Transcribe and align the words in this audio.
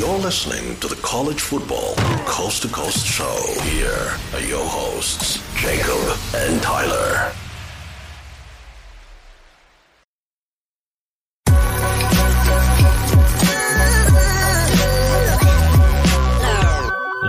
You're 0.00 0.18
listening 0.18 0.76
to 0.80 0.88
the 0.88 0.98
College 1.02 1.42
Football 1.42 1.94
Coast 2.24 2.62
to 2.62 2.68
Coast 2.68 3.06
Show. 3.06 3.36
Here 3.64 4.16
are 4.32 4.40
your 4.40 4.64
hosts, 4.64 5.42
Jacob 5.60 6.16
and 6.34 6.62
Tyler. 6.62 7.30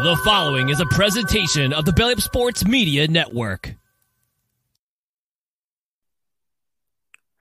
The 0.03 0.21
following 0.23 0.69
is 0.69 0.79
a 0.79 0.85
presentation 0.85 1.73
of 1.73 1.83
the 1.83 1.91
Belly 1.91 2.13
Up 2.13 2.21
Sports 2.21 2.65
Media 2.65 3.05
Network. 3.05 3.75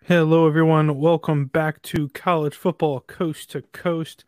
Hello, 0.06 0.48
everyone. 0.48 0.98
Welcome 0.98 1.46
back 1.46 1.82
to 1.82 2.08
College 2.08 2.56
Football 2.56 2.98
Coast 3.02 3.52
to 3.52 3.62
Coast. 3.62 4.24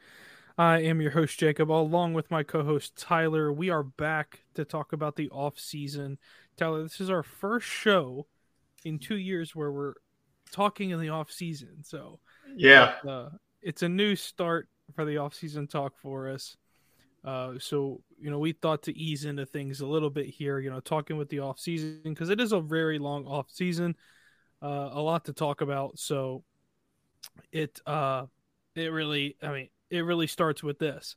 I 0.58 0.80
am 0.80 1.00
your 1.00 1.12
host, 1.12 1.38
Jacob, 1.38 1.70
along 1.70 2.14
with 2.14 2.30
my 2.30 2.42
co 2.42 2.62
host, 2.62 2.96
Tyler. 2.96 3.52
We 3.52 3.70
are 3.70 3.82
back 3.82 4.44
to 4.54 4.64
talk 4.64 4.92
about 4.92 5.16
the 5.16 5.30
off 5.30 5.58
season. 5.58 6.18
Tyler, 6.56 6.82
this 6.82 7.00
is 7.00 7.10
our 7.10 7.22
first 7.22 7.66
show 7.66 8.26
in 8.84 8.98
two 8.98 9.16
years 9.16 9.56
where 9.56 9.72
we're 9.72 9.94
talking 10.50 10.90
in 10.90 11.00
the 11.00 11.08
off 11.08 11.30
season. 11.30 11.82
So, 11.82 12.20
yeah, 12.54 12.94
uh, 13.08 13.30
it's 13.62 13.82
a 13.82 13.88
new 13.88 14.14
start 14.14 14.68
for 14.94 15.04
the 15.04 15.16
off 15.16 15.34
season 15.34 15.66
talk 15.66 15.96
for 15.96 16.28
us. 16.28 16.56
Uh, 17.24 17.54
so 17.58 18.02
you 18.20 18.30
know, 18.30 18.38
we 18.38 18.52
thought 18.52 18.82
to 18.82 18.98
ease 18.98 19.24
into 19.24 19.46
things 19.46 19.80
a 19.80 19.86
little 19.86 20.10
bit 20.10 20.26
here. 20.26 20.58
You 20.58 20.70
know, 20.70 20.80
talking 20.80 21.16
with 21.16 21.30
the 21.30 21.40
off 21.40 21.58
season 21.58 22.00
because 22.04 22.30
it 22.30 22.40
is 22.40 22.52
a 22.52 22.60
very 22.60 22.98
long 22.98 23.26
off 23.26 23.50
season, 23.50 23.96
uh, 24.60 24.90
a 24.92 25.00
lot 25.00 25.24
to 25.26 25.32
talk 25.32 25.62
about. 25.62 25.98
So 25.98 26.44
it 27.52 27.80
uh, 27.86 28.26
it 28.74 28.92
really, 28.92 29.36
I 29.42 29.52
mean, 29.52 29.68
it 29.92 30.00
really 30.00 30.26
starts 30.26 30.62
with 30.62 30.78
this, 30.78 31.16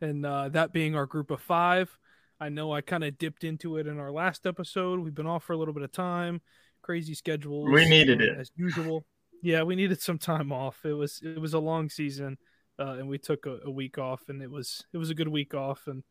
and 0.00 0.24
uh, 0.26 0.48
that 0.50 0.72
being 0.72 0.94
our 0.94 1.06
group 1.06 1.30
of 1.30 1.40
five. 1.40 1.96
I 2.38 2.50
know 2.50 2.70
I 2.70 2.82
kind 2.82 3.02
of 3.02 3.16
dipped 3.16 3.44
into 3.44 3.78
it 3.78 3.86
in 3.86 3.98
our 3.98 4.12
last 4.12 4.46
episode. 4.46 5.00
We've 5.00 5.14
been 5.14 5.26
off 5.26 5.44
for 5.44 5.54
a 5.54 5.56
little 5.56 5.72
bit 5.72 5.84
of 5.84 5.92
time, 5.92 6.42
crazy 6.82 7.14
schedules. 7.14 7.70
We 7.70 7.88
needed 7.88 8.20
it 8.20 8.36
as 8.38 8.50
usual. 8.56 9.06
Yeah, 9.42 9.62
we 9.62 9.74
needed 9.74 10.02
some 10.02 10.18
time 10.18 10.52
off. 10.52 10.84
It 10.84 10.92
was 10.92 11.20
it 11.22 11.40
was 11.40 11.54
a 11.54 11.58
long 11.58 11.88
season 11.88 12.36
uh, 12.78 12.96
and 12.98 13.08
we 13.08 13.18
took 13.18 13.46
a, 13.46 13.58
a, 13.64 13.70
week 13.70 13.98
off, 13.98 14.28
and 14.28 14.42
it 14.42 14.50
was 14.50 14.84
it 14.92 14.98
was 14.98 15.10
a 15.10 15.14
good 15.14 15.28
week 15.28 15.54
off, 15.54 15.86
and 15.86 16.02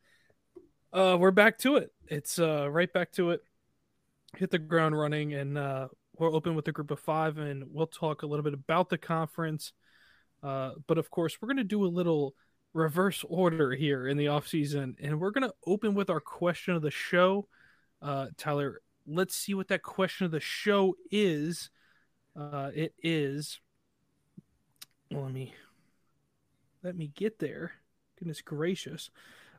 uh, 0.94 1.18
we're 1.20 1.32
back 1.32 1.58
to 1.60 1.76
it. 1.78 1.92
It's 2.08 2.40
uh, 2.40 2.70
right 2.70 2.92
back 2.92 3.12
to 3.14 3.32
it. 3.32 3.42
Hit 4.36 4.52
the 4.52 4.60
ground 4.60 4.98
running, 4.98 5.34
and 5.34 5.58
uh, 5.58 5.88
we're 6.18 6.34
open 6.34 6.56
with 6.56 6.68
a 6.68 6.72
group 6.72 6.92
of 6.92 7.00
five, 7.00 7.38
and 7.38 7.66
we'll 7.72 7.88
talk 7.88 8.24
a 8.24 8.26
little 8.26 8.44
bit 8.44 8.54
about 8.54 8.90
the 8.90 8.98
conference. 8.98 9.74
Uh, 10.46 10.74
but 10.86 11.00
of 11.00 11.10
course, 11.10 11.38
we're 11.42 11.48
going 11.48 11.58
to 11.58 11.64
do 11.64 11.84
a 11.84 11.88
little 11.88 12.36
reverse 12.74 13.26
order 13.28 13.72
here 13.72 14.08
in 14.08 14.16
the 14.16 14.28
off 14.28 14.48
season, 14.48 14.96
and 15.02 15.20
we're 15.20 15.32
going 15.32 15.48
to 15.48 15.56
open 15.66 15.96
with 15.96 16.10
our 16.10 16.20
question 16.20 16.76
of 16.76 16.84
the 16.84 16.92
show. 16.92 17.48
Uh, 18.02 18.28
Tyler, 18.38 18.82
let's 19.08 19.36
see 19.36 19.56
what 19.56 19.70
that 19.70 19.82
question 19.82 20.26
of 20.26 20.32
the 20.32 20.40
show 20.40 20.96
is. 21.10 21.72
Uh, 22.40 22.70
it 22.76 22.94
is. 23.02 23.60
Well, 25.10 25.24
let 25.24 25.34
me 25.34 25.54
let 26.84 26.96
me 26.96 27.12
get 27.16 27.40
there. 27.40 27.72
Goodness 28.20 28.42
gracious. 28.42 29.10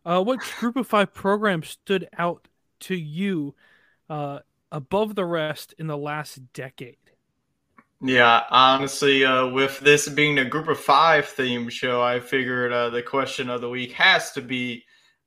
Uh, 0.04 0.22
what 0.22 0.38
group 0.60 0.76
of 0.76 0.86
five 0.86 1.12
programs 1.12 1.68
stood 1.68 2.08
out 2.16 2.46
to 2.80 2.94
you 2.94 3.56
uh, 4.08 4.38
above 4.70 5.16
the 5.16 5.24
rest 5.24 5.74
in 5.78 5.88
the 5.88 5.96
last 5.96 6.52
decade? 6.52 6.98
Yeah, 8.02 8.42
honestly, 8.50 9.24
uh, 9.24 9.46
with 9.48 9.80
this 9.80 10.08
being 10.08 10.38
a 10.38 10.44
group 10.44 10.68
of 10.68 10.78
five 10.78 11.26
theme 11.26 11.68
show, 11.70 12.02
I 12.02 12.20
figured 12.20 12.70
uh, 12.70 12.90
the 12.90 13.02
question 13.02 13.48
of 13.48 13.62
the 13.62 13.70
week 13.70 13.92
has 13.92 14.32
to 14.32 14.42
be 14.42 14.84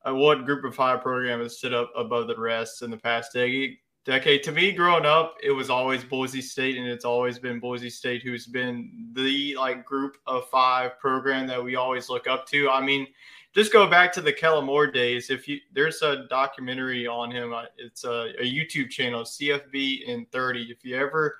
uh, 0.07 0.13
what 0.13 0.45
group 0.45 0.63
of 0.63 0.75
five 0.75 1.01
program 1.01 1.39
has 1.41 1.57
stood 1.57 1.73
up 1.73 1.91
above 1.95 2.27
the 2.27 2.39
rest 2.39 2.83
in 2.83 2.91
the 2.91 2.97
past 2.97 3.33
decade 3.33 3.77
decade. 4.05 4.43
To 4.43 4.51
me, 4.51 4.71
growing 4.71 5.05
up, 5.05 5.35
it 5.41 5.51
was 5.51 5.69
always 5.69 6.03
Boise 6.03 6.41
State, 6.41 6.77
and 6.77 6.87
it's 6.87 7.05
always 7.05 7.39
been 7.39 7.59
Boise 7.59 7.89
State 7.89 8.21
who's 8.21 8.45
been 8.45 9.09
the 9.13 9.55
like 9.55 9.83
group 9.83 10.17
of 10.27 10.47
five 10.49 10.99
program 10.99 11.47
that 11.47 11.63
we 11.63 11.75
always 11.75 12.07
look 12.07 12.27
up 12.27 12.47
to. 12.49 12.69
I 12.69 12.85
mean, 12.85 13.07
just 13.53 13.73
go 13.73 13.87
back 13.89 14.13
to 14.13 14.21
the 14.21 14.33
Kellen 14.33 14.65
Moore 14.65 14.87
days. 14.87 15.31
If 15.31 15.47
you 15.47 15.59
there's 15.73 16.03
a 16.03 16.27
documentary 16.29 17.07
on 17.07 17.31
him, 17.31 17.51
uh, 17.51 17.65
it's 17.77 18.03
a, 18.03 18.31
a 18.39 18.43
YouTube 18.43 18.91
channel, 18.91 19.23
CFB 19.23 20.03
in 20.03 20.27
30. 20.31 20.63
If 20.69 20.85
you 20.85 20.95
ever 20.95 21.37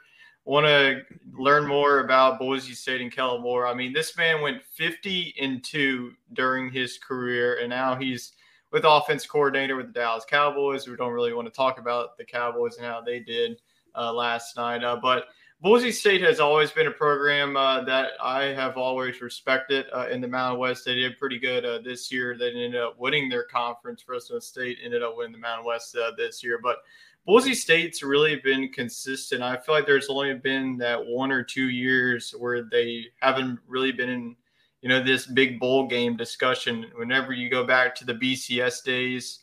want 0.49 0.65
to 0.65 1.01
learn 1.37 1.67
more 1.67 1.99
about 1.99 2.39
Boise 2.39 2.73
State 2.73 3.01
and 3.01 3.11
Kellen 3.11 3.41
Moore, 3.41 3.67
I 3.67 3.73
mean, 3.75 3.93
this 3.93 4.17
man 4.17 4.41
went 4.41 4.63
50 4.63 5.35
and 5.39 5.63
two 5.63 6.13
during 6.33 6.71
his 6.71 6.97
career, 6.97 7.59
and 7.59 7.69
now 7.69 7.95
he's 7.95 8.33
with 8.71 8.83
offense 8.83 9.27
coordinator 9.27 9.75
with 9.75 9.87
the 9.87 9.91
Dallas 9.93 10.25
Cowboys. 10.27 10.87
We 10.87 10.95
don't 10.95 11.13
really 11.13 11.33
want 11.33 11.47
to 11.47 11.53
talk 11.53 11.77
about 11.77 12.17
the 12.17 12.25
Cowboys 12.25 12.77
and 12.77 12.85
how 12.85 12.99
they 12.99 13.19
did 13.19 13.61
uh, 13.95 14.11
last 14.11 14.57
night, 14.57 14.83
uh, 14.83 14.95
but 14.99 15.25
Boise 15.61 15.91
State 15.91 16.21
has 16.21 16.39
always 16.39 16.71
been 16.71 16.87
a 16.87 16.91
program 16.91 17.55
uh, 17.55 17.83
that 17.83 18.13
I 18.23 18.45
have 18.45 18.77
always 18.77 19.21
respected 19.21 19.87
uh, 19.93 20.07
in 20.09 20.21
the 20.21 20.27
Mountain 20.27 20.57
West. 20.57 20.85
They 20.85 20.95
did 20.95 21.19
pretty 21.19 21.37
good 21.37 21.65
uh, 21.65 21.79
this 21.83 22.11
year. 22.11 22.37
They 22.37 22.47
ended 22.47 22.77
up 22.77 22.97
winning 22.97 23.27
their 23.27 23.43
conference. 23.43 24.01
Fresno 24.01 24.39
State 24.39 24.77
ended 24.83 25.03
up 25.03 25.17
winning 25.17 25.33
the 25.33 25.37
Mountain 25.37 25.65
West 25.65 25.95
uh, 25.97 26.11
this 26.17 26.41
year, 26.41 26.59
but 26.63 26.77
Boise 27.25 27.53
State's 27.53 28.01
really 28.01 28.37
been 28.37 28.71
consistent. 28.71 29.43
I 29.43 29.57
feel 29.57 29.75
like 29.75 29.85
there's 29.85 30.09
only 30.09 30.33
been 30.33 30.77
that 30.77 31.05
one 31.05 31.31
or 31.31 31.43
two 31.43 31.69
years 31.69 32.33
where 32.37 32.63
they 32.63 33.05
haven't 33.21 33.59
really 33.67 33.91
been 33.91 34.09
in 34.09 34.35
you 34.81 34.89
know, 34.89 35.03
this 35.03 35.25
big 35.25 35.59
bowl 35.59 35.87
game 35.87 36.15
discussion. 36.15 36.85
Whenever 36.95 37.33
you 37.33 37.49
go 37.49 37.65
back 37.65 37.95
to 37.95 38.05
the 38.05 38.13
BCS 38.13 38.83
days, 38.83 39.39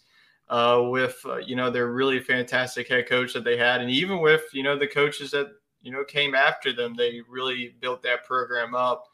uh, 0.48 0.80
with 0.90 1.20
uh, 1.26 1.38
you 1.38 1.56
know 1.56 1.70
their 1.70 1.92
really 1.92 2.20
fantastic 2.20 2.88
head 2.88 3.08
coach 3.08 3.32
that 3.34 3.44
they 3.44 3.56
had, 3.56 3.80
and 3.80 3.90
even 3.90 4.20
with 4.20 4.44
you 4.52 4.62
know 4.62 4.78
the 4.78 4.86
coaches 4.86 5.30
that 5.32 5.48
you 5.82 5.92
know 5.92 6.04
came 6.04 6.34
after 6.34 6.72
them, 6.72 6.94
they 6.94 7.20
really 7.28 7.74
built 7.80 8.02
that 8.02 8.24
program 8.24 8.74
up. 8.74 9.06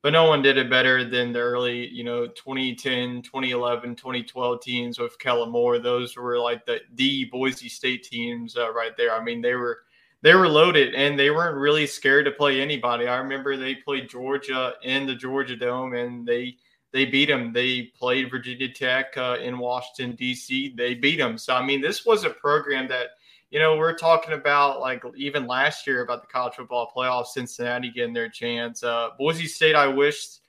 But 0.00 0.12
no 0.12 0.28
one 0.28 0.42
did 0.42 0.58
it 0.58 0.70
better 0.70 1.04
than 1.04 1.32
the 1.32 1.40
early, 1.40 1.88
you 1.88 2.04
know, 2.04 2.28
2010, 2.28 3.22
2011, 3.22 3.96
2012 3.96 4.60
teams 4.60 4.98
with 4.98 5.18
Kellen 5.18 5.50
Moore. 5.50 5.80
Those 5.80 6.16
were 6.16 6.38
like 6.38 6.64
the 6.64 6.80
the 6.94 7.24
Boise 7.26 7.68
State 7.68 8.04
teams 8.04 8.56
uh, 8.56 8.72
right 8.72 8.96
there. 8.96 9.12
I 9.12 9.22
mean, 9.22 9.42
they 9.42 9.54
were 9.54 9.80
they 10.22 10.34
were 10.34 10.48
loaded 10.48 10.94
and 10.94 11.18
they 11.18 11.30
weren't 11.30 11.56
really 11.56 11.86
scared 11.86 12.24
to 12.26 12.30
play 12.30 12.60
anybody. 12.60 13.06
I 13.06 13.18
remember 13.18 13.56
they 13.56 13.76
played 13.76 14.08
Georgia 14.08 14.74
in 14.82 15.06
the 15.06 15.14
Georgia 15.14 15.56
Dome 15.56 15.94
and 15.94 16.26
they 16.26 16.56
they 16.92 17.04
beat 17.04 17.26
them. 17.26 17.52
They 17.52 17.82
played 17.98 18.30
Virginia 18.30 18.72
Tech 18.72 19.16
uh, 19.16 19.36
in 19.40 19.58
Washington 19.58 20.16
D.C. 20.16 20.74
They 20.76 20.94
beat 20.94 21.18
them. 21.18 21.38
So 21.38 21.54
I 21.54 21.64
mean, 21.64 21.80
this 21.80 22.06
was 22.06 22.24
a 22.24 22.30
program 22.30 22.88
that 22.88 23.10
you 23.50 23.58
know 23.58 23.76
we're 23.76 23.96
talking 23.96 24.34
about 24.34 24.80
like 24.80 25.02
even 25.16 25.46
last 25.46 25.86
year 25.86 26.02
about 26.02 26.22
the 26.22 26.28
college 26.28 26.54
football 26.54 26.92
playoff, 26.94 27.26
Cincinnati 27.26 27.90
getting 27.90 28.14
their 28.14 28.28
chance. 28.28 28.82
Uh, 28.82 29.10
Boise 29.18 29.46
State, 29.46 29.74
I 29.74 29.86
wished 29.86 30.40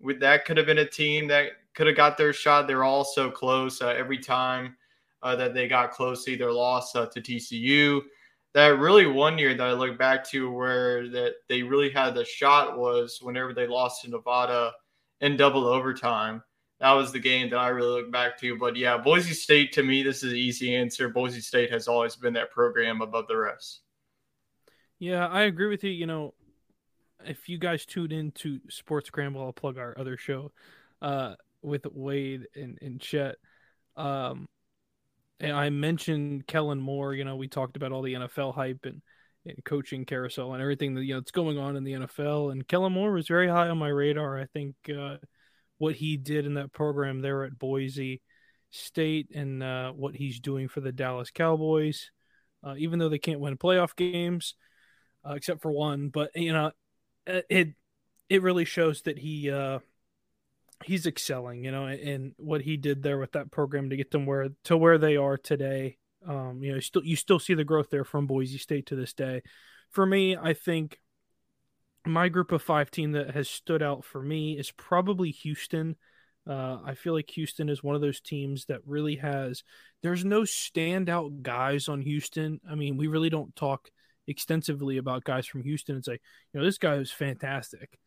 with 0.00 0.20
that 0.20 0.44
could 0.44 0.56
have 0.56 0.66
been 0.66 0.78
a 0.78 0.88
team 0.88 1.26
that 1.28 1.52
could 1.74 1.86
have 1.86 1.96
got 1.96 2.16
their 2.16 2.32
shot. 2.32 2.66
They're 2.66 2.84
all 2.84 3.04
so 3.04 3.30
close 3.30 3.80
uh, 3.80 3.88
every 3.88 4.18
time 4.18 4.76
uh, 5.22 5.36
that 5.36 5.54
they 5.54 5.68
got 5.68 5.90
close, 5.90 6.28
either 6.28 6.52
lost 6.52 6.96
uh, 6.96 7.06
to 7.06 7.20
TCU 7.20 8.02
that 8.56 8.78
really 8.78 9.04
one 9.04 9.36
year 9.36 9.52
that 9.54 9.66
I 9.66 9.72
look 9.74 9.98
back 9.98 10.26
to 10.30 10.50
where 10.50 11.10
that 11.10 11.34
they 11.46 11.62
really 11.62 11.90
had 11.90 12.14
the 12.14 12.24
shot 12.24 12.78
was 12.78 13.18
whenever 13.20 13.52
they 13.52 13.66
lost 13.66 14.00
to 14.00 14.10
Nevada 14.10 14.72
in 15.20 15.36
double 15.36 15.66
overtime. 15.66 16.42
That 16.80 16.92
was 16.92 17.10
the 17.10 17.18
game 17.18 17.50
that 17.50 17.58
I 17.58 17.68
really 17.68 18.02
look 18.02 18.12
back 18.12 18.38
to. 18.40 18.58
But 18.58 18.76
yeah, 18.76 18.98
Boise 18.98 19.32
State 19.32 19.72
to 19.72 19.82
me, 19.82 20.02
this 20.02 20.22
is 20.22 20.32
an 20.32 20.38
easy 20.38 20.74
answer. 20.74 21.08
Boise 21.08 21.40
State 21.40 21.70
has 21.70 21.88
always 21.88 22.16
been 22.16 22.34
that 22.34 22.50
program 22.50 23.00
above 23.00 23.28
the 23.28 23.36
rest. 23.36 23.80
Yeah, 24.98 25.26
I 25.26 25.42
agree 25.42 25.68
with 25.68 25.84
you. 25.84 25.90
You 25.90 26.06
know, 26.06 26.34
if 27.24 27.48
you 27.48 27.58
guys 27.58 27.86
tuned 27.86 28.12
into 28.12 28.60
Sports 28.68 29.08
Scramble, 29.08 29.42
I'll 29.42 29.52
plug 29.52 29.78
our 29.78 29.94
other 29.98 30.16
show 30.16 30.52
uh, 31.00 31.34
with 31.62 31.86
Wade 31.86 32.46
and, 32.54 32.78
and 32.80 33.00
Chet. 33.00 33.36
Um, 33.96 34.48
and 35.40 35.52
I 35.52 35.70
mentioned 35.70 36.46
Kellen 36.46 36.80
Moore. 36.80 37.14
You 37.14 37.24
know, 37.24 37.36
we 37.36 37.48
talked 37.48 37.76
about 37.76 37.92
all 37.92 38.02
the 38.02 38.14
NFL 38.14 38.54
hype 38.54 38.84
and, 38.84 39.02
and 39.44 39.62
coaching 39.64 40.04
carousel 40.04 40.54
and 40.54 40.62
everything 40.62 40.94
that 40.94 41.04
you 41.04 41.14
know 41.14 41.20
that's 41.20 41.30
going 41.30 41.58
on 41.58 41.76
in 41.76 41.84
the 41.84 41.92
NFL. 41.92 42.52
And 42.52 42.66
Kellen 42.66 42.92
Moore 42.92 43.12
was 43.12 43.28
very 43.28 43.48
high 43.48 43.68
on 43.68 43.78
my 43.78 43.88
radar. 43.88 44.38
I 44.38 44.46
think 44.46 44.74
uh, 44.88 45.16
what 45.78 45.94
he 45.94 46.16
did 46.16 46.46
in 46.46 46.54
that 46.54 46.72
program 46.72 47.20
there 47.20 47.44
at 47.44 47.58
Boise 47.58 48.22
State 48.70 49.30
and 49.34 49.62
uh, 49.62 49.92
what 49.92 50.14
he's 50.14 50.40
doing 50.40 50.68
for 50.68 50.80
the 50.80 50.92
Dallas 50.92 51.30
Cowboys, 51.30 52.10
uh, 52.64 52.74
even 52.78 52.98
though 52.98 53.08
they 53.08 53.18
can't 53.18 53.40
win 53.40 53.56
playoff 53.56 53.94
games 53.96 54.54
uh, 55.28 55.34
except 55.34 55.62
for 55.62 55.70
one, 55.70 56.08
but 56.08 56.30
you 56.34 56.52
know, 56.52 56.70
it 57.26 57.74
it 58.28 58.42
really 58.42 58.64
shows 58.64 59.02
that 59.02 59.18
he 59.18 59.50
uh, 59.50 59.80
he's 60.84 61.06
excelling, 61.06 61.64
you 61.64 61.72
know, 61.72 61.86
and 61.86 62.32
what 62.36 62.60
he 62.60 62.76
did 62.76 63.02
there 63.02 63.18
with 63.18 63.32
that 63.32 63.50
program 63.50 63.90
to 63.90 63.96
get 63.96 64.10
them 64.10 64.26
where 64.26 64.48
to 64.64 64.76
where 64.76 64.98
they 64.98 65.16
are 65.16 65.36
today. 65.36 65.98
Um, 66.26 66.62
you 66.62 66.72
know, 66.72 66.80
still 66.80 67.04
you 67.04 67.16
still 67.16 67.38
see 67.38 67.54
the 67.54 67.64
growth 67.64 67.90
there 67.90 68.04
from 68.04 68.26
Boise 68.26 68.58
State 68.58 68.86
to 68.86 68.96
this 68.96 69.12
day. 69.12 69.42
For 69.90 70.04
me, 70.04 70.36
I 70.36 70.54
think 70.54 70.98
my 72.06 72.28
group 72.28 72.52
of 72.52 72.62
five 72.62 72.90
team 72.90 73.12
that 73.12 73.30
has 73.30 73.48
stood 73.48 73.82
out 73.82 74.04
for 74.04 74.22
me 74.22 74.58
is 74.58 74.70
probably 74.70 75.30
Houston. 75.30 75.96
Uh, 76.48 76.78
I 76.84 76.94
feel 76.94 77.12
like 77.12 77.30
Houston 77.30 77.68
is 77.68 77.82
one 77.82 77.96
of 77.96 78.00
those 78.00 78.20
teams 78.20 78.66
that 78.66 78.80
really 78.86 79.16
has. 79.16 79.64
There's 80.02 80.24
no 80.24 80.42
standout 80.42 81.42
guys 81.42 81.88
on 81.88 82.00
Houston. 82.02 82.60
I 82.70 82.76
mean, 82.76 82.96
we 82.96 83.08
really 83.08 83.30
don't 83.30 83.54
talk 83.56 83.90
extensively 84.28 84.98
about 84.98 85.24
guys 85.24 85.46
from 85.46 85.64
Houston 85.64 85.96
and 85.96 86.04
say, 86.04 86.12
you 86.12 86.60
know, 86.60 86.64
this 86.64 86.78
guy 86.78 86.94
is 86.94 87.10
fantastic. 87.10 87.98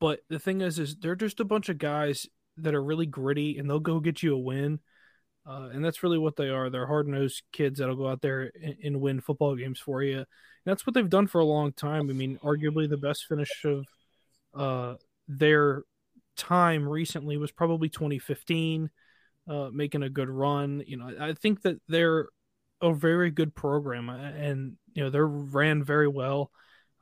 But 0.00 0.20
the 0.28 0.38
thing 0.38 0.60
is, 0.60 0.78
is 0.78 0.96
they're 0.96 1.16
just 1.16 1.40
a 1.40 1.44
bunch 1.44 1.68
of 1.68 1.78
guys 1.78 2.26
that 2.58 2.74
are 2.74 2.82
really 2.82 3.06
gritty 3.06 3.58
and 3.58 3.68
they'll 3.68 3.80
go 3.80 4.00
get 4.00 4.22
you 4.22 4.34
a 4.34 4.38
win. 4.38 4.80
Uh, 5.48 5.70
and 5.72 5.82
that's 5.82 6.02
really 6.02 6.18
what 6.18 6.36
they 6.36 6.50
are. 6.50 6.68
They're 6.68 6.86
hard 6.86 7.08
nosed 7.08 7.42
kids 7.52 7.78
that'll 7.78 7.96
go 7.96 8.08
out 8.08 8.20
there 8.20 8.52
and, 8.62 8.76
and, 8.84 9.00
win 9.00 9.20
football 9.20 9.56
games 9.56 9.80
for 9.80 10.02
you. 10.02 10.18
And 10.18 10.26
that's 10.66 10.86
what 10.86 10.92
they've 10.92 11.08
done 11.08 11.26
for 11.26 11.40
a 11.40 11.44
long 11.44 11.72
time. 11.72 12.10
I 12.10 12.12
mean, 12.12 12.38
arguably 12.44 12.88
the 12.88 12.98
best 12.98 13.24
finish 13.26 13.64
of 13.64 13.86
uh, 14.54 14.96
their 15.26 15.84
time 16.36 16.86
recently 16.86 17.38
was 17.38 17.50
probably 17.50 17.88
2015, 17.88 18.90
uh, 19.48 19.70
making 19.72 20.02
a 20.02 20.10
good 20.10 20.28
run. 20.28 20.82
You 20.86 20.98
know, 20.98 21.14
I 21.18 21.32
think 21.32 21.62
that 21.62 21.80
they're 21.88 22.28
a 22.82 22.92
very 22.92 23.30
good 23.30 23.54
program, 23.54 24.10
and 24.10 24.76
you 24.92 25.02
know 25.02 25.10
they're 25.10 25.26
ran 25.26 25.82
very 25.82 26.08
well. 26.08 26.50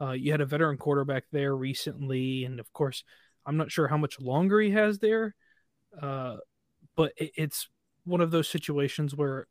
Uh, 0.00 0.12
you 0.12 0.30
had 0.30 0.40
a 0.40 0.46
veteran 0.46 0.78
quarterback 0.78 1.24
there 1.32 1.54
recently, 1.54 2.44
and 2.44 2.60
of 2.60 2.72
course, 2.72 3.02
I'm 3.44 3.56
not 3.56 3.72
sure 3.72 3.88
how 3.88 3.96
much 3.96 4.20
longer 4.20 4.60
he 4.60 4.70
has 4.70 4.98
there, 5.00 5.34
uh, 6.00 6.36
but 6.96 7.12
it, 7.16 7.32
it's 7.36 7.68
one 8.06 8.20
of 8.20 8.30
those 8.30 8.48
situations 8.48 9.14
where 9.14 9.46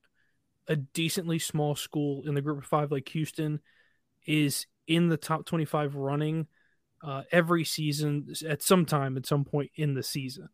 a 0.67 0.75
decently 0.75 1.39
small 1.39 1.75
school 1.75 2.23
in 2.25 2.33
the 2.33 2.41
group 2.41 2.57
of 2.57 2.65
five 2.65 2.91
like 2.91 3.07
Houston 3.09 3.59
is 4.25 4.65
in 4.87 5.09
the 5.09 5.17
top 5.17 5.45
25 5.45 5.95
running 5.95 6.47
uh, 7.03 7.23
every 7.31 7.63
season 7.63 8.33
at 8.47 8.63
some 8.63 8.85
time 8.85 9.17
at 9.17 9.25
some 9.25 9.45
point 9.45 9.71
in 9.75 9.93
the 9.93 10.03
season. 10.03 10.49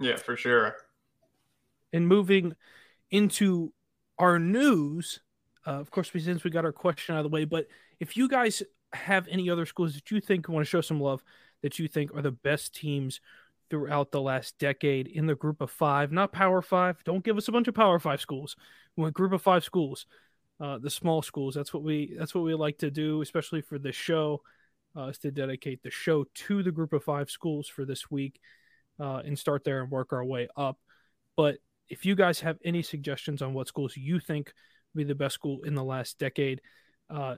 Yeah, 0.00 0.16
for 0.16 0.36
sure. 0.36 0.76
And 1.92 2.06
moving 2.06 2.54
into 3.10 3.72
our 4.18 4.38
news, 4.38 5.20
uh, 5.66 5.72
of 5.72 5.90
course, 5.90 6.10
since 6.16 6.44
we 6.44 6.50
got 6.50 6.64
our 6.64 6.72
question 6.72 7.14
out 7.14 7.18
of 7.18 7.24
the 7.24 7.34
way, 7.34 7.44
but 7.44 7.66
if 8.00 8.16
you 8.16 8.28
guys 8.28 8.62
have 8.92 9.28
any 9.28 9.50
other 9.50 9.66
schools 9.66 9.94
that 9.94 10.10
you 10.10 10.20
think 10.20 10.48
want 10.48 10.64
to 10.64 10.68
show 10.70 10.80
some 10.80 11.00
love, 11.00 11.22
that 11.62 11.78
you 11.78 11.88
think 11.88 12.14
are 12.14 12.22
the 12.22 12.30
best 12.30 12.74
teams 12.74 13.20
throughout 13.70 14.10
the 14.10 14.20
last 14.20 14.58
decade 14.58 15.06
in 15.06 15.26
the 15.26 15.34
group 15.34 15.60
of 15.60 15.70
five, 15.70 16.12
not 16.12 16.32
power 16.32 16.62
five. 16.62 17.02
Don't 17.04 17.24
give 17.24 17.36
us 17.36 17.48
a 17.48 17.52
bunch 17.52 17.68
of 17.68 17.74
power 17.74 17.98
five 17.98 18.20
schools. 18.20 18.56
We 18.96 19.02
want 19.02 19.14
group 19.14 19.32
of 19.32 19.42
five 19.42 19.64
schools, 19.64 20.06
uh, 20.60 20.78
the 20.78 20.90
small 20.90 21.22
schools. 21.22 21.54
That's 21.54 21.72
what 21.72 21.82
we 21.82 22.14
that's 22.18 22.34
what 22.34 22.44
we 22.44 22.54
like 22.54 22.78
to 22.78 22.90
do, 22.90 23.22
especially 23.22 23.60
for 23.60 23.78
this 23.78 23.96
show, 23.96 24.42
uh, 24.96 25.06
is 25.06 25.18
to 25.18 25.30
dedicate 25.30 25.82
the 25.82 25.90
show 25.90 26.24
to 26.34 26.62
the 26.62 26.72
group 26.72 26.92
of 26.92 27.04
five 27.04 27.30
schools 27.30 27.68
for 27.68 27.84
this 27.84 28.10
week, 28.10 28.40
uh, 28.98 29.22
and 29.24 29.38
start 29.38 29.64
there 29.64 29.82
and 29.82 29.90
work 29.90 30.12
our 30.12 30.24
way 30.24 30.48
up. 30.56 30.78
But 31.36 31.58
if 31.88 32.04
you 32.04 32.14
guys 32.14 32.40
have 32.40 32.58
any 32.64 32.82
suggestions 32.82 33.42
on 33.42 33.54
what 33.54 33.68
schools 33.68 33.96
you 33.96 34.20
think 34.20 34.52
be 34.94 35.04
the 35.04 35.14
best 35.14 35.34
school 35.34 35.62
in 35.62 35.74
the 35.74 35.84
last 35.84 36.18
decade, 36.18 36.60
uh, 37.08 37.36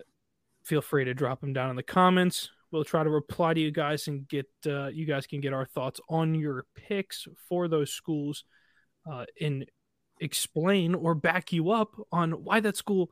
feel 0.65 0.81
free 0.81 1.05
to 1.05 1.15
drop 1.15 1.41
them 1.41 1.53
down 1.53 1.71
in 1.71 1.77
the 1.77 1.83
comments 1.83 2.51
we'll 2.71 2.85
try 2.85 3.03
to 3.03 3.11
reply 3.11 3.55
to 3.55 3.61
you 3.61 3.71
guys 3.71 4.09
and 4.09 4.27
get 4.29 4.47
uh, 4.67 4.87
you 4.87 5.07
guys 5.07 5.27
can 5.27 5.41
get 5.41 5.53
our 5.53 5.67
thoughts 5.67 6.01
on 6.09 6.35
your 6.35 6.65
picks 6.75 7.27
for 7.49 7.69
those 7.69 7.93
schools 7.93 8.45
uh, 9.11 9.25
and 9.41 9.67
explain 10.21 10.95
or 10.95 11.15
back 11.15 11.53
you 11.53 11.71
up 11.71 11.95
on 12.13 12.33
why 12.33 12.61
that 12.61 12.77
school 12.77 13.11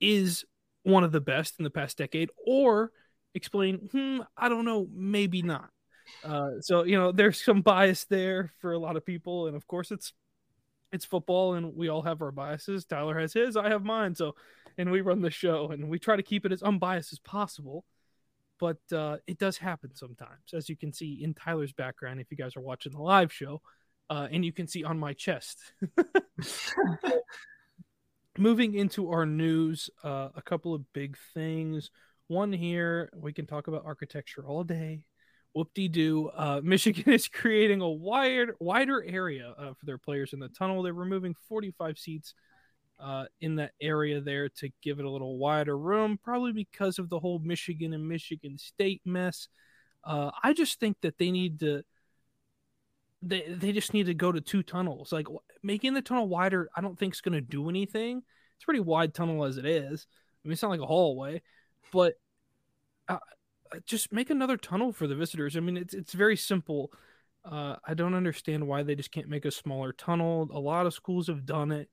is 0.00 0.44
one 0.84 1.04
of 1.04 1.12
the 1.12 1.20
best 1.20 1.54
in 1.58 1.64
the 1.64 1.70
past 1.70 1.98
decade 1.98 2.30
or 2.46 2.92
explain 3.34 3.76
hmm 3.90 4.20
i 4.36 4.48
don't 4.48 4.64
know 4.64 4.86
maybe 4.94 5.42
not. 5.42 5.70
Uh, 6.24 6.52
so 6.60 6.84
you 6.84 6.96
know 6.96 7.10
there's 7.12 7.42
some 7.42 7.62
bias 7.62 8.04
there 8.04 8.52
for 8.60 8.72
a 8.72 8.78
lot 8.78 8.96
of 8.96 9.04
people 9.04 9.48
and 9.48 9.56
of 9.56 9.66
course 9.66 9.90
it's 9.90 10.12
it's 10.92 11.04
football 11.04 11.54
and 11.54 11.74
we 11.74 11.88
all 11.88 12.02
have 12.02 12.22
our 12.22 12.30
biases. 12.30 12.84
Tyler 12.84 13.18
has 13.18 13.32
his 13.32 13.56
i 13.56 13.68
have 13.68 13.84
mine 13.84 14.14
so 14.14 14.34
and 14.78 14.90
we 14.90 15.00
run 15.00 15.20
the 15.20 15.30
show 15.30 15.68
and 15.70 15.88
we 15.88 15.98
try 15.98 16.16
to 16.16 16.22
keep 16.22 16.46
it 16.46 16.52
as 16.52 16.62
unbiased 16.62 17.12
as 17.12 17.18
possible 17.18 17.84
but 18.58 18.78
uh, 18.92 19.18
it 19.26 19.38
does 19.38 19.58
happen 19.58 19.94
sometimes, 19.94 20.52
as 20.54 20.68
you 20.68 20.76
can 20.76 20.92
see 20.92 21.22
in 21.22 21.34
Tyler's 21.34 21.72
background 21.72 22.20
if 22.20 22.30
you 22.30 22.36
guys 22.36 22.56
are 22.56 22.62
watching 22.62 22.92
the 22.92 23.00
live 23.00 23.32
show, 23.32 23.60
uh, 24.10 24.28
and 24.30 24.44
you 24.44 24.52
can 24.52 24.66
see 24.66 24.84
on 24.84 24.98
my 24.98 25.12
chest. 25.12 25.58
Moving 28.38 28.74
into 28.74 29.10
our 29.10 29.24
news, 29.24 29.88
uh, 30.04 30.28
a 30.34 30.42
couple 30.42 30.74
of 30.74 30.92
big 30.92 31.16
things. 31.34 31.90
One 32.28 32.52
here, 32.52 33.10
we 33.14 33.32
can 33.32 33.46
talk 33.46 33.68
about 33.68 33.84
architecture 33.86 34.44
all 34.46 34.64
day. 34.64 35.02
Whoop 35.54 35.72
de 35.74 35.88
doo. 35.88 36.28
Uh, 36.28 36.60
Michigan 36.64 37.12
is 37.12 37.28
creating 37.28 37.80
a 37.80 37.88
wider, 37.88 38.54
wider 38.60 39.02
area 39.02 39.54
uh, 39.56 39.72
for 39.72 39.86
their 39.86 39.98
players 39.98 40.32
in 40.34 40.38
the 40.38 40.48
tunnel. 40.48 40.82
They're 40.82 40.92
removing 40.92 41.34
45 41.48 41.98
seats 41.98 42.34
uh, 42.98 43.24
in 43.40 43.56
that 43.56 43.72
area 43.80 44.20
there 44.20 44.48
to 44.48 44.70
give 44.82 44.98
it 44.98 45.04
a 45.04 45.10
little 45.10 45.38
wider 45.38 45.76
room, 45.76 46.18
probably 46.22 46.52
because 46.52 46.98
of 46.98 47.08
the 47.08 47.18
whole 47.18 47.38
Michigan 47.38 47.92
and 47.92 48.08
Michigan 48.08 48.58
State 48.58 49.02
mess. 49.04 49.48
Uh, 50.04 50.30
I 50.42 50.52
just 50.52 50.80
think 50.80 50.96
that 51.02 51.18
they 51.18 51.30
need 51.30 51.60
to. 51.60 51.82
They, 53.22 53.42
they 53.48 53.72
just 53.72 53.92
need 53.92 54.06
to 54.06 54.14
go 54.14 54.30
to 54.30 54.40
two 54.40 54.62
tunnels. 54.62 55.12
Like 55.12 55.26
making 55.62 55.94
the 55.94 56.02
tunnel 56.02 56.28
wider, 56.28 56.68
I 56.76 56.80
don't 56.80 56.98
think 56.98 57.14
is 57.14 57.20
going 57.20 57.34
to 57.34 57.40
do 57.40 57.68
anything. 57.68 58.22
It's 58.56 58.64
pretty 58.64 58.80
wide 58.80 59.14
tunnel 59.14 59.44
as 59.44 59.56
it 59.56 59.66
is. 59.66 60.06
I 60.44 60.48
mean, 60.48 60.52
it's 60.52 60.62
not 60.62 60.70
like 60.70 60.80
a 60.80 60.86
hallway, 60.86 61.42
but 61.92 62.14
uh, 63.08 63.18
uh 63.72 63.78
just 63.84 64.12
make 64.12 64.30
another 64.30 64.56
tunnel 64.56 64.92
for 64.92 65.06
the 65.06 65.16
visitors. 65.16 65.56
I 65.56 65.60
mean, 65.60 65.76
it's 65.76 65.92
it's 65.92 66.12
very 66.12 66.36
simple. 66.36 66.92
Uh, 67.44 67.76
I 67.86 67.94
don't 67.94 68.14
understand 68.14 68.66
why 68.66 68.82
they 68.82 68.94
just 68.94 69.12
can't 69.12 69.28
make 69.28 69.44
a 69.44 69.50
smaller 69.50 69.92
tunnel. 69.92 70.48
A 70.52 70.58
lot 70.58 70.86
of 70.86 70.94
schools 70.94 71.28
have 71.28 71.46
done 71.46 71.72
it. 71.72 71.88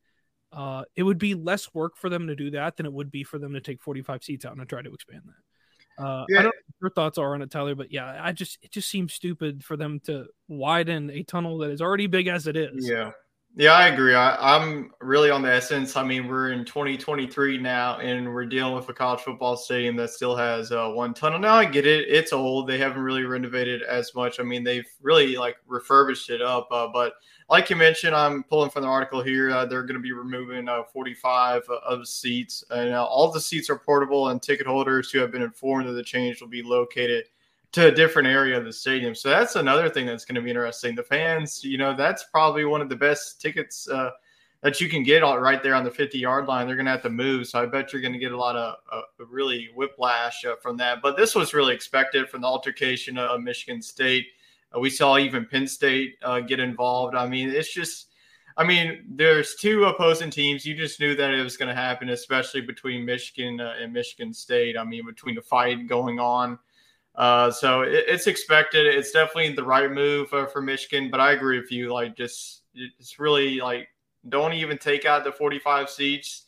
Uh, 0.55 0.83
it 0.95 1.03
would 1.03 1.17
be 1.17 1.33
less 1.33 1.73
work 1.73 1.97
for 1.97 2.09
them 2.09 2.27
to 2.27 2.35
do 2.35 2.51
that 2.51 2.77
than 2.77 2.85
it 2.85 2.94
would 2.94 3.09
be 3.09 3.23
for 3.23 3.39
them 3.39 3.53
to 3.53 3.61
take 3.61 3.81
45 3.81 4.23
seats 4.23 4.45
out 4.45 4.55
and 4.55 4.69
try 4.69 4.81
to 4.81 4.94
expand 4.94 5.23
that. 5.25 6.03
Uh, 6.03 6.25
yeah. 6.29 6.39
I 6.39 6.41
don't 6.44 6.55
know 6.55 6.73
your 6.81 6.89
thoughts 6.91 7.17
are 7.17 7.33
on 7.33 7.41
it, 7.41 7.51
Tyler, 7.51 7.75
but 7.75 7.91
yeah, 7.91 8.19
I 8.21 8.31
just 8.31 8.57
it 8.61 8.71
just 8.71 8.89
seems 8.89 9.13
stupid 9.13 9.63
for 9.63 9.77
them 9.77 10.00
to 10.05 10.25
widen 10.47 11.09
a 11.11 11.23
tunnel 11.23 11.59
that 11.59 11.71
is 11.71 11.81
already 11.81 12.07
big 12.07 12.27
as 12.27 12.47
it 12.47 12.55
is. 12.55 12.88
Yeah, 12.88 13.11
yeah, 13.55 13.73
I 13.73 13.89
agree. 13.89 14.15
I, 14.15 14.55
am 14.55 14.91
really 15.00 15.29
on 15.29 15.44
the 15.44 15.53
essence. 15.53 15.95
I 15.95 16.03
mean, 16.03 16.27
we're 16.27 16.53
in 16.53 16.65
2023 16.65 17.59
now, 17.59 18.00
and 18.00 18.33
we're 18.33 18.47
dealing 18.47 18.73
with 18.73 18.89
a 18.89 18.94
college 18.94 19.21
football 19.21 19.55
stadium 19.55 19.95
that 19.97 20.09
still 20.09 20.35
has 20.35 20.71
uh, 20.71 20.89
one 20.89 21.13
tunnel. 21.13 21.38
Now 21.38 21.53
I 21.53 21.65
get 21.65 21.85
it; 21.85 22.09
it's 22.09 22.33
old. 22.33 22.67
They 22.67 22.79
haven't 22.79 23.03
really 23.03 23.25
renovated 23.25 23.83
as 23.83 24.15
much. 24.15 24.39
I 24.39 24.44
mean, 24.44 24.63
they've 24.63 24.89
really 25.01 25.35
like 25.35 25.57
refurbished 25.67 26.31
it 26.31 26.41
up, 26.41 26.67
uh, 26.71 26.88
but 26.88 27.13
like 27.47 27.69
you 27.69 27.75
mentioned, 27.75 28.15
I'm 28.15 28.44
pulling 28.44 28.71
from 28.71 28.81
the 28.81 28.87
article 28.87 29.21
here. 29.21 29.51
Uh, 29.51 29.66
they're 29.66 29.83
going 29.83 29.97
to 29.97 30.01
be 30.01 30.13
removing 30.13 30.68
uh, 30.68 30.83
45 30.92 31.61
of 31.85 32.07
seats, 32.07 32.63
and 32.71 32.95
uh, 32.95 33.06
all 33.06 33.31
the 33.31 33.39
seats 33.39 33.69
are 33.69 33.78
portable. 33.78 34.30
And 34.30 34.42
ticket 34.42 34.66
holders 34.66 35.11
who 35.11 35.19
have 35.19 35.31
been 35.31 35.44
informed 35.44 35.87
of 35.87 35.94
the 35.94 36.04
change 36.04 36.42
will 36.42 36.47
be 36.47 36.63
located 36.63 37.25
to 37.73 37.87
a 37.87 37.92
different 37.92 38.27
area 38.27 38.57
of 38.57 38.65
the 38.65 38.71
stadium. 38.71 39.15
So 39.15 39.30
that's 39.30 39.56
another 39.56 39.89
thing 39.89 40.06
that's 40.06 40.25
going 40.25 40.35
to 40.35 40.42
be 40.42 40.51
interesting. 40.51 40.95
The 40.95 41.03
fans, 41.03 41.63
you 41.63 41.80
know, 41.80 41.95
that's 41.95 42.23
probably 42.31 42.65
one 42.65 42.81
of 42.81 42.89
the 42.89 42.95
best 42.95 43.42
tickets 43.42 43.89
uh, 43.89 44.11
that 44.61 44.80
you 44.80 44.87
can 44.87 45.01
get 45.01 45.21
right 45.21 45.61
there 45.61 45.73
on 45.73 45.83
the 45.83 45.92
50 45.92 46.19
yard 46.19 46.45
line. 46.45 46.68
They're 46.68 46.75
going 46.75 46.85
to 46.85 46.92
have 46.92 47.01
to 47.01 47.09
move. 47.09 47.47
So 47.47 47.61
I 47.61 47.65
bet 47.65 47.92
you're 47.92 48.01
going 48.01 48.13
to 48.13 48.19
get 48.19 48.31
a 48.31 48.37
lot 48.37 48.56
of 48.56 48.75
uh, 48.92 49.25
really 49.27 49.69
whiplash 49.75 50.45
uh, 50.45 50.56
from 50.61 50.77
that. 50.77 51.01
But 51.01 51.18
this 51.18 51.33
was 51.33 51.56
really 51.56 51.73
expected 51.73 52.30
from 52.30 52.42
the 52.42 52.47
altercation 52.47 53.18
of 53.18 53.42
Michigan 53.42 53.81
State. 53.81 54.27
Uh, 54.73 54.80
we 54.80 54.92
saw 54.92 55.18
even 55.18 55.45
Penn 55.45 55.68
State 55.68 56.15
uh, 56.21 56.42
get 56.42 56.59
involved. 56.59 57.15
I 57.15 57.27
mean, 57.27 57.49
it's 57.49 57.73
just. 57.73 58.07
I 58.56 58.63
mean, 58.63 59.06
there's 59.09 59.56
two 59.56 59.85
opposing 59.85 60.30
teams. 60.30 60.63
You 60.63 60.75
just 60.75 60.99
knew 60.99 61.15
that 61.15 61.33
it 61.33 61.44
was 61.44 61.57
going 61.57 61.69
to 61.69 61.81
happen, 61.81 62.09
especially 62.09 62.61
between 62.61 63.03
Michigan 63.03 63.59
and 63.59 63.92
Michigan 63.92 64.31
State. 64.31 64.77
I 64.77 64.83
mean, 64.83 65.07
between 65.07 65.33
the 65.33 65.42
fight 65.42 65.87
going 65.87 66.19
on. 66.19 66.59
Uh, 67.15 67.51
so 67.51 67.81
it, 67.81 68.05
it's 68.07 68.27
expected. 68.27 68.85
It's 68.87 69.11
definitely 69.11 69.53
the 69.53 69.63
right 69.63 69.91
move 69.91 70.33
uh, 70.33 70.45
for 70.45 70.61
Michigan. 70.61 71.09
But 71.11 71.19
I 71.19 71.33
agree 71.33 71.59
with 71.59 71.71
you. 71.71 71.93
Like, 71.93 72.15
just 72.15 72.63
it's 72.73 73.19
really 73.19 73.59
like 73.59 73.87
don't 74.29 74.53
even 74.53 74.77
take 74.77 75.05
out 75.05 75.23
the 75.23 75.31
45 75.31 75.89
seats. 75.89 76.45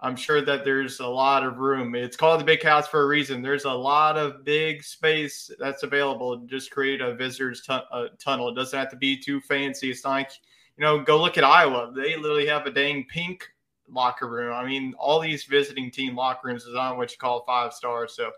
I'm 0.00 0.14
sure 0.14 0.40
that 0.42 0.64
there's 0.64 1.00
a 1.00 1.06
lot 1.06 1.44
of 1.44 1.58
room. 1.58 1.96
It's 1.96 2.16
called 2.16 2.40
the 2.40 2.44
Big 2.44 2.62
House 2.62 2.86
for 2.86 3.02
a 3.02 3.06
reason. 3.06 3.42
There's 3.42 3.64
a 3.64 3.72
lot 3.72 4.16
of 4.16 4.44
big 4.44 4.84
space 4.84 5.50
that's 5.58 5.82
available. 5.82 6.36
Just 6.46 6.70
create 6.70 7.00
a 7.00 7.14
visitors 7.14 7.62
t- 7.62 7.72
a 7.72 8.06
tunnel. 8.18 8.48
It 8.48 8.54
doesn't 8.54 8.78
have 8.78 8.90
to 8.90 8.96
be 8.96 9.16
too 9.16 9.40
fancy. 9.40 9.90
It's 9.90 10.04
not 10.04 10.10
like, 10.10 10.30
you 10.76 10.84
know, 10.84 11.00
go 11.00 11.20
look 11.20 11.36
at 11.36 11.42
Iowa. 11.42 11.92
They 11.94 12.14
literally 12.16 12.46
have 12.46 12.66
a 12.66 12.70
dang 12.70 13.06
pink 13.06 13.48
locker 13.88 14.28
room. 14.28 14.52
I 14.52 14.64
mean, 14.64 14.94
all 14.98 15.18
these 15.18 15.44
visiting 15.44 15.90
team 15.90 16.14
locker 16.14 16.46
rooms 16.46 16.62
is 16.62 16.76
on 16.76 16.96
what 16.96 17.10
you 17.10 17.18
call 17.18 17.44
five 17.44 17.72
stars. 17.72 18.14
So 18.14 18.30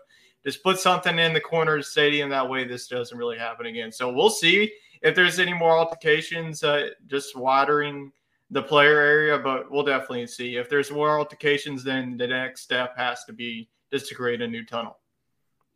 just 0.45 0.63
put 0.63 0.79
something 0.79 1.17
in 1.19 1.33
the 1.33 1.39
corner 1.41 1.75
of 1.75 1.81
the 1.81 1.83
stadium. 1.83 2.29
That 2.29 2.49
way, 2.49 2.65
this 2.65 2.87
doesn't 2.87 3.17
really 3.17 3.37
happen 3.37 3.65
again. 3.65 3.91
So 3.91 4.11
we'll 4.11 4.29
see 4.29 4.71
if 5.01 5.15
there's 5.15 5.39
any 5.39 5.53
more 5.53 5.77
altercations, 5.77 6.63
uh, 6.63 6.89
just 7.07 7.35
watering 7.35 8.11
the 8.49 8.61
player 8.61 8.99
area, 8.99 9.37
but 9.37 9.71
we'll 9.71 9.83
definitely 9.83 10.27
see. 10.27 10.57
If 10.57 10.69
there's 10.69 10.91
more 10.91 11.17
altercations, 11.17 11.83
then 11.83 12.17
the 12.17 12.27
next 12.27 12.61
step 12.61 12.97
has 12.97 13.23
to 13.25 13.33
be 13.33 13.69
just 13.91 14.07
to 14.09 14.15
create 14.15 14.41
a 14.41 14.47
new 14.47 14.65
tunnel. 14.65 14.97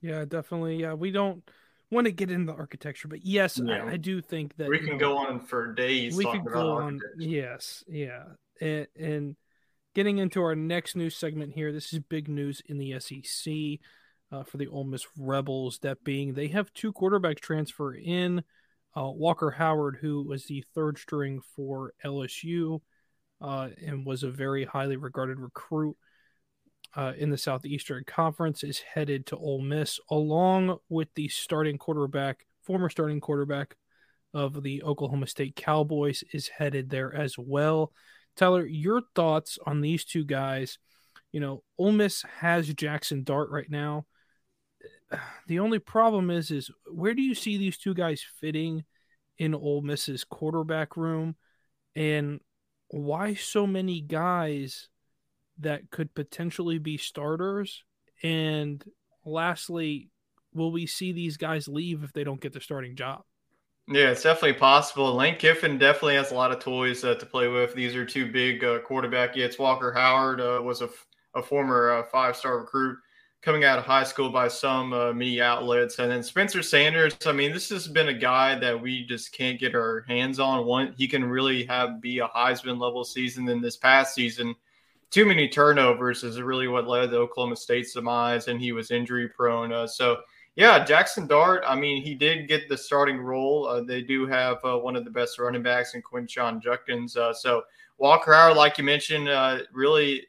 Yeah, 0.01 0.25
definitely. 0.25 0.77
Yeah, 0.77 0.93
we 0.93 1.11
don't 1.11 1.43
want 1.89 2.05
to 2.05 2.11
get 2.11 2.29
into 2.29 2.51
the 2.51 2.57
architecture, 2.57 3.07
but 3.07 3.25
yes, 3.25 3.59
Yeah. 3.63 3.83
I, 3.85 3.91
I 3.91 3.97
do 3.97 4.21
think 4.21 4.57
that 4.57 4.69
we 4.69 4.79
you 4.79 4.83
can 4.85 4.93
know, 4.97 4.99
go 4.99 5.17
on 5.17 5.39
for 5.39 5.73
days. 5.73 6.15
we 6.15 6.23
talking 6.25 6.43
could 6.43 6.51
about 6.51 6.63
go 6.63 6.71
on. 6.77 6.99
Yes, 7.17 7.83
yeah, 7.87 8.23
and, 8.59 8.87
and 8.99 9.35
getting 9.93 10.17
into 10.17 10.41
our 10.41 10.55
next 10.55 10.95
news 10.95 11.15
segment 11.15 11.53
here. 11.53 11.71
This 11.71 11.93
is 11.93 11.99
big 11.99 12.27
news 12.27 12.61
in 12.65 12.77
the 12.77 12.99
SEC 12.99 13.79
uh, 14.35 14.43
for 14.43 14.57
the 14.57 14.67
Ole 14.67 14.83
Miss 14.83 15.05
Rebels. 15.17 15.79
That 15.79 16.03
being, 16.03 16.33
they 16.33 16.47
have 16.49 16.73
two 16.73 16.91
quarterbacks 16.91 17.39
transfer 17.39 17.93
in. 17.93 18.43
Uh, 18.97 19.09
Walker 19.09 19.51
Howard, 19.51 19.97
who 20.01 20.23
was 20.23 20.45
the 20.45 20.63
third 20.73 20.97
string 20.97 21.41
for 21.55 21.93
LSU 22.03 22.81
uh, 23.41 23.69
and 23.85 24.05
was 24.05 24.23
a 24.23 24.31
very 24.31 24.65
highly 24.65 24.95
regarded 24.95 25.39
recruit 25.39 25.97
uh, 26.95 27.13
in 27.17 27.29
the 27.29 27.37
Southeastern 27.37 28.03
Conference, 28.05 28.63
is 28.63 28.79
headed 28.79 29.25
to 29.27 29.37
Ole 29.37 29.61
Miss, 29.61 29.99
along 30.09 30.77
with 30.89 31.09
the 31.15 31.27
starting 31.27 31.77
quarterback, 31.77 32.45
former 32.63 32.89
starting 32.89 33.19
quarterback 33.19 33.75
of 34.33 34.63
the 34.63 34.83
Oklahoma 34.83 35.27
State 35.27 35.55
Cowboys, 35.55 36.23
is 36.33 36.47
headed 36.47 36.89
there 36.89 37.13
as 37.13 37.37
well. 37.37 37.91
Tyler, 38.37 38.65
your 38.65 39.01
thoughts 39.13 39.57
on 39.65 39.81
these 39.81 40.03
two 40.03 40.25
guys? 40.25 40.77
You 41.31 41.41
know, 41.41 41.63
Ole 41.77 41.91
Miss 41.91 42.23
has 42.39 42.73
Jackson 42.73 43.23
Dart 43.23 43.49
right 43.49 43.69
now. 43.69 44.05
The 45.47 45.59
only 45.59 45.77
problem 45.77 46.31
is, 46.31 46.49
is 46.49 46.71
where 46.91 47.13
do 47.13 47.21
you 47.21 47.35
see 47.35 47.57
these 47.57 47.77
two 47.77 47.93
guys 47.93 48.25
fitting 48.41 48.83
in 49.37 49.53
Ole 49.53 49.81
Miss's 49.81 50.23
quarterback 50.23 50.97
room, 50.97 51.35
and 51.95 52.39
why 52.87 53.35
so 53.35 53.67
many 53.67 54.01
guys 54.01 54.89
that 55.59 55.91
could 55.91 56.15
potentially 56.15 56.79
be 56.79 56.97
starters? 56.97 57.83
And 58.23 58.83
lastly, 59.23 60.09
will 60.53 60.71
we 60.71 60.87
see 60.87 61.11
these 61.11 61.37
guys 61.37 61.67
leave 61.67 62.03
if 62.03 62.11
they 62.13 62.23
don't 62.23 62.41
get 62.41 62.53
the 62.53 62.61
starting 62.61 62.95
job? 62.95 63.21
Yeah, 63.87 64.09
it's 64.09 64.23
definitely 64.23 64.53
possible. 64.53 65.13
Lane 65.13 65.35
Kiffin 65.37 65.77
definitely 65.77 66.15
has 66.15 66.31
a 66.31 66.35
lot 66.35 66.51
of 66.51 66.59
toys 66.59 67.03
uh, 67.03 67.15
to 67.15 67.25
play 67.25 67.47
with. 67.47 67.75
These 67.75 67.95
are 67.95 68.05
two 68.05 68.31
big 68.31 68.63
uh, 68.63 68.79
quarterback 68.79 69.35
hits. 69.35 69.59
Walker 69.59 69.91
Howard 69.93 70.41
uh, 70.41 70.59
was 70.63 70.81
a, 70.81 70.85
f- 70.85 71.05
a 71.35 71.43
former 71.43 71.91
uh, 71.91 72.03
five 72.11 72.35
star 72.35 72.57
recruit 72.57 72.97
coming 73.45 73.63
out 73.63 73.77
of 73.77 73.85
high 73.85 74.03
school 74.03 74.31
by 74.31 74.47
some 74.47 74.91
uh, 74.91 75.13
media 75.13 75.43
outlets. 75.43 75.99
And 75.99 76.11
then 76.11 76.23
Spencer 76.23 76.63
Sanders, 76.63 77.15
I 77.27 77.31
mean, 77.31 77.53
this 77.53 77.69
has 77.69 77.87
been 77.87 78.07
a 78.07 78.13
guy 78.13 78.57
that 78.57 78.81
we 78.81 79.05
just 79.05 79.33
can't 79.33 79.59
get 79.59 79.75
our 79.75 80.03
hands 80.07 80.39
on. 80.39 80.65
One, 80.65 80.95
he 80.97 81.07
can 81.07 81.23
really 81.23 81.63
have 81.65 82.01
be 82.01 82.17
a 82.17 82.27
Heisman 82.27 82.81
level 82.81 83.03
season 83.03 83.47
in 83.47 83.61
this 83.61 83.77
past 83.77 84.15
season. 84.15 84.55
Too 85.11 85.25
many 85.25 85.47
turnovers 85.47 86.23
is 86.23 86.41
really 86.41 86.67
what 86.67 86.87
led 86.87 87.11
to 87.11 87.17
Oklahoma 87.17 87.55
State's 87.55 87.93
demise, 87.93 88.47
and 88.47 88.59
he 88.59 88.71
was 88.71 88.89
injury 88.89 89.29
prone. 89.29 89.71
Uh, 89.71 89.85
so, 89.85 90.17
yeah, 90.55 90.83
Jackson 90.83 91.27
Dart. 91.27 91.63
I 91.67 91.75
mean, 91.75 92.01
he 92.01 92.15
did 92.15 92.47
get 92.47 92.67
the 92.67 92.75
starting 92.75 93.19
role. 93.19 93.67
Uh, 93.67 93.81
they 93.83 94.01
do 94.01 94.25
have 94.25 94.57
uh, 94.65 94.75
one 94.75 94.95
of 94.95 95.05
the 95.05 95.11
best 95.11 95.37
running 95.37 95.61
backs 95.61 95.93
in 95.93 96.01
Quinshon 96.01 96.63
Judkins. 96.63 97.15
Uh, 97.15 97.31
so 97.31 97.61
Walker 97.99 98.33
Howard, 98.33 98.57
like 98.57 98.79
you 98.79 98.83
mentioned, 98.83 99.29
uh, 99.29 99.59
really, 99.71 100.25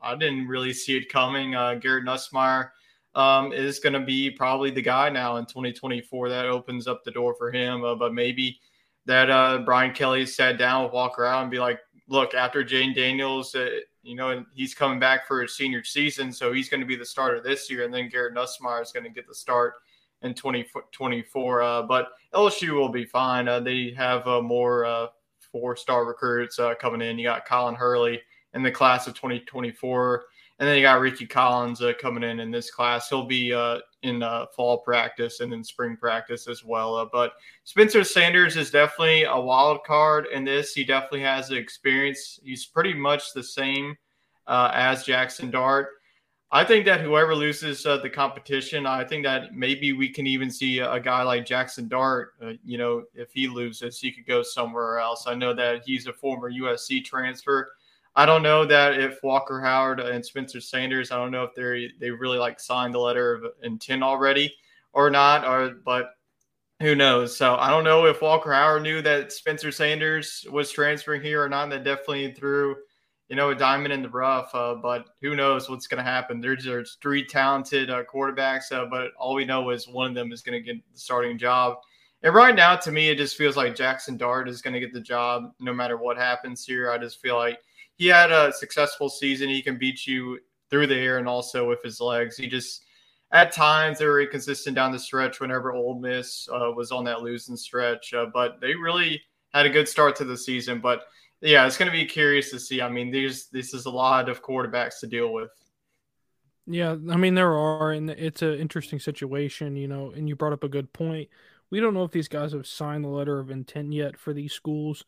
I 0.00 0.16
didn't 0.16 0.46
really 0.46 0.72
see 0.72 0.96
it 0.96 1.08
coming. 1.08 1.54
Uh, 1.54 1.74
Garrett 1.74 2.04
Nussmeier 2.04 2.70
um, 3.14 3.52
is 3.52 3.78
going 3.78 3.92
to 3.92 4.00
be 4.00 4.30
probably 4.30 4.70
the 4.70 4.82
guy 4.82 5.08
now 5.08 5.36
in 5.36 5.46
2024. 5.46 6.28
That 6.28 6.46
opens 6.46 6.86
up 6.86 7.02
the 7.04 7.10
door 7.10 7.34
for 7.34 7.50
him. 7.50 7.84
Uh, 7.84 7.94
but 7.94 8.14
maybe 8.14 8.60
that 9.06 9.30
uh, 9.30 9.62
Brian 9.64 9.92
Kelly 9.92 10.26
sat 10.26 10.58
down 10.58 10.84
with 10.84 10.92
Walker 10.92 11.26
Howard 11.26 11.42
and 11.42 11.50
be 11.50 11.58
like, 11.58 11.80
look, 12.08 12.34
after 12.34 12.64
Jayden 12.64 12.94
Daniels, 12.94 13.54
uh, 13.54 13.68
you 14.02 14.14
know, 14.14 14.44
he's 14.54 14.74
coming 14.74 14.98
back 14.98 15.26
for 15.26 15.42
his 15.42 15.56
senior 15.56 15.84
season, 15.84 16.32
so 16.32 16.52
he's 16.52 16.68
going 16.68 16.80
to 16.80 16.86
be 16.86 16.96
the 16.96 17.04
starter 17.04 17.40
this 17.40 17.70
year, 17.70 17.84
and 17.84 17.92
then 17.92 18.08
Garrett 18.08 18.34
Nussmeier 18.34 18.82
is 18.82 18.92
going 18.92 19.04
to 19.04 19.10
get 19.10 19.28
the 19.28 19.34
start 19.34 19.74
in 20.22 20.34
2024. 20.34 21.62
Uh, 21.62 21.82
but 21.82 22.08
LSU 22.34 22.70
will 22.70 22.88
be 22.88 23.04
fine. 23.04 23.48
Uh, 23.48 23.60
they 23.60 23.92
have 23.96 24.26
uh, 24.26 24.40
more 24.40 24.84
uh, 24.84 25.06
four-star 25.52 26.04
recruits 26.04 26.58
uh, 26.58 26.74
coming 26.74 27.02
in. 27.02 27.18
You 27.18 27.24
got 27.24 27.46
Colin 27.46 27.74
Hurley 27.74 28.20
in 28.54 28.62
the 28.62 28.70
class 28.70 29.06
of 29.06 29.14
2024, 29.14 30.24
and 30.60 30.68
then 30.68 30.76
you 30.76 30.82
got 30.82 31.00
Rickie 31.00 31.26
Collins 31.26 31.80
uh, 31.80 31.94
coming 31.98 32.22
in 32.22 32.38
in 32.38 32.50
this 32.50 32.70
class. 32.70 33.08
He'll 33.08 33.24
be 33.24 33.52
uh, 33.52 33.78
in 34.02 34.22
uh, 34.22 34.44
fall 34.54 34.78
practice 34.78 35.40
and 35.40 35.54
in 35.54 35.64
spring 35.64 35.96
practice 35.96 36.46
as 36.48 36.62
well. 36.62 36.96
Uh, 36.96 37.06
but 37.10 37.32
Spencer 37.64 38.04
Sanders 38.04 38.58
is 38.58 38.70
definitely 38.70 39.24
a 39.24 39.40
wild 39.40 39.82
card 39.84 40.26
in 40.32 40.44
this. 40.44 40.74
He 40.74 40.84
definitely 40.84 41.22
has 41.22 41.48
the 41.48 41.56
experience. 41.56 42.38
He's 42.44 42.66
pretty 42.66 42.92
much 42.92 43.32
the 43.32 43.42
same 43.42 43.96
uh, 44.46 44.70
as 44.74 45.04
Jackson 45.04 45.50
Dart. 45.50 45.88
I 46.52 46.64
think 46.64 46.84
that 46.86 47.00
whoever 47.00 47.34
loses 47.34 47.86
uh, 47.86 47.98
the 47.98 48.10
competition, 48.10 48.84
I 48.84 49.04
think 49.04 49.24
that 49.24 49.54
maybe 49.54 49.94
we 49.94 50.08
can 50.08 50.26
even 50.26 50.50
see 50.50 50.80
a, 50.80 50.92
a 50.92 51.00
guy 51.00 51.22
like 51.22 51.46
Jackson 51.46 51.88
Dart. 51.88 52.32
You 52.64 52.76
know, 52.76 53.04
if 53.14 53.32
he 53.32 53.48
loses, 53.48 53.98
he 53.98 54.12
could 54.12 54.26
go 54.26 54.42
somewhere 54.42 54.98
else. 54.98 55.26
I 55.26 55.34
know 55.34 55.54
that 55.54 55.84
he's 55.86 56.06
a 56.06 56.12
former 56.12 56.50
USC 56.50 57.04
transfer. 57.04 57.70
I 58.16 58.26
don't 58.26 58.42
know 58.42 58.64
that 58.64 58.98
if 58.98 59.22
Walker 59.22 59.60
Howard 59.60 60.00
and 60.00 60.24
Spencer 60.24 60.60
Sanders, 60.60 61.10
I 61.10 61.16
don't 61.16 61.30
know 61.30 61.44
if 61.44 61.54
they 61.54 61.90
they 61.98 62.10
really 62.10 62.38
like 62.38 62.58
signed 62.58 62.94
the 62.94 62.98
letter 62.98 63.34
of 63.34 63.44
intent 63.62 64.02
already 64.02 64.54
or 64.92 65.10
not, 65.10 65.46
or 65.46 65.74
but 65.84 66.14
who 66.80 66.94
knows? 66.94 67.36
So 67.36 67.56
I 67.56 67.68
don't 67.68 67.84
know 67.84 68.06
if 68.06 68.22
Walker 68.22 68.52
Howard 68.52 68.82
knew 68.82 69.02
that 69.02 69.32
Spencer 69.32 69.70
Sanders 69.70 70.46
was 70.50 70.72
transferring 70.72 71.22
here 71.22 71.44
or 71.44 71.48
not. 71.48 71.68
That 71.70 71.84
definitely 71.84 72.32
threw, 72.32 72.74
you 73.28 73.36
know, 73.36 73.50
a 73.50 73.54
diamond 73.54 73.92
in 73.92 74.02
the 74.02 74.08
rough. 74.08 74.54
Uh, 74.54 74.76
but 74.76 75.10
who 75.20 75.36
knows 75.36 75.68
what's 75.68 75.86
going 75.86 76.02
to 76.02 76.10
happen? 76.10 76.40
There's, 76.40 76.64
there's 76.64 76.96
three 77.02 77.24
talented 77.24 77.90
uh, 77.90 78.02
quarterbacks, 78.04 78.72
uh, 78.72 78.86
but 78.86 79.10
all 79.18 79.34
we 79.34 79.44
know 79.44 79.68
is 79.70 79.88
one 79.88 80.08
of 80.08 80.14
them 80.14 80.32
is 80.32 80.40
going 80.40 80.58
to 80.58 80.64
get 80.64 80.82
the 80.90 80.98
starting 80.98 81.36
job. 81.36 81.76
And 82.22 82.34
right 82.34 82.54
now, 82.54 82.76
to 82.76 82.90
me, 82.90 83.10
it 83.10 83.16
just 83.16 83.36
feels 83.36 83.58
like 83.58 83.74
Jackson 83.74 84.16
Dart 84.16 84.48
is 84.48 84.62
going 84.62 84.74
to 84.74 84.80
get 84.80 84.94
the 84.94 85.00
job 85.00 85.52
no 85.60 85.74
matter 85.74 85.98
what 85.98 86.16
happens 86.16 86.64
here. 86.64 86.90
I 86.90 86.96
just 86.96 87.20
feel 87.20 87.36
like 87.36 87.58
he 88.00 88.06
had 88.06 88.32
a 88.32 88.50
successful 88.50 89.10
season. 89.10 89.50
He 89.50 89.60
can 89.60 89.76
beat 89.76 90.06
you 90.06 90.38
through 90.70 90.86
the 90.86 90.96
air 90.96 91.18
and 91.18 91.28
also 91.28 91.68
with 91.68 91.82
his 91.82 92.00
legs. 92.00 92.34
He 92.34 92.46
just 92.46 92.82
at 93.30 93.52
times 93.52 93.98
they 93.98 94.06
were 94.06 94.22
inconsistent 94.22 94.74
down 94.74 94.90
the 94.90 94.98
stretch 94.98 95.38
whenever 95.38 95.74
Ole 95.74 96.00
Miss 96.00 96.48
uh, 96.50 96.72
was 96.74 96.92
on 96.92 97.04
that 97.04 97.20
losing 97.20 97.58
stretch, 97.58 98.14
uh, 98.14 98.24
but 98.32 98.58
they 98.58 98.74
really 98.74 99.20
had 99.52 99.66
a 99.66 99.68
good 99.68 99.86
start 99.86 100.16
to 100.16 100.24
the 100.24 100.36
season. 100.36 100.80
But 100.80 101.02
yeah, 101.42 101.66
it's 101.66 101.76
going 101.76 101.92
to 101.92 101.96
be 101.96 102.06
curious 102.06 102.50
to 102.52 102.58
see. 102.58 102.80
I 102.80 102.88
mean, 102.88 103.10
there's 103.10 103.48
this 103.48 103.74
is 103.74 103.84
a 103.84 103.90
lot 103.90 104.30
of 104.30 104.42
quarterbacks 104.42 105.00
to 105.00 105.06
deal 105.06 105.34
with. 105.34 105.50
Yeah, 106.66 106.92
I 107.10 107.18
mean 107.18 107.34
there 107.34 107.52
are, 107.52 107.92
and 107.92 108.08
it's 108.08 108.40
an 108.40 108.54
interesting 108.54 108.98
situation, 108.98 109.76
you 109.76 109.88
know. 109.88 110.10
And 110.10 110.26
you 110.26 110.36
brought 110.36 110.54
up 110.54 110.64
a 110.64 110.70
good 110.70 110.94
point. 110.94 111.28
We 111.68 111.80
don't 111.80 111.92
know 111.92 112.04
if 112.04 112.12
these 112.12 112.28
guys 112.28 112.52
have 112.52 112.66
signed 112.66 113.04
the 113.04 113.08
letter 113.08 113.38
of 113.40 113.50
intent 113.50 113.92
yet 113.92 114.16
for 114.16 114.32
these 114.32 114.54
schools. 114.54 115.04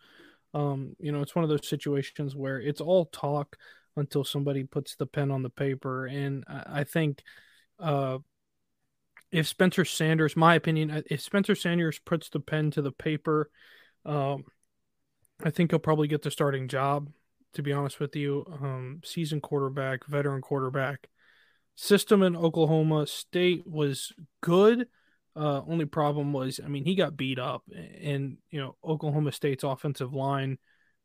Um, 0.54 0.96
you 0.98 1.12
know, 1.12 1.22
it's 1.22 1.34
one 1.34 1.44
of 1.44 1.48
those 1.48 1.68
situations 1.68 2.36
where 2.36 2.60
it's 2.60 2.80
all 2.80 3.06
talk 3.06 3.56
until 3.96 4.24
somebody 4.24 4.64
puts 4.64 4.96
the 4.96 5.06
pen 5.06 5.30
on 5.30 5.42
the 5.42 5.50
paper. 5.50 6.06
And 6.06 6.44
I, 6.48 6.80
I 6.80 6.84
think 6.84 7.22
uh, 7.78 8.18
if 9.30 9.46
Spencer 9.46 9.84
Sanders, 9.84 10.36
my 10.36 10.54
opinion, 10.54 11.02
if 11.10 11.20
Spencer 11.20 11.54
Sanders 11.54 11.98
puts 11.98 12.28
the 12.28 12.40
pen 12.40 12.70
to 12.72 12.82
the 12.82 12.92
paper, 12.92 13.50
um, 14.04 14.44
I 15.42 15.50
think 15.50 15.70
he'll 15.70 15.78
probably 15.78 16.08
get 16.08 16.22
the 16.22 16.30
starting 16.30 16.68
job. 16.68 17.10
To 17.54 17.62
be 17.62 17.72
honest 17.72 18.00
with 18.00 18.16
you, 18.16 18.46
um, 18.62 19.02
seasoned 19.04 19.42
quarterback, 19.42 20.06
veteran 20.06 20.40
quarterback. 20.40 21.10
System 21.74 22.22
in 22.22 22.34
Oklahoma 22.34 23.06
State 23.06 23.66
was 23.66 24.10
good. 24.40 24.86
Uh, 25.34 25.62
only 25.66 25.86
problem 25.86 26.32
was, 26.32 26.60
I 26.62 26.68
mean, 26.68 26.84
he 26.84 26.94
got 26.94 27.16
beat 27.16 27.38
up, 27.38 27.62
and 28.00 28.36
you 28.50 28.60
know, 28.60 28.76
Oklahoma 28.84 29.32
State's 29.32 29.64
offensive 29.64 30.12
line 30.12 30.58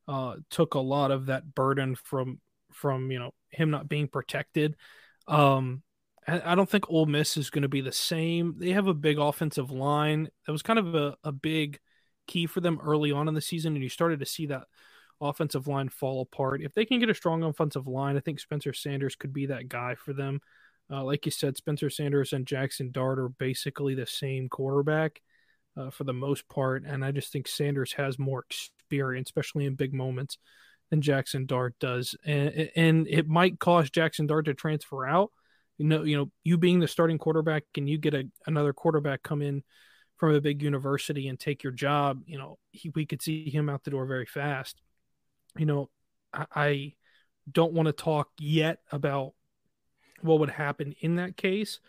uh, 0.07 0.35
took 0.49 0.73
a 0.73 0.79
lot 0.79 1.11
of 1.11 1.27
that 1.27 1.53
burden 1.55 1.95
from 1.95 2.39
from 2.73 3.09
you 3.11 3.19
know 3.19 3.31
him 3.49 3.69
not 3.69 3.87
being 3.87 4.07
protected. 4.07 4.75
Um, 5.27 5.81
I, 6.27 6.51
I 6.51 6.55
don't 6.55 6.69
think 6.69 6.89
Ole 6.89 7.05
Miss 7.05 7.37
is 7.37 7.49
going 7.49 7.63
to 7.63 7.69
be 7.69 7.81
the 7.81 7.91
same. 7.91 8.55
They 8.57 8.71
have 8.71 8.87
a 8.87 8.93
big 8.93 9.17
offensive 9.17 9.71
line. 9.71 10.29
That 10.45 10.51
was 10.51 10.61
kind 10.61 10.79
of 10.79 10.93
a, 10.93 11.15
a 11.23 11.31
big 11.31 11.79
key 12.27 12.45
for 12.47 12.61
them 12.61 12.79
early 12.83 13.11
on 13.11 13.27
in 13.27 13.33
the 13.33 13.41
season, 13.41 13.75
and 13.75 13.83
you 13.83 13.89
started 13.89 14.19
to 14.19 14.25
see 14.25 14.47
that 14.47 14.63
offensive 15.19 15.67
line 15.67 15.89
fall 15.89 16.21
apart. 16.21 16.61
If 16.61 16.73
they 16.73 16.85
can 16.85 16.99
get 16.99 17.09
a 17.09 17.15
strong 17.15 17.43
offensive 17.43 17.87
line, 17.87 18.17
I 18.17 18.19
think 18.19 18.39
Spencer 18.39 18.73
Sanders 18.73 19.15
could 19.15 19.33
be 19.33 19.47
that 19.47 19.69
guy 19.69 19.95
for 19.95 20.13
them. 20.13 20.41
Uh, 20.91 21.03
like 21.03 21.25
you 21.25 21.31
said, 21.31 21.57
Spencer 21.57 21.89
Sanders 21.89 22.33
and 22.33 22.45
Jackson 22.45 22.91
Dart 22.91 23.19
are 23.19 23.29
basically 23.29 23.93
the 23.93 24.05
same 24.05 24.47
quarterback 24.47 25.21
uh, 25.75 25.89
for 25.89 26.05
the 26.05 26.13
most 26.13 26.47
part, 26.47 26.83
and 26.85 27.03
I 27.03 27.11
just 27.11 27.31
think 27.31 27.47
Sanders 27.47 27.93
has 27.93 28.17
more 28.17 28.45
experience, 28.49 29.29
especially 29.29 29.65
in 29.65 29.75
big 29.75 29.93
moments, 29.93 30.37
than 30.89 31.01
Jackson 31.01 31.45
Dart 31.45 31.75
does, 31.79 32.15
and 32.25 32.69
and 32.75 33.07
it 33.07 33.27
might 33.27 33.59
cause 33.59 33.89
Jackson 33.89 34.27
Dart 34.27 34.45
to 34.45 34.53
transfer 34.53 35.05
out. 35.05 35.31
You 35.77 35.85
know, 35.85 36.03
you 36.03 36.17
know, 36.17 36.31
you 36.43 36.57
being 36.57 36.79
the 36.79 36.87
starting 36.87 37.17
quarterback, 37.17 37.63
and 37.75 37.89
you 37.89 37.97
get 37.97 38.13
a 38.13 38.23
another 38.45 38.73
quarterback 38.73 39.23
come 39.23 39.41
in 39.41 39.63
from 40.17 40.33
a 40.33 40.41
big 40.41 40.63
university 40.63 41.27
and 41.27 41.39
take 41.39 41.63
your 41.63 41.73
job. 41.73 42.21
You 42.25 42.37
know, 42.37 42.57
he, 42.71 42.89
we 42.95 43.05
could 43.05 43.21
see 43.21 43.49
him 43.49 43.69
out 43.69 43.83
the 43.83 43.91
door 43.91 44.05
very 44.05 44.25
fast. 44.25 44.81
You 45.57 45.65
know, 45.65 45.89
I, 46.33 46.45
I 46.55 46.93
don't 47.51 47.73
want 47.73 47.87
to 47.87 47.93
talk 47.93 48.29
yet 48.39 48.79
about 48.91 49.33
what 50.21 50.39
would 50.39 50.49
happen 50.49 50.95
in 50.99 51.15
that 51.15 51.37
case. 51.37 51.79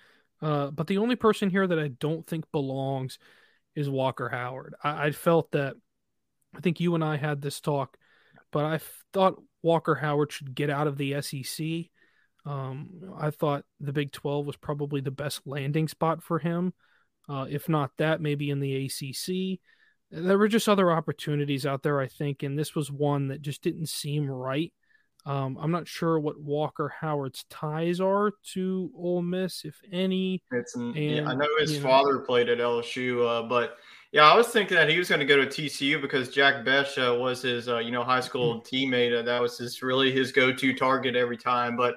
Uh, 0.41 0.71
but 0.71 0.87
the 0.87 0.99
only 0.99 1.17
person 1.17 1.51
here 1.51 1.67
that 1.67 1.79
I 1.79 1.89
don't 1.89 2.27
think 2.27 2.51
belongs 2.53 3.19
is 3.75 3.89
Walker 3.91 4.29
Howard. 4.29 4.75
I, 4.83 5.07
I 5.07 5.11
felt 5.13 5.51
that 5.53 5.75
I 6.55 6.61
think 6.61 6.81
you 6.81 6.95
and 6.95 7.05
I 7.05 7.17
had 7.17 7.41
this 7.41 7.61
talk, 7.61 7.97
but 8.53 8.65
I 8.65 8.81
thought 9.13 9.43
Walker 9.63 9.95
Howard 9.95 10.33
should 10.33 10.55
get 10.55 10.71
out 10.71 10.87
of 10.87 10.97
the 10.97 11.21
SEC. 11.21 11.91
Um, 12.47 13.15
I 13.19 13.31
thought 13.31 13.65
the 13.81 13.93
Big 13.93 14.13
12 14.13 14.47
was 14.47 14.57
probably 14.57 15.01
the 15.01 15.11
best 15.11 15.43
landing 15.45 15.89
spot 15.89 16.23
for 16.23 16.39
him. 16.39 16.73
Uh, 17.29 17.47
if 17.51 17.69
not 17.69 17.91
that, 17.99 18.23
maybe 18.23 18.51
in 18.51 18.61
the 18.61 18.87
ACC. 18.87 19.61
There 20.11 20.39
were 20.39 20.49
just 20.49 20.69
other 20.69 20.91
opportunities 20.91 21.67
out 21.67 21.83
there, 21.83 22.01
I 22.01 22.07
think, 22.07 22.43
and 22.43 22.59
this 22.59 22.75
was 22.75 22.91
one 22.91 23.29
that 23.29 23.43
just 23.43 23.63
didn't 23.63 23.91
seem 23.91 24.31
right. 24.31 24.73
Um, 25.29 25.59
I'm 25.61 25.71
not 25.71 25.87
sure 25.87 26.19
what 26.19 26.41
Walker 26.41 26.89
Howard's 26.89 27.45
ties 27.51 28.01
are 28.01 28.33
to 28.55 28.91
Ole 28.97 29.21
Miss, 29.21 29.67
if 29.67 29.79
any. 29.93 30.43
It's 30.53 30.75
and, 30.75 30.97
yeah, 30.97 31.29
I 31.29 31.35
know 31.35 31.47
his 31.59 31.79
father 31.79 32.15
know. 32.15 32.21
played 32.21 32.49
at 32.49 32.57
LSU, 32.57 33.27
uh, 33.29 33.47
but 33.47 33.77
yeah, 34.11 34.23
I 34.23 34.35
was 34.35 34.49
thinking 34.49 34.77
that 34.77 34.89
he 34.89 34.97
was 34.97 35.11
going 35.11 35.21
to 35.21 35.27
go 35.27 35.37
to 35.37 35.47
TCU 35.47 36.01
because 36.01 36.31
Jack 36.31 36.65
Bech 36.65 36.97
uh, 36.97 37.15
was 37.15 37.43
his, 37.43 37.69
uh, 37.69 37.77
you 37.77 37.91
know, 37.91 38.03
high 38.03 38.21
school 38.21 38.63
mm-hmm. 38.63 38.75
teammate. 38.75 39.23
that 39.23 39.43
was 39.43 39.59
his 39.59 39.83
really 39.83 40.11
his 40.11 40.33
go-to 40.33 40.73
target 40.73 41.15
every 41.15 41.37
time. 41.37 41.77
But 41.77 41.97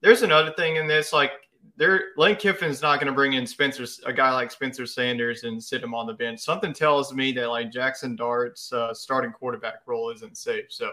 there's 0.00 0.22
another 0.22 0.54
thing 0.56 0.76
in 0.76 0.88
this, 0.88 1.12
like 1.12 1.32
there, 1.76 2.04
Lane 2.16 2.36
Kiffin's 2.36 2.80
not 2.80 2.96
going 2.96 3.08
to 3.08 3.12
bring 3.12 3.34
in 3.34 3.46
Spencer, 3.46 3.84
a 4.06 4.12
guy 4.14 4.32
like 4.32 4.50
Spencer 4.50 4.86
Sanders, 4.86 5.44
and 5.44 5.62
sit 5.62 5.82
him 5.82 5.94
on 5.94 6.06
the 6.06 6.14
bench. 6.14 6.40
Something 6.40 6.72
tells 6.72 7.12
me 7.12 7.30
that 7.32 7.50
like 7.50 7.70
Jackson 7.70 8.16
Dart's 8.16 8.72
uh, 8.72 8.94
starting 8.94 9.32
quarterback 9.32 9.82
role 9.84 10.08
isn't 10.08 10.38
safe. 10.38 10.64
So 10.70 10.90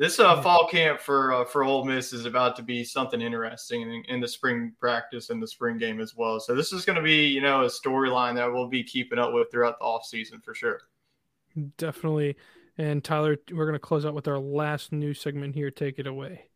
this 0.00 0.18
uh, 0.18 0.40
fall 0.40 0.66
camp 0.66 0.98
for 0.98 1.34
uh, 1.34 1.44
for 1.44 1.62
Ole 1.62 1.84
Miss 1.84 2.14
is 2.14 2.24
about 2.24 2.56
to 2.56 2.62
be 2.62 2.82
something 2.82 3.20
interesting 3.20 3.82
in, 3.82 4.02
in 4.08 4.18
the 4.18 4.26
spring 4.26 4.72
practice 4.80 5.28
and 5.28 5.42
the 5.42 5.46
spring 5.46 5.76
game 5.76 6.00
as 6.00 6.16
well. 6.16 6.40
So 6.40 6.54
this 6.54 6.72
is 6.72 6.86
going 6.86 6.96
to 6.96 7.02
be 7.02 7.26
you 7.26 7.42
know 7.42 7.64
a 7.64 7.66
storyline 7.66 8.34
that 8.36 8.50
we'll 8.50 8.66
be 8.66 8.82
keeping 8.82 9.18
up 9.18 9.34
with 9.34 9.50
throughout 9.52 9.78
the 9.78 9.84
off 9.84 10.06
season 10.06 10.40
for 10.40 10.54
sure. 10.54 10.80
Definitely. 11.76 12.36
And 12.78 13.04
Tyler, 13.04 13.36
we're 13.52 13.66
going 13.66 13.74
to 13.74 13.78
close 13.78 14.06
out 14.06 14.14
with 14.14 14.26
our 14.26 14.38
last 14.38 14.90
news 14.90 15.20
segment 15.20 15.54
here. 15.54 15.70
Take 15.70 15.98
it 15.98 16.06
away. 16.06 16.49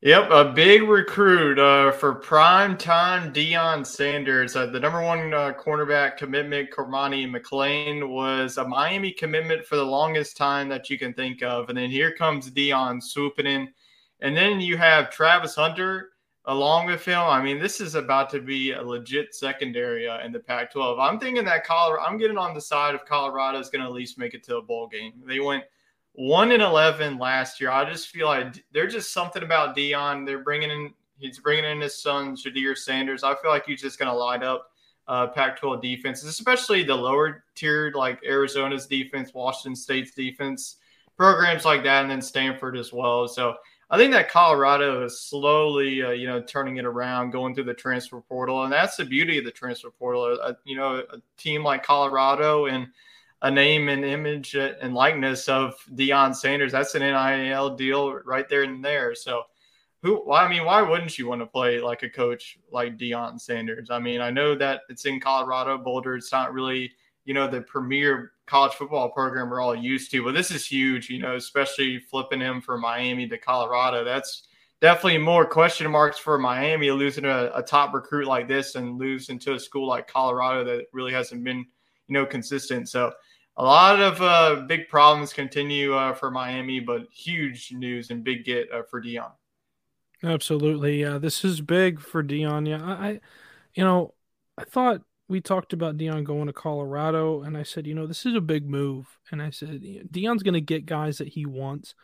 Yep, 0.00 0.30
a 0.30 0.52
big 0.52 0.84
recruit 0.84 1.58
uh, 1.58 1.90
for 1.90 2.14
prime 2.14 2.76
time 2.76 3.32
Deion 3.32 3.84
Sanders. 3.84 4.54
Uh, 4.54 4.66
the 4.66 4.78
number 4.78 5.02
one 5.02 5.34
uh, 5.34 5.52
cornerback 5.58 6.16
commitment, 6.16 6.70
Cormani 6.70 7.28
McClain, 7.28 8.08
was 8.08 8.58
a 8.58 8.68
Miami 8.68 9.10
commitment 9.10 9.66
for 9.66 9.74
the 9.74 9.84
longest 9.84 10.36
time 10.36 10.68
that 10.68 10.88
you 10.88 11.00
can 11.00 11.12
think 11.14 11.42
of. 11.42 11.68
And 11.68 11.76
then 11.76 11.90
here 11.90 12.14
comes 12.14 12.48
Deion 12.48 13.02
swooping 13.02 13.46
in. 13.46 13.72
And 14.20 14.36
then 14.36 14.60
you 14.60 14.76
have 14.76 15.10
Travis 15.10 15.56
Hunter 15.56 16.10
along 16.44 16.86
with 16.86 17.04
him. 17.04 17.18
I 17.18 17.42
mean, 17.42 17.58
this 17.58 17.80
is 17.80 17.96
about 17.96 18.30
to 18.30 18.40
be 18.40 18.70
a 18.70 18.82
legit 18.82 19.34
secondary 19.34 20.06
uh, 20.06 20.24
in 20.24 20.30
the 20.30 20.38
Pac 20.38 20.70
12. 20.70 21.00
I'm 21.00 21.18
thinking 21.18 21.44
that 21.46 21.64
Colorado, 21.64 22.04
I'm 22.04 22.18
getting 22.18 22.38
on 22.38 22.54
the 22.54 22.60
side 22.60 22.94
of 22.94 23.04
Colorado 23.04 23.58
is 23.58 23.68
going 23.68 23.82
to 23.82 23.88
at 23.88 23.92
least 23.92 24.16
make 24.16 24.34
it 24.34 24.44
to 24.44 24.58
a 24.58 24.62
bowl 24.62 24.86
game. 24.86 25.14
They 25.26 25.40
went– 25.40 25.64
one 26.18 26.50
in 26.50 26.60
eleven 26.60 27.16
last 27.16 27.60
year. 27.60 27.70
I 27.70 27.88
just 27.88 28.08
feel 28.08 28.26
like 28.26 28.64
there's 28.72 28.92
just 28.92 29.12
something 29.12 29.44
about 29.44 29.76
Deion. 29.76 30.26
They're 30.26 30.42
bringing 30.42 30.70
in 30.70 30.92
he's 31.16 31.38
bringing 31.38 31.64
in 31.64 31.80
his 31.80 32.02
son 32.02 32.34
Shedeur 32.34 32.76
Sanders. 32.76 33.22
I 33.22 33.36
feel 33.36 33.52
like 33.52 33.66
he's 33.66 33.80
just 33.80 34.00
going 34.00 34.10
to 34.10 34.14
light 34.14 34.42
up 34.42 34.72
uh, 35.06 35.28
Pac-12 35.28 35.80
defenses, 35.80 36.28
especially 36.28 36.82
the 36.82 36.94
lower 36.94 37.44
tiered 37.54 37.94
like 37.94 38.18
Arizona's 38.24 38.86
defense, 38.86 39.32
Washington 39.32 39.76
State's 39.76 40.10
defense, 40.10 40.76
programs 41.16 41.64
like 41.64 41.84
that, 41.84 42.02
and 42.02 42.10
then 42.10 42.20
Stanford 42.20 42.76
as 42.76 42.92
well. 42.92 43.28
So 43.28 43.54
I 43.88 43.96
think 43.96 44.12
that 44.12 44.28
Colorado 44.28 45.04
is 45.04 45.20
slowly, 45.20 46.02
uh, 46.02 46.10
you 46.10 46.26
know, 46.26 46.42
turning 46.42 46.78
it 46.78 46.84
around, 46.84 47.30
going 47.30 47.54
through 47.54 47.64
the 47.64 47.74
transfer 47.74 48.20
portal, 48.20 48.64
and 48.64 48.72
that's 48.72 48.96
the 48.96 49.04
beauty 49.04 49.38
of 49.38 49.44
the 49.44 49.52
transfer 49.52 49.90
portal. 49.90 50.36
Uh, 50.42 50.54
you 50.64 50.76
know, 50.76 51.04
a 51.12 51.18
team 51.36 51.62
like 51.62 51.84
Colorado 51.84 52.66
and 52.66 52.88
a 53.42 53.50
name 53.50 53.88
and 53.88 54.04
image 54.04 54.54
and 54.54 54.94
likeness 54.94 55.48
of 55.48 55.74
Deion 55.94 56.34
Sanders. 56.34 56.72
That's 56.72 56.94
an 56.94 57.02
NIL 57.02 57.76
deal 57.76 58.14
right 58.24 58.48
there 58.48 58.64
and 58.64 58.84
there. 58.84 59.14
So, 59.14 59.42
who? 60.02 60.32
I 60.32 60.48
mean, 60.48 60.64
why 60.64 60.82
wouldn't 60.82 61.18
you 61.18 61.28
want 61.28 61.40
to 61.40 61.46
play 61.46 61.80
like 61.80 62.02
a 62.02 62.10
coach 62.10 62.58
like 62.72 62.98
Deion 62.98 63.40
Sanders? 63.40 63.90
I 63.90 63.98
mean, 63.98 64.20
I 64.20 64.30
know 64.30 64.54
that 64.56 64.82
it's 64.88 65.06
in 65.06 65.20
Colorado, 65.20 65.78
Boulder. 65.78 66.16
It's 66.16 66.32
not 66.32 66.52
really 66.52 66.92
you 67.28 67.34
know 67.34 67.46
the 67.46 67.60
premier 67.60 68.32
college 68.46 68.72
football 68.72 69.10
program 69.10 69.50
we're 69.50 69.60
all 69.60 69.76
used 69.76 70.10
to, 70.10 70.24
but 70.24 70.32
this 70.32 70.50
is 70.50 70.66
huge. 70.66 71.10
You 71.10 71.20
know, 71.20 71.36
especially 71.36 71.98
flipping 71.98 72.40
him 72.40 72.62
from 72.62 72.80
Miami 72.80 73.28
to 73.28 73.36
Colorado. 73.36 74.02
That's 74.02 74.48
definitely 74.80 75.18
more 75.18 75.44
question 75.44 75.90
marks 75.90 76.18
for 76.18 76.38
Miami 76.38 76.90
losing 76.90 77.26
a, 77.26 77.50
a 77.54 77.62
top 77.62 77.92
recruit 77.92 78.26
like 78.26 78.48
this 78.48 78.76
and 78.76 78.98
losing 78.98 79.38
to 79.40 79.54
a 79.54 79.60
school 79.60 79.86
like 79.86 80.08
Colorado 80.08 80.64
that 80.64 80.86
really 80.92 81.12
hasn't 81.12 81.44
been 81.44 81.58
you 81.58 82.14
know 82.14 82.24
consistent. 82.24 82.88
So 82.88 83.12
a 83.58 83.64
lot 83.64 84.00
of 84.00 84.22
uh, 84.22 84.62
big 84.66 84.88
problems 84.88 85.32
continue 85.32 85.92
uh, 85.92 86.14
for 86.14 86.30
Miami, 86.30 86.78
but 86.78 87.08
huge 87.12 87.72
news 87.72 88.10
and 88.10 88.22
big 88.22 88.44
get 88.44 88.72
uh, 88.72 88.82
for 88.88 89.02
Deion. 89.02 89.32
Absolutely, 90.22 91.00
yeah. 91.00 91.18
This 91.18 91.44
is 91.44 91.60
big 91.60 92.00
for 92.00 92.22
Deion. 92.22 92.68
Yeah, 92.68 92.82
I, 92.82 93.20
you 93.74 93.84
know, 93.84 94.14
I 94.56 94.64
thought 94.64 95.02
we 95.28 95.40
talked 95.40 95.72
about 95.72 95.96
Deion 95.96 96.22
going 96.22 96.46
to 96.46 96.52
Colorado, 96.52 97.42
and 97.42 97.56
I 97.56 97.64
said, 97.64 97.86
you 97.86 97.94
know, 97.94 98.06
this 98.06 98.24
is 98.24 98.34
a 98.34 98.40
big 98.40 98.64
move, 98.64 99.06
and 99.32 99.42
I 99.42 99.50
said 99.50 99.82
Deion's 100.10 100.44
going 100.44 100.54
to 100.54 100.60
get 100.60 100.86
guys 100.86 101.18
that 101.18 101.28
he 101.28 101.44
wants. 101.44 101.94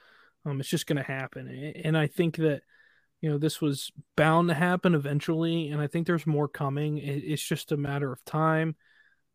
Um, 0.45 0.61
it's 0.61 0.69
just 0.69 0.87
going 0.87 0.99
to 0.99 1.03
happen, 1.05 1.49
and 1.85 1.97
I 1.97 2.09
think 2.09 2.37
that 2.37 2.63
you 3.21 3.31
know 3.31 3.39
this 3.39 3.61
was 3.61 3.93
bound 4.17 4.49
to 4.49 4.55
happen 4.55 4.95
eventually, 4.95 5.69
and 5.69 5.81
I 5.81 5.87
think 5.87 6.07
there's 6.07 6.27
more 6.27 6.49
coming. 6.49 6.99
It's 6.99 7.43
just 7.43 7.73
a 7.73 7.77
matter 7.77 8.13
of 8.13 8.25
time. 8.25 8.77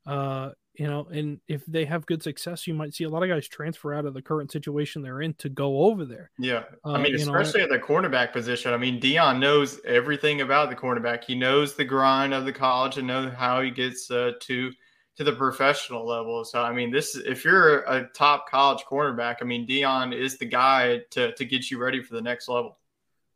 Uh, 0.06 0.52
you 0.80 0.88
know, 0.88 1.06
and 1.12 1.42
if 1.50 1.66
they 1.66 1.84
have 1.84 2.06
good 2.06 2.24
success, 2.24 2.66
you 2.66 2.74
might 2.74 2.94
see 2.94 3.04
a 3.04 3.10
lot 3.10 3.22
of 3.22 3.28
guys 3.28 3.50
transfer 3.50 3.94
out 3.94 4.06
of 4.06 4.14
the 4.14 4.22
current 4.22 4.50
situation 4.50 5.02
they're 5.02 5.22
in 5.22 5.34
to 5.34 5.50
go 5.50 5.84
over 5.84 6.06
there. 6.06 6.32
Yeah. 6.40 6.64
Uh, 6.86 6.94
I 6.94 7.02
mean, 7.02 7.16
especially 7.16 7.60
know, 7.60 7.66
at 7.66 7.70
the 7.70 7.86
cornerback 7.86 8.32
position. 8.32 8.74
I 8.74 8.78
mean, 8.78 8.98
Deion 9.02 9.40
knows 9.40 9.82
everything 9.84 10.40
about 10.40 10.70
the 10.70 10.78
cornerback. 10.78 11.26
He 11.26 11.36
knows 11.36 11.76
the 11.76 11.84
grind 11.84 12.34
of 12.34 12.46
the 12.46 12.54
college 12.54 12.98
and 12.98 13.06
know 13.06 13.30
how 13.30 13.62
he 13.62 13.72
gets 13.72 14.10
uh, 14.10 14.32
to 14.40 14.72
to 15.18 15.24
the 15.26 15.34
professional 15.34 16.08
level. 16.08 16.46
So, 16.46 16.64
I 16.64 16.72
mean, 16.72 16.92
this 16.92 17.14
is 17.14 17.26
if 17.26 17.44
you're 17.44 17.80
a 17.80 18.08
top 18.16 18.50
college 18.50 18.86
cornerback, 18.90 19.40
I 19.42 19.44
mean, 19.44 19.68
Deion 19.68 20.18
is 20.18 20.38
the 20.38 20.46
guy 20.46 21.02
to 21.12 21.34
to 21.34 21.44
get 21.44 21.70
you 21.70 21.78
ready 21.78 22.02
for 22.02 22.14
the 22.14 22.22
next 22.22 22.48
level. 22.48 22.78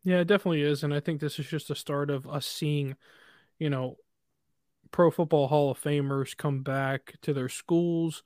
Yeah, 0.06 0.20
it 0.20 0.28
definitely 0.28 0.62
is, 0.62 0.86
and 0.86 0.94
I 0.94 1.02
think 1.02 1.20
this 1.20 1.40
is 1.40 1.48
just 1.48 1.68
the 1.68 1.76
start 1.76 2.10
of 2.10 2.26
us 2.26 2.46
seeing, 2.46 2.96
you 3.60 3.70
know, 3.70 3.98
Pro 4.94 5.12
Football 5.12 5.48
Hall 5.48 5.72
of 5.72 5.82
Famers 5.82 6.38
come 6.38 6.62
back 6.62 7.16
to 7.24 7.34
their 7.34 7.50
schools 7.50 8.24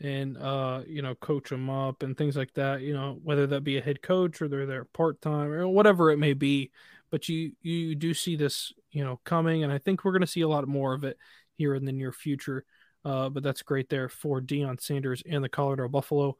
and 0.00 0.36
uh 0.38 0.82
you 0.86 1.02
know 1.02 1.14
coach 1.14 1.50
them 1.50 1.70
up 1.70 2.02
and 2.02 2.16
things 2.16 2.36
like 2.36 2.52
that 2.54 2.82
you 2.82 2.92
know 2.92 3.18
whether 3.22 3.46
that 3.46 3.62
be 3.62 3.76
a 3.78 3.80
head 3.80 4.02
coach 4.02 4.42
or 4.42 4.48
they're 4.48 4.66
there 4.66 4.84
part-time 4.86 5.52
or 5.52 5.68
whatever 5.68 6.10
it 6.10 6.18
may 6.18 6.32
be. 6.32 6.70
But 7.10 7.28
you 7.28 7.52
you 7.60 7.94
do 7.96 8.14
see 8.14 8.36
this 8.36 8.72
you 8.90 9.04
know 9.04 9.20
coming 9.24 9.64
and 9.64 9.72
i 9.72 9.78
think 9.78 10.04
we're 10.04 10.12
going 10.12 10.20
to 10.20 10.26
see 10.26 10.42
a 10.42 10.48
lot 10.48 10.66
more 10.68 10.94
of 10.94 11.04
it 11.04 11.18
here 11.56 11.74
in 11.74 11.84
the 11.84 11.92
near 11.92 12.12
future. 12.12 12.64
Uh 13.04 13.28
but 13.28 13.42
that's 13.42 13.62
great 13.62 13.88
there 13.88 14.08
for 14.08 14.40
Deion 14.40 14.80
Sanders 14.80 15.22
and 15.28 15.42
the 15.42 15.48
Colorado 15.48 15.88
Buffalo. 15.88 16.36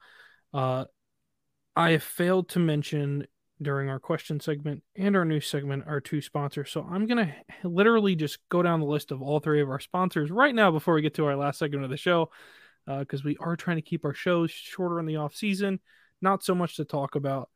Uh 0.52 0.84
I 1.76 1.90
have 1.90 2.04
failed 2.04 2.48
to 2.50 2.60
mention 2.60 3.26
during 3.64 3.88
our 3.88 3.98
question 3.98 4.38
segment 4.38 4.83
and 4.96 5.16
our 5.16 5.24
news 5.24 5.46
segment 5.46 5.85
our 5.87 6.00
two 6.00 6.20
sponsors. 6.20 6.70
So 6.70 6.87
I'm 6.88 7.07
going 7.07 7.27
to 7.27 7.68
literally 7.68 8.14
just 8.14 8.38
go 8.48 8.62
down 8.62 8.81
the 8.81 8.87
list 8.87 9.11
of 9.11 9.20
all 9.20 9.40
three 9.40 9.61
of 9.61 9.68
our 9.68 9.81
sponsors 9.81 10.31
right 10.31 10.55
now 10.55 10.70
before 10.70 10.94
we 10.94 11.03
get 11.03 11.14
to 11.14 11.27
our 11.27 11.37
last 11.37 11.59
segment 11.59 11.85
of 11.85 11.90
the 11.90 11.96
show 11.96 12.31
because 12.87 13.20
uh, 13.20 13.24
we 13.24 13.37
are 13.38 13.57
trying 13.57 13.77
to 13.77 13.83
keep 13.83 14.05
our 14.05 14.14
shows 14.14 14.50
shorter 14.50 15.00
in 15.00 15.07
the 15.07 15.16
off 15.16 15.35
season, 15.35 15.81
not 16.20 16.44
so 16.44 16.55
much 16.55 16.77
to 16.77 16.85
talk 16.85 17.14
about. 17.14 17.48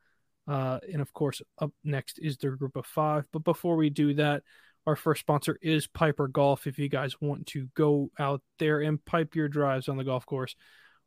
Uh, 0.46 0.78
and 0.90 1.02
of 1.02 1.12
course, 1.12 1.42
up 1.58 1.70
next 1.84 2.18
is 2.18 2.38
their 2.38 2.56
group 2.56 2.76
of 2.76 2.86
five. 2.86 3.26
But 3.32 3.44
before 3.44 3.76
we 3.76 3.90
do 3.90 4.14
that, 4.14 4.42
our 4.86 4.96
first 4.96 5.20
sponsor 5.20 5.58
is 5.60 5.86
Piper 5.86 6.28
Golf. 6.28 6.66
If 6.66 6.78
you 6.78 6.88
guys 6.88 7.20
want 7.20 7.46
to 7.48 7.68
go 7.74 8.10
out 8.18 8.40
there 8.58 8.80
and 8.80 9.04
pipe 9.04 9.34
your 9.34 9.48
drives 9.48 9.88
on 9.88 9.98
the 9.98 10.04
golf 10.04 10.24
course 10.24 10.56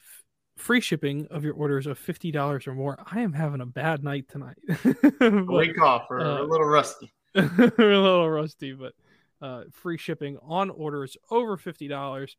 f- 0.00 0.24
free 0.56 0.80
shipping 0.80 1.26
of 1.30 1.44
your 1.44 1.54
orders 1.54 1.86
of 1.86 1.98
$50 1.98 2.66
or 2.66 2.74
more. 2.74 2.98
I 3.04 3.20
am 3.20 3.32
having 3.32 3.60
a 3.60 3.66
bad 3.66 4.02
night 4.02 4.28
tonight. 4.28 4.56
but, 5.18 5.46
Wake 5.46 5.80
off, 5.80 6.06
or 6.10 6.20
uh, 6.20 6.42
a 6.42 6.44
little 6.44 6.66
rusty. 6.66 7.12
a 7.34 7.72
little 7.76 8.30
rusty, 8.30 8.72
but 8.72 8.94
uh, 9.40 9.64
free 9.72 9.98
shipping 9.98 10.38
on 10.42 10.70
orders 10.70 11.16
over 11.30 11.56
$50. 11.56 12.34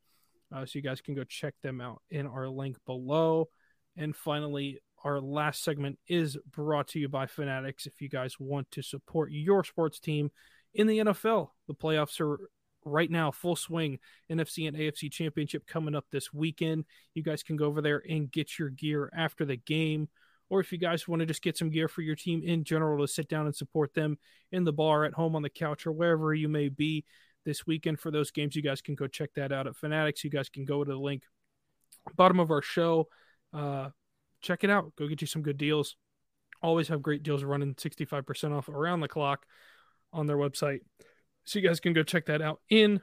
Uh, 0.52 0.66
so 0.66 0.70
you 0.74 0.82
guys 0.82 1.00
can 1.00 1.14
go 1.14 1.24
check 1.24 1.54
them 1.62 1.80
out 1.80 2.02
in 2.10 2.26
our 2.26 2.48
link 2.48 2.76
below. 2.86 3.48
And 3.96 4.14
finally, 4.14 4.80
our 5.04 5.20
last 5.20 5.62
segment 5.62 5.98
is 6.08 6.36
brought 6.50 6.88
to 6.88 6.98
you 6.98 7.08
by 7.08 7.26
Fanatics. 7.26 7.86
If 7.86 8.00
you 8.00 8.08
guys 8.08 8.40
want 8.40 8.70
to 8.72 8.82
support 8.82 9.30
your 9.30 9.62
sports 9.62 10.00
team 10.00 10.30
in 10.72 10.86
the 10.86 10.98
NFL, 10.98 11.50
the 11.68 11.74
playoffs 11.74 12.20
are 12.20 12.48
right 12.86 13.10
now 13.10 13.30
full 13.30 13.56
swing. 13.56 13.98
NFC 14.30 14.66
and 14.66 14.76
AFC 14.76 15.12
championship 15.12 15.66
coming 15.66 15.94
up 15.94 16.06
this 16.10 16.32
weekend. 16.32 16.86
You 17.14 17.22
guys 17.22 17.42
can 17.42 17.56
go 17.56 17.66
over 17.66 17.82
there 17.82 18.02
and 18.08 18.30
get 18.30 18.58
your 18.58 18.70
gear 18.70 19.10
after 19.14 19.44
the 19.44 19.56
game. 19.56 20.08
Or 20.48 20.60
if 20.60 20.72
you 20.72 20.78
guys 20.78 21.06
want 21.06 21.20
to 21.20 21.26
just 21.26 21.42
get 21.42 21.56
some 21.56 21.70
gear 21.70 21.88
for 21.88 22.02
your 22.02 22.16
team 22.16 22.42
in 22.42 22.64
general 22.64 23.04
to 23.04 23.12
sit 23.12 23.28
down 23.28 23.46
and 23.46 23.54
support 23.54 23.94
them 23.94 24.18
in 24.52 24.64
the 24.64 24.72
bar, 24.72 25.04
at 25.04 25.14
home, 25.14 25.36
on 25.36 25.42
the 25.42 25.50
couch, 25.50 25.86
or 25.86 25.92
wherever 25.92 26.34
you 26.34 26.48
may 26.48 26.68
be 26.68 27.04
this 27.44 27.66
weekend 27.66 28.00
for 28.00 28.10
those 28.10 28.30
games, 28.30 28.56
you 28.56 28.62
guys 28.62 28.80
can 28.80 28.94
go 28.94 29.06
check 29.06 29.30
that 29.34 29.52
out 29.52 29.66
at 29.66 29.76
Fanatics. 29.76 30.24
You 30.24 30.30
guys 30.30 30.48
can 30.48 30.64
go 30.64 30.84
to 30.84 30.90
the 30.90 30.98
link 30.98 31.22
bottom 32.16 32.40
of 32.40 32.50
our 32.50 32.62
show. 32.62 33.08
Uh, 33.52 33.88
check 34.44 34.62
it 34.62 34.70
out. 34.70 34.92
Go 34.96 35.08
get 35.08 35.20
you 35.20 35.26
some 35.26 35.42
good 35.42 35.58
deals. 35.58 35.96
Always 36.62 36.88
have 36.88 37.02
great 37.02 37.22
deals 37.22 37.42
running 37.42 37.74
65% 37.74 38.56
off 38.56 38.68
around 38.68 39.00
the 39.00 39.08
clock 39.08 39.46
on 40.12 40.26
their 40.26 40.36
website. 40.36 40.80
So 41.44 41.58
you 41.58 41.66
guys 41.66 41.80
can 41.80 41.92
go 41.92 42.02
check 42.02 42.26
that 42.26 42.42
out 42.42 42.60
in 42.70 43.00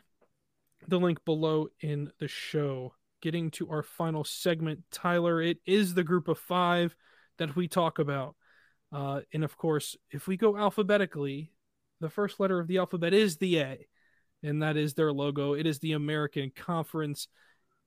the 0.88 1.00
link 1.00 1.24
below 1.26 1.68
in 1.82 2.12
the 2.20 2.28
show. 2.28 2.94
Getting 3.22 3.52
to 3.52 3.70
our 3.70 3.84
final 3.84 4.24
segment, 4.24 4.80
Tyler, 4.92 5.42
it 5.42 5.58
is 5.66 5.94
the 5.94 6.04
group 6.04 6.28
of 6.28 6.40
five 6.40 6.96
that 7.38 7.56
we 7.56 7.68
talk 7.68 8.00
about. 8.00 8.36
Uh, 8.92 9.22
and 9.32 9.44
of 9.44 9.58
course, 9.58 9.96
if 10.10 10.28
we 10.28 10.38
go 10.38 10.58
alphabetically, 10.58 11.52
the 12.00 12.10
first 12.10 12.40
letter 12.40 12.60
of 12.60 12.68
the 12.68 12.80
alphabet 12.80 13.14
is 13.14 13.38
the 13.38 13.60
A, 13.60 13.88
and 14.42 14.64
that 14.64 14.76
is 14.76 14.96
their 14.96 15.14
logo. 15.14 15.54
It 15.54 15.68
is 15.68 15.78
the 15.80 15.94
American 15.94 16.52
Conference 16.56 17.28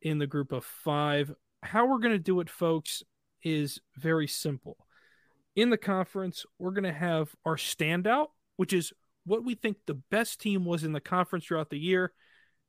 in 0.02 0.18
the 0.18 0.26
group 0.28 0.52
of 0.52 0.64
five. 0.64 1.34
How 1.64 1.86
we're 1.86 1.98
going 1.98 2.12
to 2.12 2.18
do 2.18 2.38
it, 2.38 2.48
folks, 2.48 3.02
is 3.44 3.80
very 3.96 4.26
simple. 4.26 4.76
In 5.54 5.70
the 5.70 5.78
conference, 5.78 6.44
we're 6.58 6.72
going 6.72 6.84
to 6.84 6.92
have 6.92 7.34
our 7.44 7.56
standout, 7.56 8.28
which 8.56 8.72
is 8.72 8.92
what 9.24 9.44
we 9.44 9.54
think 9.54 9.76
the 9.86 10.00
best 10.10 10.40
team 10.40 10.64
was 10.64 10.84
in 10.84 10.92
the 10.92 11.00
conference 11.00 11.46
throughout 11.46 11.70
the 11.70 11.78
year, 11.78 12.12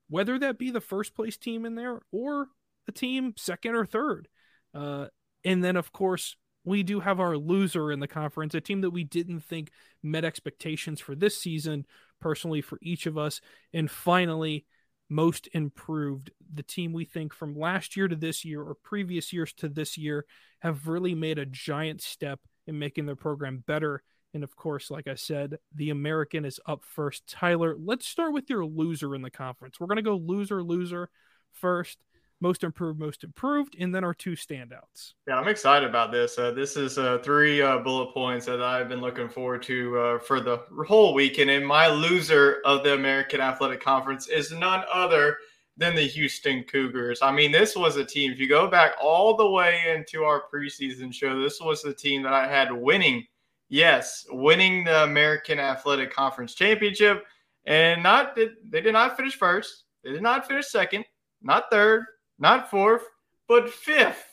whether 0.10 0.38
that 0.38 0.60
be 0.60 0.72
the 0.72 0.82
first 0.82 1.16
place 1.16 1.38
team 1.38 1.66
in 1.66 1.76
there 1.76 2.02
or 2.12 2.48
the 2.86 2.92
team 2.92 3.34
second 3.38 3.76
or 3.76 3.86
third. 3.86 4.28
Uh, 4.74 5.08
and 5.44 5.64
then, 5.64 5.76
of 5.76 5.92
course, 5.92 6.36
we 6.64 6.84
do 6.84 7.00
have 7.00 7.20
our 7.20 7.38
loser 7.38 7.92
in 7.92 8.00
the 8.00 8.08
conference, 8.08 8.56
a 8.56 8.62
team 8.62 8.82
that 8.82 8.90
we 8.90 9.04
didn't 9.04 9.42
think 9.42 9.72
met 10.02 10.26
expectations 10.26 11.00
for 11.00 11.16
this 11.16 11.40
season, 11.40 11.86
personally, 12.20 12.62
for 12.62 12.80
each 12.82 13.06
of 13.06 13.18
us. 13.18 13.42
And 13.74 13.90
finally, 13.90 14.66
most 15.10 15.48
improved, 15.54 16.32
the 16.54 16.64
team 16.64 16.94
we 16.94 17.06
think 17.06 17.34
from 17.34 17.58
last 17.58 17.96
year 17.96 18.08
to 18.08 18.16
this 18.16 18.44
year 18.44 18.62
or 18.62 18.76
previous 18.76 19.32
years 19.32 19.54
to 19.54 19.70
this 19.70 19.98
year 19.98 20.26
have 20.60 20.88
really 20.88 21.14
made 21.14 21.38
a 21.38 21.46
giant 21.46 22.02
step 22.02 22.40
in 22.68 22.80
making 22.80 23.06
their 23.06 23.16
program 23.16 23.64
better. 23.68 24.02
And 24.34 24.44
of 24.44 24.56
course, 24.56 24.92
like 24.92 25.08
I 25.08 25.16
said, 25.16 25.60
the 25.74 25.92
American 25.92 26.44
is 26.44 26.60
up 26.66 26.84
first. 26.84 27.28
Tyler, 27.28 27.76
let's 27.80 28.08
start 28.08 28.34
with 28.34 28.50
your 28.50 28.66
loser 28.66 29.16
in 29.16 29.22
the 29.22 29.30
conference. 29.30 29.80
We're 29.80 29.88
going 29.88 29.98
to 29.98 30.02
go 30.02 30.18
loser, 30.18 30.64
loser 30.64 31.10
first 31.54 32.00
most 32.42 32.64
improved, 32.64 33.00
most 33.00 33.24
improved, 33.24 33.76
and 33.80 33.94
then 33.94 34.04
our 34.04 34.14
two 34.14 34.34
standouts. 34.34 35.14
Yeah, 35.28 35.38
I'm 35.38 35.48
excited 35.48 35.90
about 35.90 36.12
this. 36.12 36.38
Uh, 36.38 36.52
this 36.52 36.76
is 36.76 36.98
uh, 36.98 37.20
three 37.24 37.62
uh, 37.62 37.80
bullet 37.80 38.14
points 38.14 38.46
that 38.46 38.62
I've 38.62 38.90
been 38.90 39.02
looking 39.02 39.30
forward 39.30 39.64
to 39.64 39.98
uh, 39.98 40.20
for 40.20 40.40
the 40.40 40.58
whole 40.88 41.14
weekend. 41.14 41.50
And 41.50 41.66
my 41.66 41.88
loser 41.88 42.62
of 42.66 42.84
the 42.84 42.94
American 42.94 43.42
Athletic 43.42 43.82
Conference 43.82 44.28
is 44.28 44.52
none 44.52 44.84
other 44.94 45.38
than 45.78 45.96
the 45.96 46.08
Houston 46.08 46.64
Cougars. 46.64 47.20
I 47.22 47.32
mean, 47.32 47.52
this 47.52 47.76
was 47.76 47.98
a 47.98 48.06
team, 48.06 48.32
if 48.32 48.40
you 48.40 48.48
go 48.48 48.68
back 48.68 48.94
all 49.02 49.36
the 49.36 49.50
way 49.50 49.82
into 49.96 50.24
our 50.24 50.44
preseason 50.54 51.14
show, 51.14 51.42
this 51.42 51.60
was 51.60 51.82
the 51.82 51.94
team 51.94 52.24
that 52.24 52.34
I 52.34 52.48
had 52.48 52.72
winning, 52.72 53.26
yes, 53.70 54.26
winning 54.30 54.86
the 54.86 55.04
American 55.04 55.60
Athletic 55.60 56.14
Conference 56.14 56.54
championship. 56.54 57.26
And 57.66 58.04
not 58.04 58.36
they 58.36 58.82
did 58.82 58.94
not 58.94 59.18
finish 59.18 59.36
first, 59.36 59.86
they 60.04 60.12
did 60.12 60.22
not 60.22 60.48
finish 60.48 60.68
second, 60.68 61.04
not 61.42 61.66
third, 61.72 62.06
not 62.40 62.70
fourth, 62.70 63.04
but 63.48 63.70
fifth. 63.70 64.24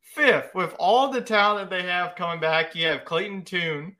Fifth, 0.00 0.54
with 0.54 0.74
all 0.78 1.10
the 1.10 1.20
talent 1.20 1.68
they 1.68 1.82
have 1.82 2.16
coming 2.16 2.40
back, 2.40 2.74
you 2.74 2.86
have 2.86 3.04
Clayton 3.04 3.44
Tune. 3.44 3.94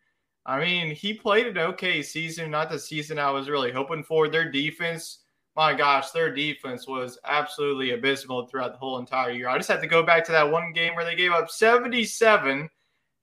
I 0.46 0.60
mean, 0.60 0.94
he 0.94 1.12
played 1.12 1.46
an 1.46 1.58
okay 1.58 2.02
season, 2.02 2.50
not 2.50 2.70
the 2.70 2.78
season 2.78 3.18
I 3.18 3.30
was 3.30 3.50
really 3.50 3.72
hoping 3.72 4.02
for. 4.02 4.28
Their 4.28 4.50
defense, 4.50 5.18
my 5.56 5.74
gosh, 5.74 6.12
their 6.12 6.32
defense 6.32 6.86
was 6.86 7.18
absolutely 7.24 7.90
abysmal 7.90 8.46
throughout 8.46 8.72
the 8.72 8.78
whole 8.78 8.98
entire 8.98 9.32
year. 9.32 9.48
I 9.48 9.58
just 9.58 9.68
had 9.68 9.82
to 9.82 9.86
go 9.86 10.02
back 10.02 10.24
to 10.24 10.32
that 10.32 10.50
one 10.50 10.72
game 10.72 10.94
where 10.94 11.04
they 11.04 11.16
gave 11.16 11.32
up 11.32 11.50
77 11.50 12.70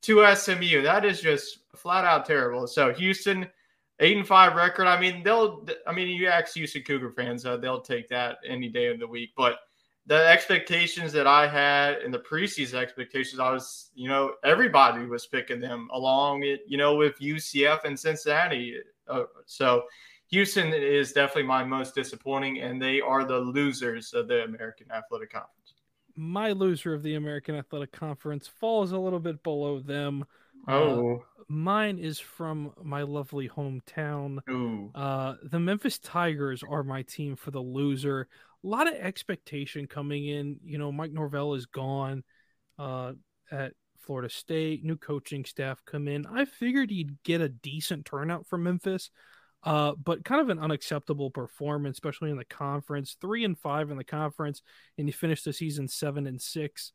to 0.03 0.35
SMU. 0.35 0.81
That 0.81 1.05
is 1.05 1.21
just 1.21 1.59
flat 1.75 2.05
out 2.05 2.25
terrible. 2.25 2.67
So 2.67 2.93
Houston, 2.93 3.47
eight 3.99 4.17
and 4.17 4.27
five 4.27 4.55
record. 4.55 4.85
I 4.85 4.99
mean, 4.99 5.23
they'll. 5.23 5.65
I 5.87 5.93
mean, 5.93 6.09
you 6.09 6.27
ask 6.27 6.53
Houston 6.53 6.83
Cougar 6.83 7.11
fans, 7.11 7.45
uh, 7.45 7.57
they'll 7.57 7.81
take 7.81 8.09
that 8.09 8.37
any 8.45 8.69
day 8.69 8.87
of 8.87 8.99
the 8.99 9.07
week. 9.07 9.31
But 9.35 9.59
the 10.05 10.27
expectations 10.27 11.13
that 11.13 11.27
I 11.27 11.47
had 11.47 12.01
in 12.01 12.11
the 12.11 12.19
preseason 12.19 12.75
expectations, 12.75 13.39
I 13.39 13.51
was, 13.51 13.91
you 13.95 14.09
know, 14.09 14.33
everybody 14.43 15.05
was 15.05 15.25
picking 15.25 15.61
them 15.61 15.87
along 15.93 16.43
it, 16.43 16.61
you 16.67 16.77
know, 16.77 16.95
with 16.95 17.17
UCF 17.19 17.85
and 17.85 17.97
Cincinnati. 17.97 18.75
Uh, 19.07 19.23
so 19.45 19.83
Houston 20.27 20.73
is 20.73 21.13
definitely 21.13 21.43
my 21.43 21.63
most 21.63 21.95
disappointing, 21.95 22.59
and 22.59 22.81
they 22.81 22.99
are 22.99 23.23
the 23.23 23.39
losers 23.39 24.13
of 24.13 24.27
the 24.27 24.43
American 24.43 24.87
Athletic 24.91 25.31
Conference. 25.31 25.73
My 26.15 26.51
loser 26.51 26.93
of 26.93 27.01
the 27.01 27.15
American 27.15 27.55
Athletic 27.55 27.91
Conference 27.91 28.47
falls 28.47 28.91
a 28.91 28.97
little 28.97 29.19
bit 29.19 29.41
below 29.41 29.79
them. 29.79 30.25
Uh, 30.67 30.71
oh. 30.71 31.15
Uh, 31.15 31.43
mine 31.47 31.97
is 31.97 32.19
from 32.19 32.73
my 32.81 33.03
lovely 33.03 33.47
hometown. 33.47 34.39
Ooh. 34.49 34.91
Uh, 34.93 35.35
the 35.43 35.59
Memphis 35.59 35.97
Tigers 35.99 36.61
are 36.67 36.83
my 36.83 37.03
team 37.03 37.35
for 37.35 37.51
the 37.51 37.61
loser 37.61 38.27
a 38.63 38.67
lot 38.67 38.87
of 38.87 38.95
expectation 38.95 39.87
coming 39.87 40.25
in. 40.25 40.59
You 40.63 40.77
know, 40.77 40.91
Mike 40.91 41.11
Norvell 41.11 41.53
is 41.55 41.65
gone 41.65 42.23
uh, 42.79 43.13
at 43.51 43.73
Florida 43.99 44.29
State. 44.29 44.83
New 44.83 44.97
coaching 44.97 45.45
staff 45.45 45.81
come 45.85 46.07
in. 46.07 46.25
I 46.25 46.45
figured 46.45 46.89
he'd 46.89 47.21
get 47.23 47.41
a 47.41 47.49
decent 47.49 48.05
turnout 48.05 48.47
from 48.47 48.63
Memphis, 48.63 49.09
uh, 49.63 49.93
but 50.01 50.25
kind 50.25 50.41
of 50.41 50.49
an 50.49 50.59
unacceptable 50.59 51.31
performance, 51.31 51.97
especially 51.97 52.31
in 52.31 52.37
the 52.37 52.45
conference. 52.45 53.17
Three 53.19 53.43
and 53.43 53.57
five 53.57 53.91
in 53.91 53.97
the 53.97 54.03
conference, 54.03 54.61
and 54.97 55.07
you 55.07 55.13
finished 55.13 55.45
the 55.45 55.53
season 55.53 55.87
seven 55.87 56.27
and 56.27 56.41
six. 56.41 56.91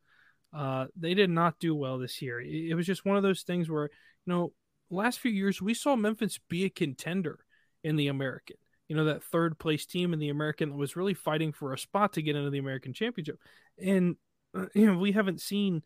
Uh, 0.55 0.87
they 0.97 1.15
did 1.15 1.31
not 1.31 1.59
do 1.59 1.75
well 1.75 1.99
this 1.99 2.23
year. 2.23 2.41
It, 2.41 2.71
it 2.71 2.75
was 2.75 2.87
just 2.87 3.05
one 3.05 3.17
of 3.17 3.23
those 3.23 3.43
things 3.43 3.69
where, 3.69 3.91
you 4.25 4.33
know, 4.33 4.53
last 4.91 5.21
few 5.21 5.31
years 5.31 5.61
we 5.61 5.75
saw 5.75 5.97
Memphis 5.97 6.39
be 6.49 6.65
a 6.65 6.71
contender 6.71 7.39
in 7.85 7.97
the 7.97 8.09
American 8.09 8.57
you 8.88 8.96
know 8.96 9.05
that 9.05 9.22
third 9.22 9.59
place 9.59 9.87
team 9.87 10.12
in 10.12 10.18
the 10.18 10.31
American 10.31 10.70
that 10.70 10.77
was 10.77 10.96
really 10.96 11.14
fighting 11.14 11.53
for 11.53 11.72
a 11.72 11.79
spot 11.79 12.14
to 12.14 12.22
get 12.22 12.37
into 12.37 12.51
the 12.51 12.59
American 12.59 12.92
Championship, 12.92 13.38
and 13.81 14.16
uh, 14.57 14.66
you 14.74 14.87
know 14.87 14.98
we 14.98 15.12
haven't 15.12 15.40
seen 15.40 15.83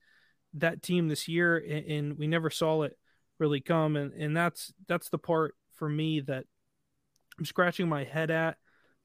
that 0.55 0.83
team 0.83 1.09
this 1.09 1.29
year, 1.29 1.57
and, 1.57 1.87
and, 1.87 2.19
we 2.19 2.27
never 2.27 2.51
saw 2.51 2.83
it 2.83 2.97
really 3.39 3.61
come, 3.61 3.97
and 3.97 4.13
and 4.13 4.37
that's 4.37 4.73
that's 4.87 5.09
the 5.09 5.19
part 5.19 5.55
for 5.75 5.89
me 5.89 6.21
that 6.21 6.45
I'm 7.39 7.45
scratching 7.45 7.89
my 7.89 8.05
head 8.05 8.31
at. 8.31 8.57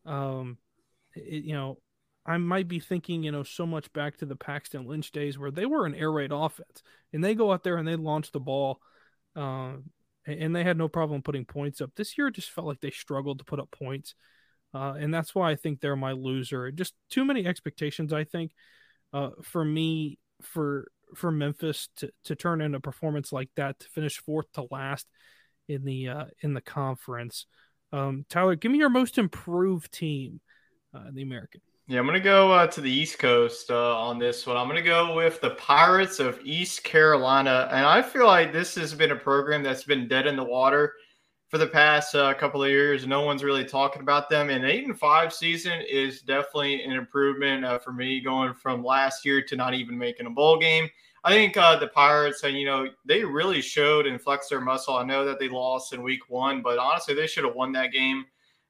Um, 0.05 0.57
it, 1.15 1.43
you 1.43 1.53
know, 1.53 1.79
I 2.25 2.37
might 2.37 2.67
be 2.67 2.79
thinking, 2.79 3.23
you 3.23 3.31
know, 3.31 3.43
so 3.43 3.65
much 3.65 3.91
back 3.93 4.17
to 4.17 4.25
the 4.25 4.35
Paxton 4.35 4.85
Lynch 4.85 5.11
days 5.11 5.39
where 5.39 5.51
they 5.51 5.65
were 5.65 5.85
an 5.85 5.95
air 5.95 6.11
raid 6.11 6.31
offense, 6.31 6.83
and 7.13 7.23
they 7.23 7.33
go 7.33 7.51
out 7.51 7.63
there 7.63 7.77
and 7.77 7.87
they 7.87 7.95
launch 7.95 8.31
the 8.31 8.39
ball. 8.39 8.79
Uh, 9.35 9.77
and 10.27 10.55
they 10.55 10.63
had 10.63 10.77
no 10.77 10.87
problem 10.89 11.21
putting 11.23 11.45
points 11.45 11.81
up. 11.81 11.91
This 11.95 12.17
year, 12.17 12.29
just 12.29 12.51
felt 12.51 12.67
like 12.67 12.81
they 12.81 12.91
struggled 12.91 13.39
to 13.39 13.45
put 13.45 13.59
up 13.59 13.71
points, 13.71 14.13
uh, 14.73 14.93
and 14.99 15.13
that's 15.13 15.33
why 15.33 15.51
I 15.51 15.55
think 15.55 15.79
they're 15.81 15.95
my 15.95 16.11
loser. 16.11 16.71
Just 16.71 16.93
too 17.09 17.25
many 17.25 17.47
expectations, 17.47 18.13
I 18.13 18.23
think. 18.25 18.51
uh, 19.13 19.29
for 19.43 19.63
me, 19.63 20.19
for 20.41 20.87
for 21.15 21.31
Memphis 21.31 21.89
to 21.97 22.11
to 22.25 22.35
turn 22.35 22.61
in 22.61 22.75
a 22.75 22.79
performance 22.79 23.31
like 23.31 23.49
that 23.55 23.79
to 23.79 23.87
finish 23.89 24.17
fourth 24.19 24.51
to 24.53 24.67
last 24.71 25.07
in 25.67 25.85
the 25.85 26.09
uh, 26.09 26.25
in 26.41 26.53
the 26.53 26.61
conference. 26.61 27.45
Um, 27.91 28.25
Tyler, 28.29 28.55
give 28.55 28.71
me 28.71 28.79
your 28.79 28.89
most 28.89 29.17
improved 29.17 29.91
team 29.91 30.41
uh, 30.93 31.07
in 31.07 31.15
the 31.15 31.23
American. 31.23 31.61
Yeah, 31.89 31.99
I'm 31.99 32.05
going 32.05 32.15
to 32.15 32.23
go 32.23 32.51
uh, 32.51 32.67
to 32.67 32.81
the 32.81 32.91
East 32.91 33.17
Coast 33.17 33.71
uh, 33.71 33.97
on 33.97 34.19
this 34.19 34.45
one. 34.45 34.57
I'm 34.57 34.67
going 34.67 34.75
to 34.75 34.81
go 34.81 35.15
with 35.15 35.39
the 35.39 35.51
Pirates 35.51 36.19
of 36.19 36.37
East 36.43 36.83
Carolina. 36.83 37.69
And 37.71 37.85
I 37.85 38.01
feel 38.01 38.27
like 38.27 38.51
this 38.51 38.75
has 38.75 38.93
been 38.93 39.11
a 39.11 39.15
program 39.15 39.63
that's 39.63 39.85
been 39.85 40.05
dead 40.05 40.27
in 40.27 40.35
the 40.35 40.43
water 40.43 40.91
for 41.47 41.57
the 41.57 41.67
past 41.67 42.13
uh, 42.13 42.33
couple 42.33 42.61
of 42.61 42.69
years. 42.69 43.07
No 43.07 43.21
one's 43.21 43.41
really 43.41 43.63
talking 43.63 44.01
about 44.01 44.29
them. 44.29 44.49
And 44.49 44.65
eight 44.65 44.85
and 44.85 44.99
five 44.99 45.31
season 45.31 45.81
is 45.89 46.23
definitely 46.23 46.83
an 46.83 46.91
improvement 46.91 47.63
uh, 47.63 47.79
for 47.79 47.93
me 47.93 48.19
going 48.19 48.53
from 48.53 48.83
last 48.83 49.23
year 49.23 49.41
to 49.43 49.55
not 49.55 49.73
even 49.73 49.97
making 49.97 50.25
a 50.25 50.29
bowl 50.29 50.59
game. 50.59 50.89
I 51.23 51.31
think 51.31 51.55
uh, 51.55 51.79
the 51.79 51.87
Pirates, 51.87 52.43
and 52.43 52.57
you 52.57 52.65
know, 52.65 52.89
they 53.05 53.23
really 53.23 53.61
showed 53.61 54.07
and 54.07 54.21
flexed 54.21 54.49
their 54.49 54.59
muscle. 54.59 54.97
I 54.97 55.05
know 55.05 55.23
that 55.23 55.39
they 55.39 55.47
lost 55.47 55.93
in 55.93 56.03
week 56.03 56.29
one, 56.29 56.61
but 56.61 56.79
honestly, 56.79 57.15
they 57.15 57.27
should 57.27 57.45
have 57.45 57.55
won 57.55 57.71
that 57.71 57.93
game. 57.93 58.25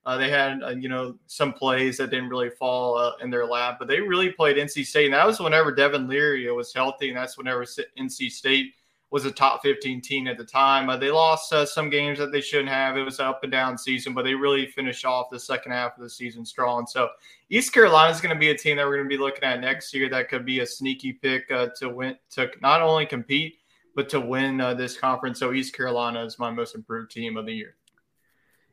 Uh, 0.08 0.15
they 0.15 0.30
had, 0.30 0.63
uh, 0.63 0.70
you 0.70 0.88
know, 0.88 1.17
some 1.26 1.52
plays 1.52 1.98
that 1.98 2.10
didn't 2.10 2.30
really 2.30 2.50
fall 2.50 2.98
uh, 2.98 3.12
in 3.22 3.30
their 3.30 3.46
lap, 3.46 3.76
but 3.78 3.89
they 3.89 4.00
really 4.00 4.32
played 4.32 4.56
NC 4.56 4.86
State. 4.86 5.04
And 5.04 5.13
that 5.13 5.28
was 5.28 5.41
whenever 5.41 5.70
Devin 5.70 6.08
Leary 6.08 6.50
was 6.50 6.74
healthy, 6.74 7.10
and 7.10 7.17
that's 7.17 7.38
whenever 7.38 7.65
NC 7.65 8.32
State 8.32 8.74
was 9.12 9.26
a 9.26 9.32
top 9.32 9.62
15 9.63 10.00
team 10.00 10.28
at 10.28 10.38
the 10.38 10.46
time. 10.46 10.89
Uh, 10.89 10.96
they 10.96 11.12
lost 11.12 11.52
uh, 11.52 11.65
some 11.65 11.89
games 11.89 12.17
that 12.20 12.32
they 12.32 12.39
shouldn't 12.39 12.70
have. 12.70 12.96
It 12.96 13.04
was 13.04 13.20
an 13.20 13.26
up 13.26 13.43
and 13.43 13.52
down 13.52 13.78
season, 13.78 14.13
but 14.13 14.24
they 14.24 14.34
really 14.34 14.67
finished 14.67 15.04
off 15.04 15.30
the 15.30 15.39
second 15.39 15.74
half 15.74 15.98
of 15.98 16.04
the 16.04 16.10
season 16.10 16.46
strong. 16.46 16.88
So 16.88 17.10
East 17.50 17.74
Carolina 17.74 18.13
is 18.13 18.22
going 18.22 18.34
to 18.34 18.39
be 18.39 18.52
a 18.52 18.58
team 18.58 18.78
that 18.78 18.86
we're 18.86 18.96
going 18.96 19.10
to 19.10 19.17
be 19.17 19.22
looking 19.22 19.43
at 19.43 19.60
next 19.60 19.93
year. 19.93 20.10
That 20.10 20.30
could 20.30 20.46
be 20.46 20.62
a 20.62 20.65
sneaky 20.65 21.12
pick 21.12 21.52
uh, 21.52 21.67
to 21.80 21.89
win, 21.89 22.15
to 22.32 22.50
not 22.62 22.82
only 22.82 23.06
compete 23.06 23.56
but 23.93 24.08
to 24.10 24.22
win 24.22 24.58
this 24.78 24.96
conference. 24.96 25.39
So 25.39 25.54
East 25.54 25.76
Carolina 25.76 26.24
is 26.24 26.38
my 26.38 26.52
most 26.52 26.76
improved 26.76 27.10
team 27.10 27.36
of 27.36 27.48
the 27.48 27.54
year. 27.54 27.76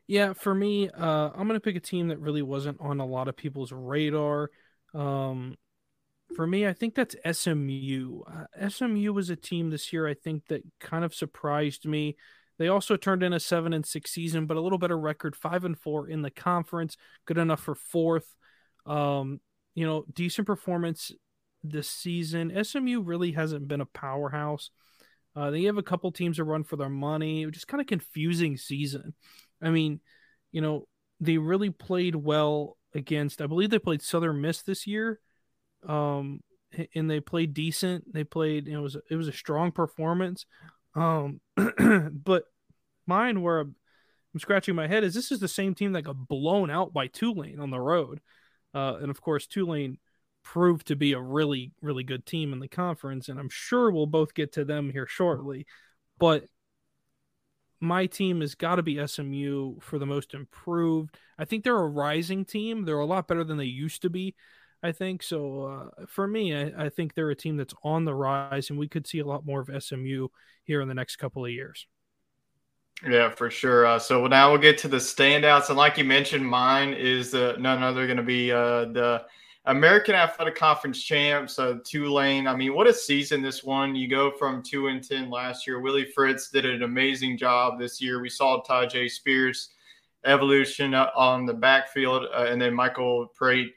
Yeah, 0.07 0.33
for 0.33 0.53
me, 0.53 0.89
uh, 0.89 1.29
I'm 1.33 1.47
gonna 1.47 1.59
pick 1.59 1.75
a 1.75 1.79
team 1.79 2.09
that 2.09 2.19
really 2.19 2.41
wasn't 2.43 2.79
on 2.79 2.99
a 2.99 3.05
lot 3.05 3.27
of 3.27 3.35
people's 3.35 3.71
radar. 3.71 4.51
Um, 4.93 5.55
for 6.35 6.47
me, 6.47 6.67
I 6.67 6.73
think 6.73 6.95
that's 6.95 7.15
SMU. 7.23 8.21
Uh, 8.27 8.45
SMU 8.55 9.13
was 9.13 9.29
a 9.29 9.35
team 9.35 9.69
this 9.69 9.93
year 9.93 10.07
I 10.07 10.13
think 10.15 10.47
that 10.47 10.63
kind 10.79 11.05
of 11.05 11.15
surprised 11.15 11.85
me. 11.85 12.17
They 12.59 12.69
also 12.69 12.97
turned 12.97 13.23
in 13.23 13.33
a 13.33 13.39
seven 13.39 13.73
and 13.73 13.85
six 13.85 14.11
season, 14.11 14.45
but 14.47 14.57
a 14.57 14.61
little 14.61 14.77
better 14.79 14.97
record, 14.97 15.35
five 15.35 15.65
and 15.65 15.77
four 15.79 16.07
in 16.09 16.21
the 16.21 16.31
conference, 16.31 16.97
good 17.25 17.37
enough 17.37 17.61
for 17.61 17.75
fourth. 17.75 18.35
Um, 18.85 19.41
you 19.75 19.85
know, 19.85 20.05
decent 20.13 20.47
performance 20.47 21.11
this 21.63 21.89
season. 21.89 22.51
SMU 22.51 23.01
really 23.01 23.33
hasn't 23.33 23.67
been 23.67 23.81
a 23.81 23.85
powerhouse. 23.85 24.69
Uh, 25.35 25.51
they 25.51 25.63
have 25.63 25.77
a 25.77 25.83
couple 25.83 26.11
teams 26.11 26.37
to 26.37 26.43
run 26.43 26.63
for 26.63 26.77
their 26.77 26.89
money. 26.89 27.45
Just 27.51 27.67
kind 27.67 27.81
of 27.81 27.87
confusing 27.87 28.57
season. 28.57 29.13
I 29.61 29.69
mean, 29.69 29.99
you 30.51 30.61
know, 30.61 30.87
they 31.19 31.37
really 31.37 31.69
played 31.69 32.15
well 32.15 32.77
against. 32.93 33.41
I 33.41 33.47
believe 33.47 33.69
they 33.69 33.79
played 33.79 34.01
Southern 34.01 34.41
Miss 34.41 34.61
this 34.61 34.87
year, 34.87 35.19
um, 35.87 36.41
and 36.93 37.09
they 37.09 37.19
played 37.19 37.53
decent. 37.53 38.11
They 38.13 38.23
played. 38.23 38.67
It 38.67 38.79
was 38.79 38.97
it 39.09 39.15
was 39.15 39.27
a 39.27 39.33
strong 39.33 39.71
performance. 39.71 40.45
Um, 40.95 41.41
but 42.11 42.45
mine 43.05 43.41
where 43.41 43.59
I'm, 43.59 43.75
I'm 44.33 44.39
scratching 44.39 44.75
my 44.75 44.87
head 44.87 45.03
is 45.03 45.13
this 45.13 45.31
is 45.31 45.39
the 45.39 45.47
same 45.47 45.75
team 45.75 45.93
that 45.93 46.03
got 46.03 46.27
blown 46.27 46.69
out 46.69 46.93
by 46.93 47.07
Tulane 47.07 47.59
on 47.59 47.69
the 47.69 47.79
road, 47.79 48.21
uh, 48.73 48.97
and 49.01 49.09
of 49.09 49.21
course 49.21 49.47
Tulane 49.47 49.97
proved 50.43 50.87
to 50.87 50.95
be 50.95 51.13
a 51.13 51.19
really 51.19 51.71
really 51.81 52.03
good 52.03 52.25
team 52.25 52.53
in 52.53 52.59
the 52.59 52.67
conference, 52.67 53.29
and 53.29 53.39
I'm 53.39 53.49
sure 53.49 53.91
we'll 53.91 54.05
both 54.05 54.33
get 54.33 54.53
to 54.53 54.65
them 54.65 54.89
here 54.89 55.07
shortly. 55.07 55.65
But 56.17 56.45
my 57.79 58.05
team 58.05 58.41
has 58.41 58.55
got 58.55 58.75
to 58.75 58.83
be 58.83 59.05
SMU 59.05 59.79
for 59.79 59.99
the 59.99 60.05
most 60.05 60.33
improved. 60.33 61.17
I 61.37 61.45
think 61.45 61.63
they're 61.63 61.75
a 61.75 61.87
rising 61.87 62.45
team. 62.45 62.85
They're 62.85 62.99
a 62.99 63.05
lot 63.05 63.27
better 63.27 63.43
than 63.43 63.57
they 63.57 63.65
used 63.65 64.01
to 64.03 64.09
be. 64.09 64.35
I 64.81 64.91
think 64.91 65.23
so. 65.23 65.91
Uh, 65.99 66.05
for 66.07 66.27
me, 66.27 66.55
I, 66.55 66.85
I, 66.85 66.89
think 66.89 67.13
they're 67.13 67.31
a 67.31 67.35
team 67.35 67.57
that's 67.57 67.73
on 67.83 68.05
the 68.05 68.13
rise, 68.13 68.69
and 68.69 68.77
we 68.77 68.87
could 68.87 69.07
see 69.07 69.19
a 69.19 69.25
lot 69.25 69.45
more 69.45 69.59
of 69.61 69.83
SMU 69.83 70.27
here 70.63 70.81
in 70.81 70.87
the 70.87 70.93
next 70.93 71.15
couple 71.15 71.43
of 71.43 71.51
years. 71.51 71.87
Yeah, 73.07 73.29
for 73.31 73.49
sure. 73.49 73.85
Uh, 73.85 73.99
so 73.99 74.27
now 74.27 74.51
we'll 74.51 74.61
get 74.61 74.77
to 74.79 74.87
the 74.87 74.97
standouts, 74.97 75.69
and 75.69 75.77
like 75.77 75.97
you 75.97 76.03
mentioned, 76.03 76.45
mine 76.45 76.93
is 76.93 77.33
none 77.33 77.83
other 77.83 78.05
going 78.05 78.17
to 78.17 78.23
be 78.23 78.51
uh, 78.51 78.85
the 78.85 79.23
American 79.67 80.13
Athletic 80.13 80.55
Conference 80.55 81.01
champs, 81.01 81.57
uh, 81.57 81.75
Tulane. 81.83 82.47
I 82.47 82.55
mean, 82.55 82.75
what 82.75 82.85
a 82.85 82.93
season 82.93 83.41
this 83.41 83.63
one. 83.63 83.95
You 83.95 84.07
go 84.07 84.31
from 84.31 84.61
two 84.61 84.87
and 84.87 85.03
ten 85.03 85.29
last 85.29 85.65
year. 85.65 85.79
Willie 85.79 86.05
Fritz 86.05 86.51
did 86.51 86.65
an 86.65 86.83
amazing 86.83 87.37
job 87.37 87.79
this 87.79 87.99
year. 87.99 88.21
We 88.21 88.29
saw 88.29 88.61
Tyjae 88.61 89.09
Spears 89.09 89.69
evolution 90.23 90.93
uh, 90.93 91.09
on 91.15 91.47
the 91.47 91.53
backfield, 91.53 92.25
uh, 92.35 92.45
and 92.47 92.61
then 92.61 92.75
Michael 92.75 93.27
Pratt 93.33 93.67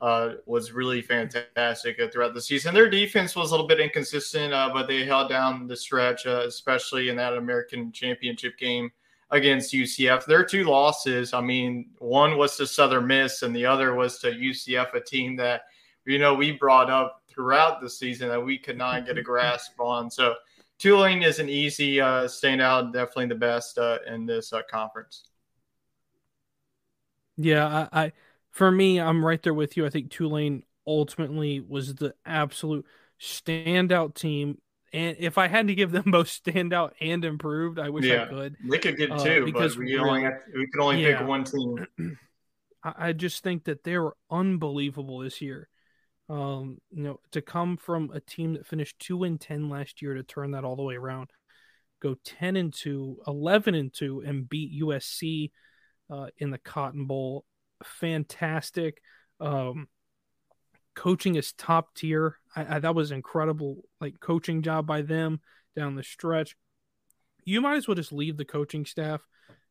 uh, 0.00 0.30
was 0.46 0.72
really 0.72 1.00
fantastic 1.00 2.00
uh, 2.00 2.08
throughout 2.12 2.34
the 2.34 2.40
season. 2.40 2.74
Their 2.74 2.90
defense 2.90 3.36
was 3.36 3.50
a 3.50 3.52
little 3.52 3.68
bit 3.68 3.80
inconsistent, 3.80 4.52
uh, 4.52 4.70
but 4.72 4.88
they 4.88 5.04
held 5.04 5.28
down 5.28 5.68
the 5.68 5.76
stretch, 5.76 6.26
especially 6.26 7.08
in 7.08 7.16
that 7.16 7.34
American 7.34 7.92
Championship 7.92 8.58
game 8.58 8.90
against 9.30 9.72
UCF. 9.72 10.24
Their 10.24 10.44
two 10.44 10.64
losses, 10.64 11.34
I 11.34 11.40
mean, 11.40 11.90
one 11.98 12.36
was 12.36 12.56
to 12.56 12.66
Southern 12.66 13.06
Miss 13.06 13.42
and 13.42 13.54
the 13.54 13.66
other 13.66 13.94
was 13.94 14.18
to 14.20 14.30
UCF, 14.30 14.94
a 14.94 15.00
team 15.00 15.36
that, 15.36 15.62
you 16.04 16.18
know, 16.18 16.34
we 16.34 16.52
brought 16.52 16.90
up 16.90 17.22
throughout 17.28 17.80
the 17.80 17.90
season 17.90 18.28
that 18.28 18.42
we 18.42 18.56
could 18.58 18.78
not 18.78 19.06
get 19.06 19.18
a 19.18 19.22
grasp 19.24 19.78
on. 19.80 20.10
So 20.10 20.34
Tulane 20.78 21.22
is 21.22 21.38
an 21.38 21.48
easy 21.48 22.00
uh, 22.00 22.24
standout, 22.24 22.92
definitely 22.92 23.26
the 23.26 23.34
best 23.34 23.78
uh, 23.78 23.98
in 24.06 24.26
this 24.26 24.52
uh, 24.52 24.62
conference. 24.70 25.24
Yeah, 27.36 27.88
I, 27.92 28.04
I, 28.04 28.12
for 28.50 28.70
me, 28.70 29.00
I'm 29.00 29.24
right 29.24 29.42
there 29.42 29.54
with 29.54 29.76
you. 29.76 29.84
I 29.84 29.90
think 29.90 30.10
Tulane 30.10 30.62
ultimately 30.86 31.60
was 31.60 31.96
the 31.96 32.14
absolute 32.24 32.86
standout 33.20 34.14
team 34.14 34.58
and 34.96 35.16
if 35.20 35.36
I 35.36 35.46
had 35.46 35.68
to 35.68 35.74
give 35.74 35.92
them 35.92 36.04
both 36.10 36.28
standout 36.28 36.92
and 37.02 37.22
improved, 37.22 37.78
I 37.78 37.90
wish 37.90 38.06
yeah, 38.06 38.24
I 38.24 38.26
could. 38.28 38.56
They 38.66 38.78
could 38.78 38.96
get 38.96 39.10
uh, 39.10 39.22
two, 39.22 39.42
uh, 39.42 39.44
because 39.44 39.76
we 39.76 39.98
only 39.98 40.22
have, 40.22 40.38
we 40.54 40.66
could 40.68 40.82
only 40.82 41.02
yeah, 41.02 41.18
pick 41.18 41.28
one 41.28 41.44
team. 41.44 41.86
I 42.82 43.12
just 43.12 43.42
think 43.42 43.64
that 43.64 43.84
they 43.84 43.98
were 43.98 44.16
unbelievable 44.30 45.18
this 45.18 45.42
year. 45.42 45.68
Um, 46.28 46.78
you 46.90 47.02
know, 47.02 47.20
to 47.32 47.42
come 47.42 47.76
from 47.76 48.10
a 48.12 48.20
team 48.20 48.54
that 48.54 48.66
finished 48.66 48.98
two 48.98 49.24
and 49.24 49.38
ten 49.38 49.68
last 49.68 50.00
year 50.00 50.14
to 50.14 50.22
turn 50.22 50.52
that 50.52 50.64
all 50.64 50.76
the 50.76 50.82
way 50.82 50.94
around, 50.94 51.30
go 52.00 52.16
ten 52.24 52.56
and 52.56 52.72
two, 52.72 53.18
11 53.26 53.74
and 53.74 53.92
two, 53.92 54.22
and 54.26 54.48
beat 54.48 54.80
USC 54.82 55.50
uh, 56.10 56.28
in 56.38 56.50
the 56.50 56.58
Cotton 56.58 57.06
Bowl, 57.06 57.44
fantastic. 57.84 59.02
Um, 59.40 59.88
coaching 60.96 61.36
is 61.36 61.52
top 61.52 61.94
tier. 61.94 62.38
I, 62.56 62.76
I, 62.76 62.78
that 62.80 62.94
was 62.94 63.12
incredible, 63.12 63.84
like 64.00 64.18
coaching 64.18 64.62
job 64.62 64.86
by 64.86 65.02
them 65.02 65.40
down 65.76 65.94
the 65.94 66.02
stretch. 66.02 66.56
You 67.44 67.60
might 67.60 67.76
as 67.76 67.86
well 67.86 67.94
just 67.94 68.12
leave 68.12 68.36
the 68.36 68.44
coaching 68.44 68.84
staff 68.84 69.20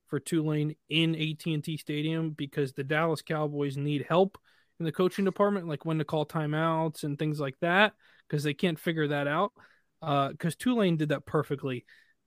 for 0.07 0.19
Tulane 0.19 0.75
in 0.87 1.15
AT&T 1.15 1.77
Stadium 1.77 2.29
because 2.29 2.71
the 2.71 2.83
Dallas 2.83 3.21
Cowboys 3.21 3.75
need 3.75 4.05
help 4.07 4.37
in 4.79 4.85
the 4.85 4.91
coaching 4.91 5.25
department, 5.25 5.67
like 5.67 5.83
when 5.83 5.97
to 5.97 6.05
call 6.05 6.25
timeouts 6.25 7.03
and 7.03 7.17
things 7.17 7.39
like 7.39 7.59
that, 7.59 7.93
because 8.27 8.43
they 8.43 8.53
can't 8.53 8.79
figure 8.79 9.07
that 9.07 9.27
out. 9.27 9.51
Because 9.99 10.53
uh, 10.53 10.59
Tulane 10.59 10.97
did 10.97 11.09
that 11.09 11.25
perfectly 11.25 11.85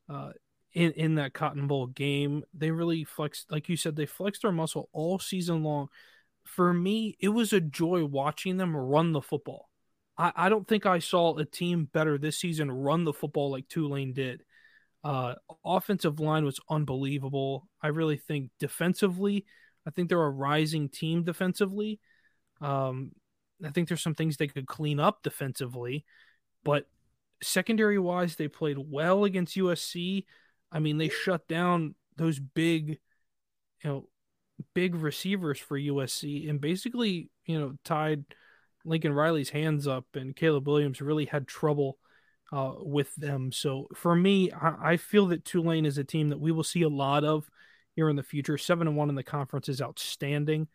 uh, 0.09 0.33
in 0.73 0.93
in 0.93 1.15
that 1.15 1.35
Cotton 1.35 1.67
Bowl 1.67 1.87
game. 1.87 2.43
They 2.53 2.71
really 2.73 3.05
flexed, 3.05 3.51
like 3.51 3.69
you 3.69 3.77
said, 3.77 3.95
they 3.95 4.07
flexed 4.07 4.43
their 4.43 4.53
muscle 4.53 4.89
all 4.93 5.19
season 5.19 5.63
long 5.63 5.89
for 6.55 6.73
me, 6.73 7.17
it 7.21 7.29
was 7.29 7.53
a 7.53 7.61
joy 7.61 8.05
watching 8.05 8.57
them 8.57 8.75
run 8.75 9.13
the 9.13 9.21
football. 9.21 9.69
I, 10.17 10.33
I 10.35 10.49
don't 10.49 10.67
think 10.67 10.87
I 10.87 10.99
saw 10.99 11.37
a 11.37 11.45
team 11.45 11.89
better 11.93 12.19
this 12.19 12.39
season 12.39 12.71
run 12.71 13.05
the 13.05 13.13
football 13.13 13.51
like 13.51 13.69
Tulane 13.69 14.13
did. 14.13 14.43
Uh, 15.05 15.35
offensive 15.65 16.19
line 16.21 16.45
was 16.45 16.59
unbelievable. 16.69 17.69
I 17.83 17.89
really 17.89 18.17
think 18.17 18.51
defensively, 18.59 19.45
I 19.87 19.91
think 19.91 20.09
they're 20.09 20.21
a 20.21 20.31
rising 20.31 20.89
team 20.89 21.23
defensively. 21.23 22.01
Um, 22.61 23.13
I 23.65 23.71
think 23.71 23.89
there's 23.89 24.03
some 24.03 24.15
things 24.15 24.37
they 24.37 24.49
could 24.49 24.67
clean 24.67 24.99
up 24.99 25.23
defensively, 25.23 26.05
but 26.65 26.87
secondary 27.43 27.99
wise, 27.99 28.37
they 28.37 28.49
played 28.49 28.79
well 28.79 29.25
against 29.25 29.57
USC. 29.57 30.25
I 30.73 30.79
mean, 30.79 30.99
they 30.99 31.09
shut 31.09 31.47
down 31.47 31.95
those 32.17 32.41
big, 32.41 32.99
you 33.85 33.91
know, 33.91 34.09
big 34.75 34.95
receivers 34.95 35.59
for 35.59 35.79
USC 35.79 36.49
and 36.49 36.61
basically, 36.61 37.31
you 37.47 37.59
know, 37.59 37.75
tied 37.85 38.25
Lincoln 38.85 39.13
Riley's 39.13 39.51
hands 39.51 39.87
up, 39.87 40.07
and 40.15 40.35
Caleb 40.35 40.67
Williams 40.67 41.01
really 41.01 41.27
had 41.27 41.47
trouble 41.47 41.99
uh, 42.53 42.73
with 42.79 43.15
them. 43.17 43.53
So 43.53 43.89
for 43.95 44.15
me, 44.15 44.51
I, 44.53 44.93
I, 44.93 44.97
feel 44.97 45.27
that 45.27 45.45
Tulane 45.45 45.85
is 45.85 45.99
a 45.99 46.05
team 46.05 46.31
that 46.31 46.41
we 46.41 46.51
will 46.51 46.65
see 46.65 46.83
a 46.83 46.89
lot 46.89 47.23
of 47.23 47.49
here 47.95 48.09
in 48.09 48.17
the 48.17 48.23
future. 48.23 48.57
Seven 48.57 48.89
and 48.89 48.97
one 48.97 49.11
in 49.11 49.15
the 49.15 49.23
conference 49.23 49.69
is 49.69 49.83
outstanding. 49.83 50.69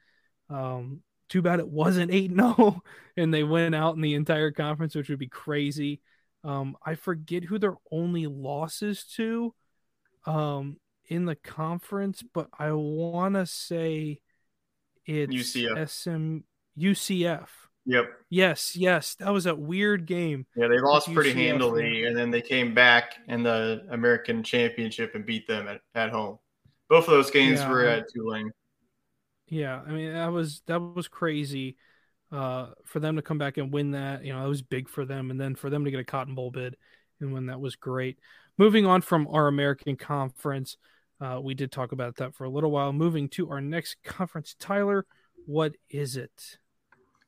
Um, 0.50 1.02
too 1.30 1.42
bad 1.42 1.60
it 1.60 1.68
wasn't 1.68 2.12
8 2.12 2.32
0 2.32 2.84
and 3.18 3.34
they 3.34 3.44
went 3.44 3.74
out 3.74 3.96
in 3.96 4.02
the 4.02 4.14
entire 4.14 4.52
conference, 4.52 4.94
which 4.94 5.10
would 5.10 5.20
be 5.20 5.28
crazy. 5.28 6.02
Um, 6.44 6.76
I 6.86 6.96
forget 6.96 7.44
who 7.44 7.58
their 7.58 7.76
only 7.92 8.28
losses 8.28 9.06
to 9.16 9.56
um, 10.26 10.78
in 11.08 11.26
the 11.26 11.36
conference, 11.36 12.24
but 12.34 12.48
I 12.58 12.72
want 12.72 13.36
to 13.36 13.46
say 13.46 14.20
it's 15.06 15.34
UCF. 15.34 15.90
SM 15.90 16.38
UCF. 16.78 17.48
Yep. 17.86 18.06
Yes, 18.30 18.76
yes, 18.78 19.16
that 19.16 19.34
was 19.34 19.46
a 19.46 19.54
weird 19.54 20.06
game. 20.06 20.46
Yeah, 20.56 20.68
they 20.68 20.80
lost 20.80 21.14
pretty 21.14 21.34
handily, 21.34 22.06
and 22.06 22.16
then 22.18 22.32
they 22.32 22.42
came 22.42 22.74
back 22.74 23.16
in 23.28 23.44
the 23.44 23.86
American 23.92 24.42
Championship 24.42 25.16
and 25.16 25.26
beat 25.26 25.48
them 25.48 25.68
at, 25.68 25.82
at 25.94 26.10
home. 26.10 26.40
Both 26.90 27.08
of 27.08 27.12
those 27.12 27.30
games 27.30 27.60
Yeah. 27.60 27.70
were 27.70 27.86
at 27.86 28.06
Tulane. 28.14 28.52
Yeah, 29.48 29.82
I 29.86 29.92
mean 29.92 30.14
that 30.14 30.32
was 30.32 30.62
that 30.68 30.80
was 30.80 31.10
crazy 31.10 31.76
uh, 32.32 32.68
for 32.86 33.00
them 33.02 33.18
to 33.18 33.22
come 33.22 33.38
back 33.38 33.58
and 33.58 33.72
win 33.72 33.92
that. 33.92 34.24
You 34.24 34.32
know, 34.34 34.46
it 34.46 34.50
was 34.50 34.62
big 34.62 34.88
for 34.88 35.06
them, 35.06 35.30
and 35.30 35.40
then 35.40 35.54
for 35.56 35.70
them 35.70 35.84
to 35.84 35.92
get 35.92 36.00
a 36.00 36.06
Cotton 36.06 36.36
Bowl 36.36 36.52
bid 36.52 36.78
and 37.20 37.34
win 37.34 37.48
that 37.48 37.60
was 37.60 37.76
great. 37.76 38.18
Moving 38.58 38.86
on 38.86 39.02
from 39.02 39.28
our 39.28 39.48
American 39.48 39.98
Conference, 39.98 40.78
uh, 41.22 41.40
we 41.42 41.54
did 41.54 41.72
talk 41.72 41.92
about 41.92 42.18
that 42.18 42.36
for 42.36 42.44
a 42.44 42.50
little 42.50 42.72
while. 42.72 42.94
Moving 42.94 43.30
to 43.30 43.50
our 43.50 43.62
next 43.62 43.98
conference, 44.04 44.56
Tyler, 44.60 45.06
what 45.46 45.74
is 45.90 46.18
it? 46.18 46.58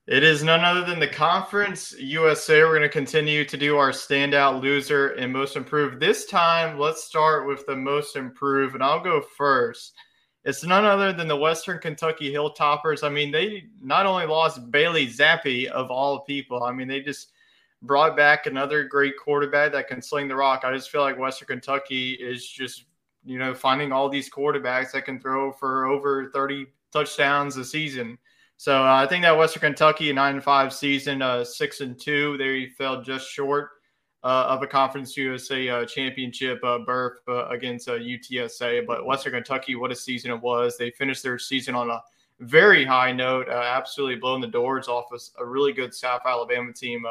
It 0.07 0.21
is 0.21 0.43
none 0.43 0.63
other 0.63 0.85
than 0.85 0.99
the 0.99 1.07
Conference 1.07 1.95
USA. 1.99 2.61
We're 2.61 2.77
going 2.77 2.81
to 2.83 2.89
continue 2.89 3.43
to 3.43 3.57
do 3.57 3.77
our 3.77 3.89
standout 3.89 4.61
loser 4.61 5.09
and 5.13 5.33
most 5.33 5.55
improved. 5.55 5.99
This 5.99 6.27
time, 6.27 6.77
let's 6.77 7.03
start 7.03 7.47
with 7.47 7.65
the 7.65 7.75
most 7.75 8.15
improved, 8.15 8.75
and 8.75 8.83
I'll 8.83 8.99
go 8.99 9.19
first. 9.19 9.95
It's 10.43 10.63
none 10.63 10.85
other 10.85 11.11
than 11.11 11.27
the 11.27 11.35
Western 11.35 11.79
Kentucky 11.79 12.31
Hilltoppers. 12.31 13.03
I 13.03 13.09
mean, 13.09 13.31
they 13.31 13.63
not 13.81 14.05
only 14.05 14.27
lost 14.27 14.69
Bailey 14.69 15.07
Zappe 15.07 15.65
of 15.69 15.89
all 15.89 16.19
people, 16.19 16.61
I 16.61 16.71
mean, 16.71 16.87
they 16.87 17.01
just 17.01 17.31
brought 17.81 18.15
back 18.15 18.45
another 18.45 18.83
great 18.83 19.17
quarterback 19.17 19.71
that 19.71 19.87
can 19.87 20.03
sling 20.03 20.27
the 20.27 20.35
rock. 20.35 20.61
I 20.63 20.71
just 20.71 20.91
feel 20.91 21.01
like 21.01 21.17
Western 21.17 21.47
Kentucky 21.47 22.11
is 22.11 22.47
just, 22.47 22.85
you 23.25 23.39
know, 23.39 23.53
finding 23.53 23.91
all 23.91 24.07
these 24.07 24.29
quarterbacks 24.29 24.91
that 24.91 25.05
can 25.05 25.19
throw 25.19 25.51
for 25.51 25.85
over 25.85 26.29
30 26.29 26.67
touchdowns 26.91 27.57
a 27.57 27.65
season. 27.65 28.17
So 28.57 28.83
uh, 28.83 29.03
I 29.03 29.07
think 29.07 29.23
that 29.23 29.37
Western 29.37 29.61
Kentucky 29.61 30.13
nine 30.13 30.35
and 30.35 30.43
five 30.43 30.71
season, 30.71 31.21
uh, 31.21 31.43
six 31.43 31.81
and 31.81 31.99
two, 31.99 32.37
they 32.37 32.67
fell 32.67 33.01
just 33.01 33.29
short 33.29 33.71
uh, 34.23 34.45
of 34.47 34.63
a 34.63 34.67
Conference 34.67 35.17
USA 35.17 35.67
uh, 35.69 35.85
championship 35.85 36.59
uh, 36.63 36.79
berth 36.79 37.19
uh, 37.27 37.47
against 37.47 37.87
UTSA. 37.87 38.85
But 38.85 39.05
Western 39.05 39.33
Kentucky, 39.33 39.75
what 39.75 39.91
a 39.91 39.95
season 39.95 40.31
it 40.31 40.41
was! 40.41 40.77
They 40.77 40.89
finished 40.91 41.21
their 41.21 41.37
season 41.37 41.75
on 41.75 41.89
a 41.89 42.01
very 42.39 42.85
high 42.85 43.11
note, 43.11 43.49
absolutely 43.49 44.15
blowing 44.15 44.41
the 44.41 44.47
doors 44.47 44.87
off 44.87 45.05
a, 45.13 45.43
a 45.43 45.45
really 45.45 45.73
good 45.73 45.93
South 45.93 46.21
Alabama 46.25 46.71
team, 46.73 47.05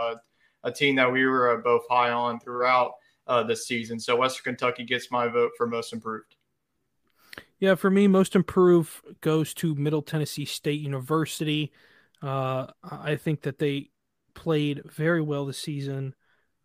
a 0.65 0.73
team 0.73 0.97
that 0.97 1.11
we 1.11 1.27
were 1.27 1.59
both 1.59 1.83
high 1.89 2.11
on 2.11 2.41
throughout 2.41 2.95
uh, 3.27 3.43
the 3.43 3.57
season. 3.57 3.99
So 3.99 4.17
Western 4.17 4.55
Kentucky 4.55 4.85
gets 4.85 5.11
my 5.11 5.29
vote 5.29 5.53
for 5.57 5.67
most 5.67 5.93
improved. 5.93 6.37
Yeah, 7.59 7.75
for 7.77 7.91
me, 7.91 8.09
most 8.09 8.37
improved 8.37 8.91
goes 9.21 9.55
to 9.55 9.75
Middle 9.75 10.03
Tennessee 10.03 10.45
State 10.45 10.81
University. 10.81 11.73
Uh, 12.23 12.67
I 12.83 13.17
think 13.17 13.43
that 13.43 13.59
they 13.59 13.91
played 14.35 14.83
very 14.85 15.23
well 15.23 15.47
this 15.47 15.59
season. 15.59 16.15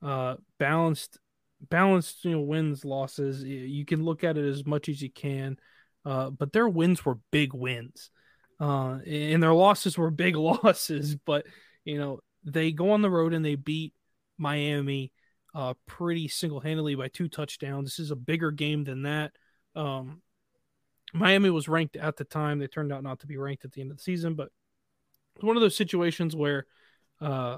Uh, 0.01 0.35
balanced, 0.57 1.19
balanced, 1.61 2.25
you 2.25 2.31
know, 2.31 2.41
wins, 2.41 2.83
losses. 2.85 3.43
You 3.43 3.85
can 3.85 4.03
look 4.03 4.23
at 4.23 4.37
it 4.37 4.45
as 4.45 4.65
much 4.65 4.89
as 4.89 5.01
you 5.01 5.11
can, 5.11 5.57
uh, 6.05 6.29
but 6.29 6.53
their 6.53 6.67
wins 6.67 7.05
were 7.05 7.19
big 7.31 7.53
wins, 7.53 8.11
uh, 8.59 8.99
and 9.05 9.41
their 9.43 9.53
losses 9.53 9.97
were 9.97 10.11
big 10.11 10.35
losses. 10.37 11.15
But 11.15 11.45
you 11.85 11.97
know, 11.97 12.19
they 12.43 12.71
go 12.71 12.91
on 12.91 13.01
the 13.01 13.09
road 13.09 13.33
and 13.33 13.43
they 13.43 13.55
beat 13.55 13.93
Miami 14.37 15.11
uh, 15.53 15.73
pretty 15.85 16.27
single 16.27 16.59
handedly 16.59 16.95
by 16.95 17.07
two 17.07 17.27
touchdowns. 17.27 17.89
This 17.89 17.99
is 17.99 18.12
a 18.12 18.15
bigger 18.15 18.51
game 18.51 18.83
than 18.83 19.03
that. 19.03 19.31
Um, 19.75 20.21
Miami 21.13 21.49
was 21.49 21.67
ranked 21.67 21.95
at 21.95 22.17
the 22.17 22.23
time. 22.23 22.59
They 22.59 22.67
turned 22.67 22.93
out 22.93 23.03
not 23.03 23.19
to 23.21 23.27
be 23.27 23.38
ranked 23.38 23.65
at 23.65 23.71
the 23.71 23.81
end 23.81 23.91
of 23.91 23.97
the 23.97 24.03
season, 24.03 24.35
but 24.35 24.49
it's 25.35 25.43
one 25.43 25.55
of 25.55 25.62
those 25.62 25.75
situations 25.75 26.35
where 26.35 26.67
uh, 27.19 27.57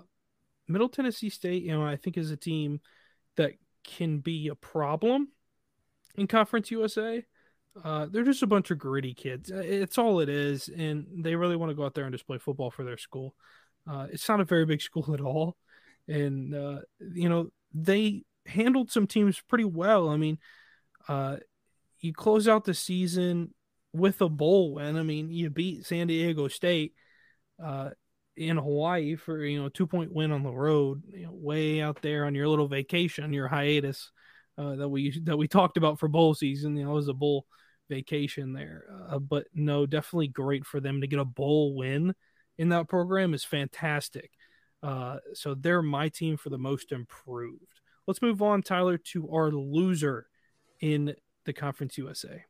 Middle 0.67 0.89
Tennessee 0.89 1.29
State, 1.29 1.63
you 1.63 1.71
know, 1.71 1.85
I 1.85 1.95
think 1.97 2.17
is 2.17 2.31
a 2.31 2.37
team 2.37 2.79
that 3.35 3.53
can 3.83 4.19
be 4.19 4.47
a 4.47 4.55
problem 4.55 5.29
in 6.15 6.27
Conference 6.27 6.71
USA. 6.71 7.23
Uh, 7.83 8.05
they're 8.09 8.23
just 8.23 8.43
a 8.43 8.47
bunch 8.47 8.71
of 8.71 8.77
gritty 8.77 9.13
kids. 9.13 9.51
Uh, 9.51 9.63
It's 9.63 9.97
all 9.97 10.19
it 10.19 10.29
is, 10.29 10.69
and 10.69 11.23
they 11.23 11.35
really 11.35 11.55
want 11.55 11.69
to 11.69 11.75
go 11.75 11.85
out 11.85 11.93
there 11.93 12.05
and 12.05 12.11
display 12.11 12.37
football 12.37 12.69
for 12.69 12.83
their 12.83 12.97
school. 12.97 13.33
Uh, 13.89 14.07
it's 14.11 14.27
not 14.27 14.41
a 14.41 14.45
very 14.45 14.65
big 14.65 14.81
school 14.89 15.13
at 15.13 15.21
all, 15.21 15.57
and 16.07 16.53
uh, 16.53 16.79
you 17.13 17.29
know 17.29 17.49
they 17.73 18.23
handled 18.45 18.91
some 18.91 19.07
teams 19.07 19.41
pretty 19.47 19.65
well. 19.65 20.09
I 20.09 20.17
mean, 20.17 20.37
uh, 21.07 21.37
you 21.99 22.13
close 22.13 22.47
out 22.47 22.65
the 22.65 22.73
season 22.73 23.53
with 23.93 24.21
a 24.21 24.29
bowl 24.29 24.73
win. 24.75 24.97
I 24.97 25.03
mean, 25.03 25.31
you 25.31 25.49
beat 25.49 25.85
San 25.85 26.07
Diego 26.07 26.47
State 26.47 26.93
uh, 27.63 27.91
in 28.35 28.57
Hawaii 28.57 29.15
for 29.15 29.43
you 29.43 29.59
know 29.59 29.65
a 29.67 29.69
two 29.69 29.87
point 29.87 30.13
win 30.13 30.31
on 30.31 30.43
the 30.43 30.51
road, 30.51 31.03
you 31.13 31.25
know, 31.25 31.33
way 31.33 31.81
out 31.81 32.01
there 32.01 32.25
on 32.25 32.35
your 32.35 32.47
little 32.47 32.67
vacation, 32.67 33.33
your 33.33 33.47
hiatus 33.47 34.11
uh, 34.57 34.75
that 34.75 34.89
we 34.89 35.19
that 35.23 35.37
we 35.37 35.47
talked 35.47 35.77
about 35.77 35.99
for 35.99 36.07
bowl 36.07 36.33
season. 36.33 36.75
You 36.75 36.85
know, 36.85 36.91
it 36.91 36.95
was 36.95 37.07
a 37.07 37.13
bowl 37.13 37.45
vacation 37.89 38.53
there, 38.53 38.85
uh, 39.09 39.19
but 39.19 39.47
no, 39.53 39.85
definitely 39.85 40.29
great 40.29 40.65
for 40.65 40.79
them 40.79 41.01
to 41.01 41.07
get 41.07 41.19
a 41.19 41.25
bowl 41.25 41.75
win 41.75 42.13
in 42.57 42.69
that 42.69 42.87
program 42.87 43.33
is 43.33 43.43
fantastic. 43.43 44.31
Uh, 44.83 45.17
so 45.33 45.53
they're 45.53 45.81
my 45.81 46.09
team 46.09 46.37
for 46.37 46.49
the 46.49 46.57
most 46.57 46.91
improved. 46.91 47.79
Let's 48.07 48.21
move 48.21 48.41
on, 48.41 48.63
Tyler, 48.63 48.97
to 48.97 49.29
our 49.31 49.51
loser 49.51 50.27
in 50.81 51.15
the 51.45 51.53
Conference 51.53 51.97
USA. 51.97 52.43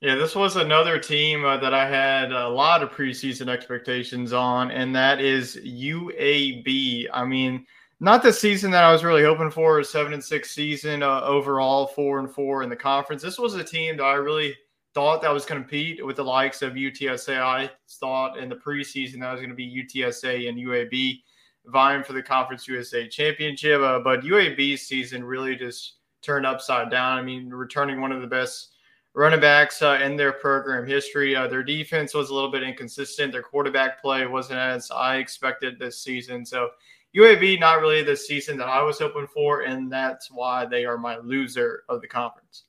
Yeah, 0.00 0.14
this 0.14 0.36
was 0.36 0.56
another 0.56 0.98
team 0.98 1.44
uh, 1.44 1.56
that 1.56 1.74
I 1.74 1.88
had 1.88 2.30
a 2.30 2.48
lot 2.48 2.82
of 2.82 2.90
preseason 2.90 3.48
expectations 3.48 4.32
on, 4.32 4.70
and 4.70 4.94
that 4.94 5.20
is 5.20 5.56
UAB. 5.64 7.06
I 7.12 7.24
mean, 7.24 7.66
not 7.98 8.22
the 8.22 8.32
season 8.32 8.70
that 8.70 8.84
I 8.84 8.92
was 8.92 9.02
really 9.02 9.24
hoping 9.24 9.50
for, 9.50 9.80
a 9.80 9.84
seven 9.84 10.12
and 10.12 10.22
six 10.22 10.52
season 10.52 11.02
uh, 11.02 11.22
overall, 11.22 11.88
four 11.88 12.20
and 12.20 12.32
four 12.32 12.62
in 12.62 12.68
the 12.68 12.76
conference. 12.76 13.22
This 13.22 13.38
was 13.38 13.54
a 13.54 13.64
team 13.64 13.96
that 13.96 14.04
I 14.04 14.14
really 14.14 14.54
thought 14.94 15.20
that 15.22 15.32
was 15.32 15.44
going 15.44 15.62
to 15.62 15.68
compete 15.68 16.04
with 16.04 16.16
the 16.16 16.24
likes 16.24 16.62
of 16.62 16.74
UTSA. 16.74 17.40
I 17.40 17.70
thought 17.98 18.38
in 18.38 18.48
the 18.48 18.56
preseason 18.56 19.20
that 19.20 19.32
was 19.32 19.40
going 19.40 19.50
to 19.50 19.56
be 19.56 19.84
UTSA 19.84 20.48
and 20.48 20.58
UAB 20.58 21.22
vying 21.68 22.02
for 22.02 22.12
the 22.12 22.22
Conference 22.22 22.66
USA 22.68 23.08
championship, 23.08 23.80
uh, 23.80 24.00
but 24.00 24.22
UAB's 24.22 24.82
season 24.82 25.24
really 25.24 25.56
just 25.56 25.94
turned 26.22 26.46
upside 26.46 26.90
down. 26.90 27.18
I 27.18 27.22
mean, 27.22 27.50
returning 27.50 28.00
one 28.00 28.12
of 28.12 28.20
the 28.20 28.26
best 28.26 28.74
running 29.14 29.40
backs 29.40 29.82
uh, 29.82 29.98
in 30.02 30.16
their 30.16 30.32
program 30.32 30.86
history. 30.86 31.34
Uh, 31.34 31.46
their 31.46 31.62
defense 31.62 32.14
was 32.14 32.30
a 32.30 32.34
little 32.34 32.50
bit 32.50 32.62
inconsistent. 32.62 33.32
Their 33.32 33.42
quarterback 33.42 34.00
play 34.00 34.26
wasn't 34.26 34.58
as 34.60 34.90
I 34.90 35.16
expected 35.16 35.78
this 35.78 36.00
season. 36.00 36.44
So 36.46 36.70
UAB 37.16 37.58
not 37.58 37.80
really 37.80 38.02
the 38.02 38.16
season 38.16 38.56
that 38.58 38.68
I 38.68 38.82
was 38.82 38.98
hoping 38.98 39.26
for, 39.26 39.62
and 39.62 39.90
that's 39.90 40.30
why 40.30 40.66
they 40.66 40.84
are 40.84 40.98
my 40.98 41.16
loser 41.18 41.84
of 41.88 42.00
the 42.00 42.06
conference. 42.06 42.64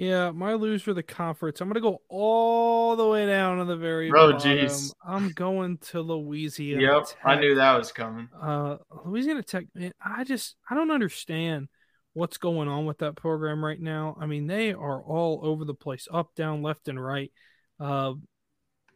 Yeah, 0.00 0.30
my 0.30 0.54
loser 0.54 0.82
for 0.82 0.94
the 0.94 1.02
conference. 1.02 1.60
I'm 1.60 1.68
gonna 1.68 1.80
go 1.80 2.00
all 2.08 2.96
the 2.96 3.06
way 3.06 3.26
down 3.26 3.58
to 3.58 3.66
the 3.66 3.76
very 3.76 4.10
Oh, 4.10 4.32
bottom. 4.32 4.50
jeez. 4.50 4.94
I'm 5.06 5.28
going 5.32 5.76
to 5.90 6.00
Louisiana. 6.00 6.80
Yep, 6.80 7.06
I 7.22 7.38
knew 7.38 7.54
that 7.56 7.76
was 7.76 7.92
coming. 7.92 8.30
Uh, 8.40 8.78
Louisiana 9.04 9.42
Tech. 9.42 9.66
Man, 9.74 9.92
I 10.02 10.24
just 10.24 10.56
I 10.70 10.74
don't 10.74 10.90
understand 10.90 11.68
what's 12.14 12.38
going 12.38 12.66
on 12.66 12.86
with 12.86 12.96
that 12.98 13.14
program 13.14 13.62
right 13.62 13.78
now. 13.78 14.16
I 14.18 14.24
mean, 14.24 14.46
they 14.46 14.72
are 14.72 15.02
all 15.02 15.40
over 15.42 15.66
the 15.66 15.74
place, 15.74 16.08
up, 16.10 16.34
down, 16.34 16.62
left, 16.62 16.88
and 16.88 16.98
right. 16.98 17.30
Uh, 17.78 18.14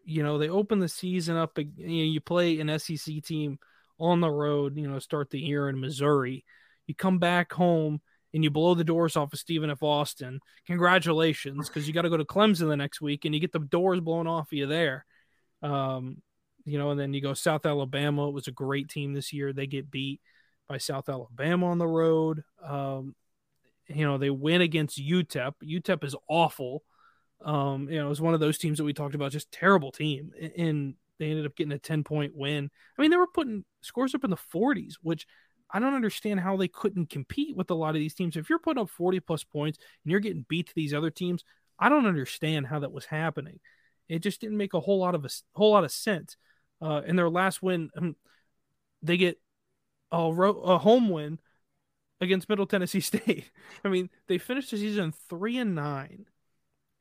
you 0.06 0.22
know, 0.22 0.38
they 0.38 0.48
open 0.48 0.78
the 0.78 0.88
season 0.88 1.36
up. 1.36 1.58
You, 1.58 1.66
know, 1.76 1.84
you 1.86 2.20
play 2.22 2.60
an 2.60 2.78
SEC 2.78 3.22
team 3.22 3.58
on 4.00 4.20
the 4.22 4.30
road. 4.30 4.78
You 4.78 4.88
know, 4.88 4.98
start 5.00 5.28
the 5.28 5.38
year 5.38 5.68
in 5.68 5.78
Missouri. 5.78 6.46
You 6.86 6.94
come 6.94 7.18
back 7.18 7.52
home 7.52 8.00
and 8.34 8.42
you 8.42 8.50
blow 8.50 8.74
the 8.74 8.84
doors 8.84 9.16
off 9.16 9.32
of 9.32 9.38
Stephen 9.38 9.70
F. 9.70 9.82
Austin. 9.82 10.40
Congratulations, 10.66 11.68
because 11.68 11.86
you 11.86 11.94
got 11.94 12.02
to 12.02 12.10
go 12.10 12.16
to 12.16 12.24
Clemson 12.24 12.68
the 12.68 12.76
next 12.76 13.00
week 13.00 13.24
and 13.24 13.32
you 13.32 13.40
get 13.40 13.52
the 13.52 13.60
doors 13.60 14.00
blown 14.00 14.26
off 14.26 14.48
of 14.48 14.58
you 14.58 14.66
there. 14.66 15.06
Um, 15.62 16.20
you 16.64 16.76
know, 16.78 16.90
and 16.90 16.98
then 16.98 17.14
you 17.14 17.20
go 17.20 17.32
South 17.32 17.64
Alabama. 17.64 18.28
It 18.28 18.34
was 18.34 18.48
a 18.48 18.52
great 18.52 18.88
team 18.88 19.14
this 19.14 19.32
year. 19.32 19.52
They 19.52 19.68
get 19.68 19.90
beat 19.90 20.20
by 20.68 20.78
South 20.78 21.08
Alabama 21.08 21.66
on 21.66 21.78
the 21.78 21.86
road. 21.86 22.42
Um, 22.62 23.14
you 23.86 24.04
know, 24.04 24.18
they 24.18 24.30
win 24.30 24.62
against 24.62 24.98
UTEP. 24.98 25.52
UTEP 25.62 26.04
is 26.04 26.16
awful. 26.28 26.82
Um, 27.44 27.88
you 27.88 27.98
know, 27.98 28.06
it 28.06 28.10
was 28.10 28.20
one 28.20 28.34
of 28.34 28.40
those 28.40 28.58
teams 28.58 28.78
that 28.78 28.84
we 28.84 28.94
talked 28.94 29.14
about, 29.14 29.30
just 29.30 29.52
terrible 29.52 29.92
team. 29.92 30.32
And 30.56 30.94
they 31.18 31.30
ended 31.30 31.46
up 31.46 31.54
getting 31.54 31.72
a 31.72 31.78
10 31.78 32.02
point 32.02 32.34
win. 32.34 32.70
I 32.98 33.02
mean, 33.02 33.10
they 33.12 33.16
were 33.16 33.28
putting 33.28 33.64
scores 33.82 34.14
up 34.14 34.24
in 34.24 34.30
the 34.30 34.36
40s, 34.36 34.94
which 35.02 35.26
I 35.72 35.80
don't 35.80 35.94
understand 35.94 36.40
how 36.40 36.56
they 36.56 36.68
couldn't 36.68 37.10
compete 37.10 37.56
with 37.56 37.70
a 37.70 37.74
lot 37.74 37.90
of 37.90 37.94
these 37.96 38.14
teams. 38.14 38.36
If 38.36 38.48
you're 38.48 38.58
putting 38.58 38.82
up 38.82 38.90
40 38.90 39.20
plus 39.20 39.44
points 39.44 39.78
and 40.04 40.10
you're 40.10 40.20
getting 40.20 40.46
beat 40.48 40.68
to 40.68 40.74
these 40.74 40.94
other 40.94 41.10
teams, 41.10 41.44
I 41.78 41.88
don't 41.88 42.06
understand 42.06 42.66
how 42.66 42.80
that 42.80 42.92
was 42.92 43.06
happening. 43.06 43.60
It 44.08 44.20
just 44.20 44.40
didn't 44.40 44.56
make 44.56 44.74
a 44.74 44.80
whole 44.80 44.98
lot 44.98 45.14
of 45.14 45.24
a 45.24 45.30
whole 45.54 45.72
lot 45.72 45.84
of 45.84 45.92
sense. 45.92 46.36
Uh, 46.80 47.02
in 47.06 47.16
their 47.16 47.30
last 47.30 47.62
win, 47.62 47.90
um, 47.96 48.16
they 49.02 49.16
get 49.16 49.40
a, 50.12 50.32
ro- 50.32 50.60
a 50.60 50.78
home 50.78 51.08
win 51.08 51.38
against 52.20 52.48
Middle 52.48 52.66
Tennessee 52.66 53.00
State. 53.00 53.50
I 53.84 53.88
mean, 53.88 54.10
they 54.28 54.38
finished 54.38 54.70
the 54.70 54.76
season 54.76 55.12
three 55.28 55.58
and 55.58 55.74
nine, 55.74 56.26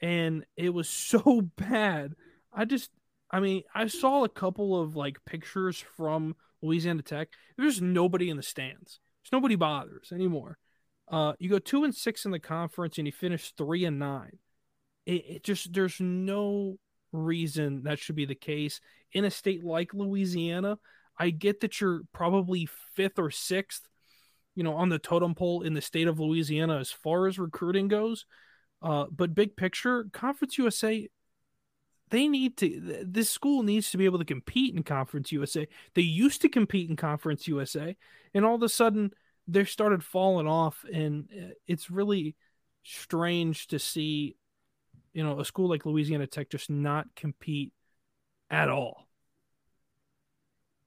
and 0.01 0.45
it 0.55 0.73
was 0.73 0.89
so 0.89 1.41
bad. 1.57 2.13
I 2.53 2.65
just, 2.65 2.91
I 3.31 3.39
mean, 3.39 3.63
I 3.73 3.87
saw 3.87 4.23
a 4.23 4.29
couple 4.29 4.79
of 4.79 4.95
like 4.95 5.25
pictures 5.25 5.83
from 5.97 6.35
Louisiana 6.63 7.01
Tech. 7.01 7.29
There's 7.57 7.81
nobody 7.81 8.29
in 8.29 8.37
the 8.37 8.43
stands. 8.43 8.99
There's 9.23 9.31
nobody 9.31 9.55
bothers 9.55 10.11
anymore. 10.11 10.57
Uh, 11.11 11.33
you 11.37 11.49
go 11.49 11.59
two 11.59 11.83
and 11.83 11.93
six 11.93 12.25
in 12.25 12.31
the 12.31 12.39
conference, 12.39 12.97
and 12.97 13.05
you 13.05 13.11
finish 13.11 13.53
three 13.55 13.85
and 13.85 13.99
nine. 13.99 14.39
It, 15.05 15.25
it 15.27 15.43
just 15.43 15.73
there's 15.73 15.99
no 15.99 16.77
reason 17.11 17.83
that 17.83 17.99
should 17.99 18.15
be 18.15 18.25
the 18.25 18.35
case 18.35 18.79
in 19.11 19.25
a 19.25 19.31
state 19.31 19.63
like 19.63 19.93
Louisiana. 19.93 20.79
I 21.17 21.29
get 21.29 21.59
that 21.61 21.79
you're 21.79 22.01
probably 22.11 22.67
fifth 22.95 23.19
or 23.19 23.29
sixth, 23.29 23.87
you 24.55 24.63
know, 24.63 24.73
on 24.73 24.89
the 24.89 24.97
totem 24.97 25.35
pole 25.35 25.61
in 25.61 25.73
the 25.73 25.81
state 25.81 26.07
of 26.07 26.19
Louisiana 26.19 26.79
as 26.79 26.91
far 26.91 27.27
as 27.27 27.37
recruiting 27.37 27.87
goes. 27.87 28.25
Uh, 28.81 29.05
but 29.11 29.35
big 29.35 29.55
picture, 29.55 30.07
Conference 30.11 30.57
USA, 30.57 31.07
they 32.09 32.27
need 32.27 32.57
to. 32.57 33.03
This 33.05 33.29
school 33.29 33.63
needs 33.63 33.91
to 33.91 33.97
be 33.97 34.05
able 34.05 34.19
to 34.19 34.25
compete 34.25 34.75
in 34.75 34.83
Conference 34.83 35.31
USA. 35.31 35.67
They 35.95 36.01
used 36.01 36.41
to 36.41 36.49
compete 36.49 36.89
in 36.89 36.95
Conference 36.95 37.47
USA, 37.47 37.95
and 38.33 38.45
all 38.45 38.55
of 38.55 38.63
a 38.63 38.69
sudden 38.69 39.11
they 39.47 39.65
started 39.65 40.03
falling 40.03 40.47
off, 40.47 40.85
and 40.91 41.27
uh, 41.31 41.53
it's 41.67 41.89
really 41.89 42.35
strange 42.83 43.67
to 43.67 43.79
see, 43.79 44.35
you 45.13 45.23
know, 45.23 45.39
a 45.39 45.45
school 45.45 45.69
like 45.69 45.85
Louisiana 45.85 46.27
Tech 46.27 46.49
just 46.49 46.69
not 46.69 47.07
compete 47.15 47.73
at 48.49 48.69
all. 48.69 49.02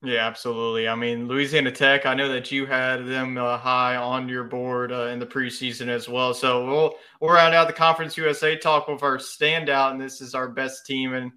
Yeah, 0.03 0.27
absolutely. 0.27 0.89
I 0.89 0.95
mean, 0.95 1.27
Louisiana 1.27 1.73
Tech, 1.73 2.05
I 2.05 2.15
know 2.15 2.29
that 2.29 2.53
you 2.53 2.67
had 2.67 3.07
them 3.07 3.39
uh, 3.39 3.57
high 3.57 3.97
on 3.97 4.29
your 4.29 4.45
board 4.45 4.93
uh, 4.93 5.07
in 5.07 5.19
the 5.19 5.27
preseason 5.27 5.89
as 5.89 6.07
well. 6.07 6.35
So 6.35 6.67
we'll, 6.67 6.95
we'll 7.21 7.33
round 7.33 7.55
out 7.55 7.67
the 7.67 7.73
Conference 7.73 8.17
USA 8.17 8.57
talk 8.57 8.89
with 8.89 9.03
our 9.03 9.17
standout, 9.17 9.93
and 9.93 10.01
this 10.01 10.21
is 10.21 10.35
our 10.35 10.49
best 10.49 10.85
team. 10.85 11.15
And 11.15 11.33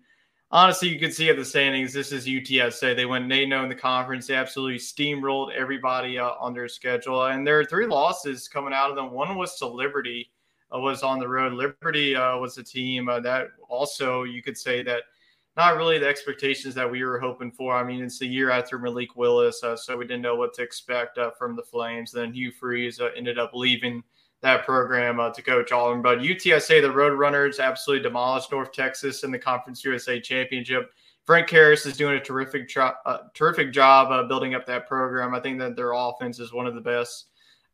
honestly, 0.51 0.89
you 0.89 0.99
can 0.99 1.11
see 1.11 1.29
at 1.29 1.37
the 1.37 1.45
standings, 1.45 1.93
this 1.93 2.11
is 2.11 2.27
UTSA. 2.27 2.97
They 2.97 3.05
went 3.05 3.31
8 3.31 3.47
0 3.47 3.63
in 3.63 3.69
the 3.69 3.75
conference. 3.75 4.27
They 4.27 4.35
absolutely 4.35 4.79
steamrolled 4.79 5.53
everybody 5.53 6.19
uh, 6.19 6.31
on 6.39 6.53
their 6.53 6.67
schedule. 6.67 7.27
And 7.27 7.47
there 7.47 7.59
are 7.59 7.65
three 7.65 7.87
losses 7.87 8.49
coming 8.49 8.73
out 8.73 8.89
of 8.89 8.97
them. 8.97 9.11
One 9.11 9.37
was 9.37 9.57
to 9.59 9.67
Liberty, 9.67 10.31
uh, 10.75 10.79
was 10.79 11.01
on 11.01 11.19
the 11.19 11.27
road. 11.29 11.53
Liberty 11.53 12.13
uh, 12.13 12.37
was 12.37 12.57
a 12.57 12.63
team 12.63 13.07
uh, 13.07 13.21
that 13.21 13.47
also, 13.69 14.23
you 14.23 14.43
could 14.43 14.57
say 14.57 14.83
that– 14.83 15.03
not 15.57 15.77
really 15.77 15.97
the 15.97 16.07
expectations 16.07 16.75
that 16.75 16.89
we 16.89 17.03
were 17.03 17.19
hoping 17.19 17.51
for. 17.51 17.75
I 17.75 17.83
mean, 17.83 18.03
it's 18.03 18.19
the 18.19 18.27
year 18.27 18.49
after 18.49 18.79
Malik 18.79 19.15
Willis, 19.15 19.63
uh, 19.63 19.75
so 19.75 19.97
we 19.97 20.05
didn't 20.05 20.21
know 20.21 20.35
what 20.35 20.53
to 20.55 20.61
expect 20.61 21.17
uh, 21.17 21.31
from 21.31 21.55
the 21.55 21.63
Flames. 21.63 22.11
Then 22.11 22.33
Hugh 22.33 22.51
Freeze 22.51 22.99
uh, 22.99 23.09
ended 23.15 23.37
up 23.39 23.51
leaving 23.53 24.03
that 24.41 24.63
program 24.63 25.19
uh, 25.19 25.31
to 25.31 25.41
coach 25.41 25.71
Auburn. 25.71 26.01
But 26.01 26.19
UTSA, 26.19 26.81
the 26.81 26.87
Roadrunners, 26.87 27.59
absolutely 27.59 28.03
demolished 28.03 28.51
North 28.51 28.71
Texas 28.71 29.23
in 29.23 29.31
the 29.31 29.39
Conference 29.39 29.83
USA 29.83 30.19
Championship. 30.19 30.91
Frank 31.25 31.49
Harris 31.49 31.85
is 31.85 31.97
doing 31.97 32.15
a 32.15 32.23
terrific, 32.23 32.71
uh, 32.77 33.17
terrific 33.33 33.73
job 33.73 34.29
building 34.29 34.55
up 34.55 34.65
that 34.65 34.87
program. 34.87 35.35
I 35.35 35.39
think 35.39 35.59
that 35.59 35.75
their 35.75 35.91
offense 35.91 36.39
is 36.39 36.53
one 36.53 36.65
of 36.67 36.73
the 36.73 36.81
best 36.81 37.27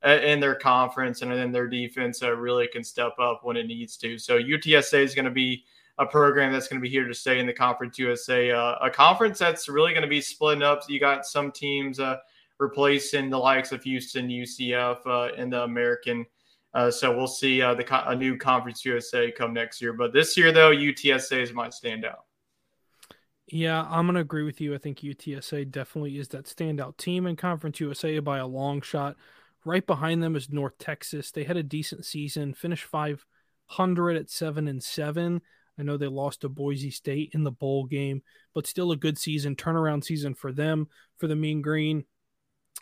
uh, 0.03 0.19
in 0.23 0.39
their 0.39 0.55
conference, 0.55 1.21
and 1.21 1.31
then 1.31 1.51
their 1.51 1.67
defense 1.67 2.21
really 2.21 2.67
can 2.67 2.83
step 2.83 3.13
up 3.19 3.41
when 3.43 3.55
it 3.55 3.67
needs 3.67 3.95
to. 3.97 4.17
So 4.17 4.39
UTSA 4.39 5.01
is 5.03 5.15
going 5.15 5.25
to 5.25 5.31
be 5.31 5.63
a 5.97 6.05
program 6.05 6.51
that's 6.51 6.67
going 6.67 6.79
to 6.79 6.83
be 6.83 6.89
here 6.89 7.07
to 7.07 7.13
stay 7.13 7.39
in 7.39 7.45
the 7.45 7.53
Conference 7.53 7.97
USA, 7.97 8.51
uh, 8.51 8.75
a 8.81 8.89
conference 8.89 9.39
that's 9.39 9.69
really 9.69 9.93
going 9.93 10.03
to 10.03 10.09
be 10.09 10.21
splitting 10.21 10.63
up. 10.63 10.81
You 10.89 10.99
got 10.99 11.25
some 11.25 11.51
teams 11.51 11.99
uh, 11.99 12.17
replacing 12.59 13.29
the 13.29 13.37
likes 13.37 13.71
of 13.71 13.83
Houston, 13.83 14.27
UCF, 14.27 14.97
uh, 15.05 15.33
and 15.37 15.51
the 15.51 15.63
American. 15.63 16.25
Uh, 16.73 16.91
so 16.91 17.15
we'll 17.15 17.27
see 17.27 17.61
uh, 17.61 17.73
the 17.73 18.09
a 18.09 18.15
new 18.15 18.37
Conference 18.37 18.83
USA 18.83 19.31
come 19.31 19.53
next 19.53 19.81
year. 19.81 19.93
But 19.93 20.11
this 20.11 20.35
year, 20.35 20.51
though, 20.51 20.71
UTSA 20.71 21.41
is 21.41 21.53
my 21.53 21.69
standout. 21.69 22.19
Yeah, 23.47 23.83
I'm 23.83 24.05
going 24.05 24.15
to 24.15 24.21
agree 24.21 24.43
with 24.43 24.59
you. 24.59 24.73
I 24.73 24.79
think 24.79 24.99
UTSA 24.99 25.71
definitely 25.71 26.17
is 26.17 26.29
that 26.29 26.45
standout 26.45 26.97
team 26.97 27.27
in 27.27 27.35
Conference 27.37 27.79
USA 27.79 28.19
by 28.19 28.39
a 28.39 28.47
long 28.47 28.81
shot. 28.81 29.15
Right 29.63 29.85
behind 29.85 30.21
them 30.21 30.35
is 30.35 30.49
North 30.49 30.77
Texas. 30.77 31.31
They 31.31 31.43
had 31.43 31.55
a 31.55 31.63
decent 31.63 32.05
season, 32.05 32.53
finished 32.53 32.83
500 32.83 34.17
at 34.17 34.29
7 34.29 34.67
and 34.67 34.83
7. 34.83 35.41
I 35.77 35.83
know 35.83 35.97
they 35.97 36.07
lost 36.07 36.41
to 36.41 36.49
Boise 36.49 36.91
State 36.91 37.31
in 37.33 37.43
the 37.43 37.51
bowl 37.51 37.85
game, 37.85 38.21
but 38.53 38.67
still 38.67 38.91
a 38.91 38.97
good 38.97 39.17
season, 39.17 39.55
turnaround 39.55 40.03
season 40.03 40.33
for 40.33 40.51
them, 40.51 40.87
for 41.17 41.27
the 41.27 41.35
Mean 41.35 41.61
Green. 41.61 42.05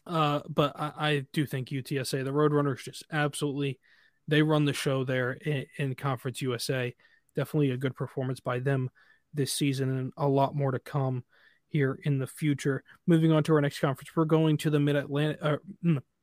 Uh, 0.05 0.41
but 0.49 0.73
I, 0.75 0.91
I, 0.97 1.25
do 1.31 1.45
think 1.45 1.69
UTSA, 1.69 2.23
the 2.23 2.31
Roadrunners, 2.31 2.83
just 2.83 3.03
absolutely 3.11 3.79
they 4.27 4.41
run 4.41 4.65
the 4.65 4.73
show 4.73 5.03
there 5.03 5.33
in, 5.33 5.65
in, 5.77 5.95
Conference 5.95 6.41
USA. 6.41 6.93
Definitely 7.35 7.71
a 7.71 7.77
good 7.77 7.95
performance 7.95 8.39
by 8.39 8.59
them 8.59 8.89
this 9.33 9.53
season, 9.53 9.97
and 9.97 10.13
a 10.17 10.27
lot 10.27 10.55
more 10.55 10.71
to 10.71 10.79
come 10.79 11.23
here 11.69 11.99
in 12.03 12.19
the 12.19 12.27
future. 12.27 12.83
Moving 13.07 13.31
on 13.31 13.43
to 13.43 13.53
our 13.53 13.61
next 13.61 13.79
conference, 13.79 14.09
we're 14.15 14.25
going 14.25 14.57
to 14.57 14.69
the 14.69 14.79
Mid 14.79 14.95
Atlantic, 14.95 15.39
uh, 15.41 15.57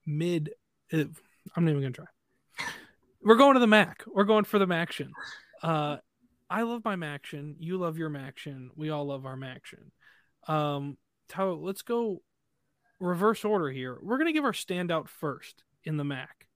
mid. 0.07 0.51
Uh, 0.93 1.05
I'm 1.57 1.65
not 1.65 1.71
even 1.71 1.83
gonna 1.83 1.93
try. 1.93 2.67
We're 3.23 3.37
going 3.37 3.55
to 3.55 3.61
the 3.61 3.67
MAC. 3.67 4.05
We're 4.07 4.25
going 4.25 4.45
for 4.45 4.59
the 4.59 4.67
MACtion. 4.67 5.11
Uh, 5.63 5.99
I 6.51 6.63
love 6.63 6.85
my 6.85 6.97
MACtion. 6.97 7.55
You 7.61 7.79
love 7.79 7.97
your 7.97 8.11
MACtion. 8.11 8.71
We 8.75 8.91
all 8.91 9.07
love 9.07 9.25
our 9.25 9.37
MACtion. 9.37 9.93
Um, 10.49 10.99
Tyler, 11.29 11.55
let's 11.55 11.83
go 11.83 12.23
reverse 12.99 13.45
order 13.45 13.71
here. 13.71 13.97
We're 14.03 14.19
gonna 14.19 14.33
give 14.33 14.45
our 14.45 14.53
standout 14.53 15.09
first 15.09 15.63
in 15.85 15.97
the 15.97 16.05
MAC. 16.05 16.49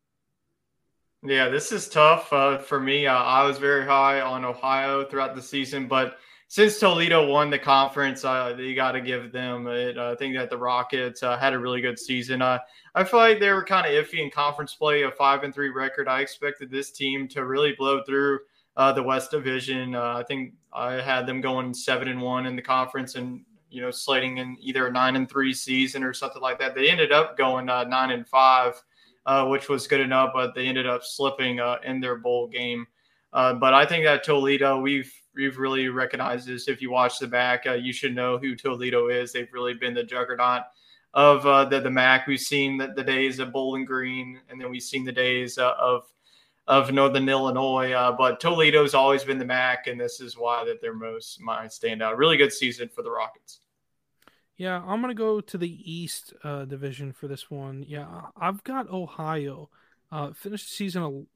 Yeah, 1.22 1.48
this 1.48 1.72
is 1.72 1.88
tough 1.88 2.30
uh, 2.32 2.58
for 2.58 2.78
me. 2.78 3.06
Uh, 3.06 3.14
I 3.14 3.44
was 3.44 3.58
very 3.58 3.86
high 3.86 4.20
on 4.20 4.44
Ohio 4.44 5.04
throughout 5.04 5.34
the 5.34 5.40
season, 5.40 5.88
but 5.88 6.18
since 6.48 6.78
Toledo 6.78 7.26
won 7.26 7.48
the 7.48 7.58
conference, 7.58 8.24
uh, 8.24 8.54
you 8.58 8.74
got 8.74 8.92
to 8.92 9.00
give 9.00 9.32
them 9.32 9.66
it. 9.66 9.96
I 9.96 10.14
think 10.16 10.36
that 10.36 10.50
the 10.50 10.58
Rockets 10.58 11.22
uh, 11.22 11.38
had 11.38 11.54
a 11.54 11.58
really 11.58 11.80
good 11.80 11.98
season. 11.98 12.42
Uh, 12.42 12.58
I 12.94 13.04
feel 13.04 13.20
like 13.20 13.40
they 13.40 13.50
were 13.52 13.64
kind 13.64 13.86
of 13.86 14.04
iffy 14.04 14.22
in 14.22 14.30
conference 14.30 14.74
play, 14.74 15.02
a 15.02 15.10
five 15.10 15.44
and 15.44 15.54
three 15.54 15.70
record. 15.70 16.08
I 16.08 16.20
expected 16.20 16.70
this 16.70 16.90
team 16.90 17.26
to 17.28 17.46
really 17.46 17.74
blow 17.78 18.02
through 18.04 18.40
uh, 18.76 18.92
the 18.92 19.02
West 19.02 19.30
Division. 19.30 19.94
Uh, 19.94 20.14
I 20.16 20.22
think 20.24 20.54
I 20.72 20.94
had 20.94 21.26
them 21.26 21.40
going 21.40 21.74
seven 21.74 22.08
and 22.08 22.20
one 22.20 22.46
in 22.46 22.56
the 22.56 22.62
conference, 22.62 23.14
and 23.14 23.44
you 23.70 23.80
know, 23.80 23.90
slating 23.90 24.38
in 24.38 24.56
either 24.60 24.86
a 24.86 24.92
nine 24.92 25.16
and 25.16 25.28
three 25.28 25.52
season 25.52 26.04
or 26.04 26.12
something 26.12 26.42
like 26.42 26.58
that. 26.60 26.74
They 26.74 26.88
ended 26.88 27.12
up 27.12 27.36
going 27.36 27.68
uh, 27.68 27.84
nine 27.84 28.10
and 28.10 28.26
five, 28.26 28.80
uh, 29.26 29.46
which 29.46 29.68
was 29.68 29.86
good 29.86 30.00
enough, 30.00 30.30
but 30.34 30.54
they 30.54 30.66
ended 30.66 30.86
up 30.86 31.02
slipping 31.04 31.60
uh, 31.60 31.78
in 31.84 32.00
their 32.00 32.16
bowl 32.16 32.48
game. 32.48 32.86
Uh, 33.32 33.54
but 33.54 33.74
I 33.74 33.84
think 33.84 34.04
that 34.04 34.22
Toledo, 34.22 34.80
we've 34.80 35.12
we've 35.34 35.58
really 35.58 35.88
recognized 35.88 36.46
this. 36.46 36.68
If 36.68 36.80
you 36.80 36.90
watch 36.90 37.18
the 37.18 37.26
back, 37.26 37.64
you 37.64 37.92
should 37.92 38.14
know 38.14 38.38
who 38.38 38.54
Toledo 38.54 39.08
is. 39.08 39.32
They've 39.32 39.52
really 39.52 39.74
been 39.74 39.94
the 39.94 40.04
juggernaut 40.04 40.62
of 41.12 41.70
the 41.70 41.80
the 41.80 41.90
MAC. 41.90 42.26
We've 42.26 42.38
seen 42.38 42.76
the, 42.76 42.92
the 42.94 43.02
days 43.02 43.38
of 43.40 43.52
Bowling 43.52 43.84
Green, 43.84 44.40
and 44.48 44.60
then 44.60 44.70
we've 44.70 44.82
seen 44.82 45.04
the 45.04 45.12
days 45.12 45.58
of 45.58 46.04
of 46.66 46.92
Northern 46.92 47.28
Illinois. 47.28 47.92
Uh, 47.92 48.12
but 48.12 48.40
Toledo's 48.40 48.94
always 48.94 49.24
been 49.24 49.38
the 49.38 49.44
MAC, 49.44 49.86
and 49.86 50.00
this 50.00 50.20
is 50.20 50.36
why 50.36 50.64
that 50.64 50.80
they're 50.80 50.94
most 50.94 51.40
my 51.40 51.66
standout. 51.66 52.16
Really 52.16 52.36
good 52.36 52.52
season 52.52 52.88
for 52.88 53.02
the 53.02 53.10
Rockets. 53.10 53.60
Yeah, 54.56 54.80
I'm 54.86 55.00
gonna 55.00 55.14
go 55.14 55.40
to 55.40 55.58
the 55.58 55.92
East 55.92 56.32
uh, 56.44 56.64
Division 56.64 57.12
for 57.12 57.26
this 57.26 57.50
one. 57.50 57.84
Yeah, 57.86 58.06
I've 58.36 58.62
got 58.64 58.88
Ohio. 58.88 59.68
Uh, 60.12 60.32
finished 60.32 60.68
the 60.68 60.74
season 60.74 61.26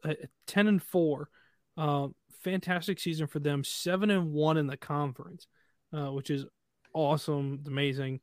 ten 0.46 0.68
and 0.68 0.82
four. 0.82 1.28
Uh, 1.76 2.08
fantastic 2.42 3.00
season 3.00 3.26
for 3.26 3.40
them. 3.40 3.64
Seven 3.64 4.10
and 4.10 4.32
one 4.32 4.56
in 4.56 4.68
the 4.68 4.76
conference, 4.76 5.48
uh, 5.92 6.12
which 6.12 6.30
is 6.30 6.46
awesome, 6.94 7.64
amazing 7.66 8.20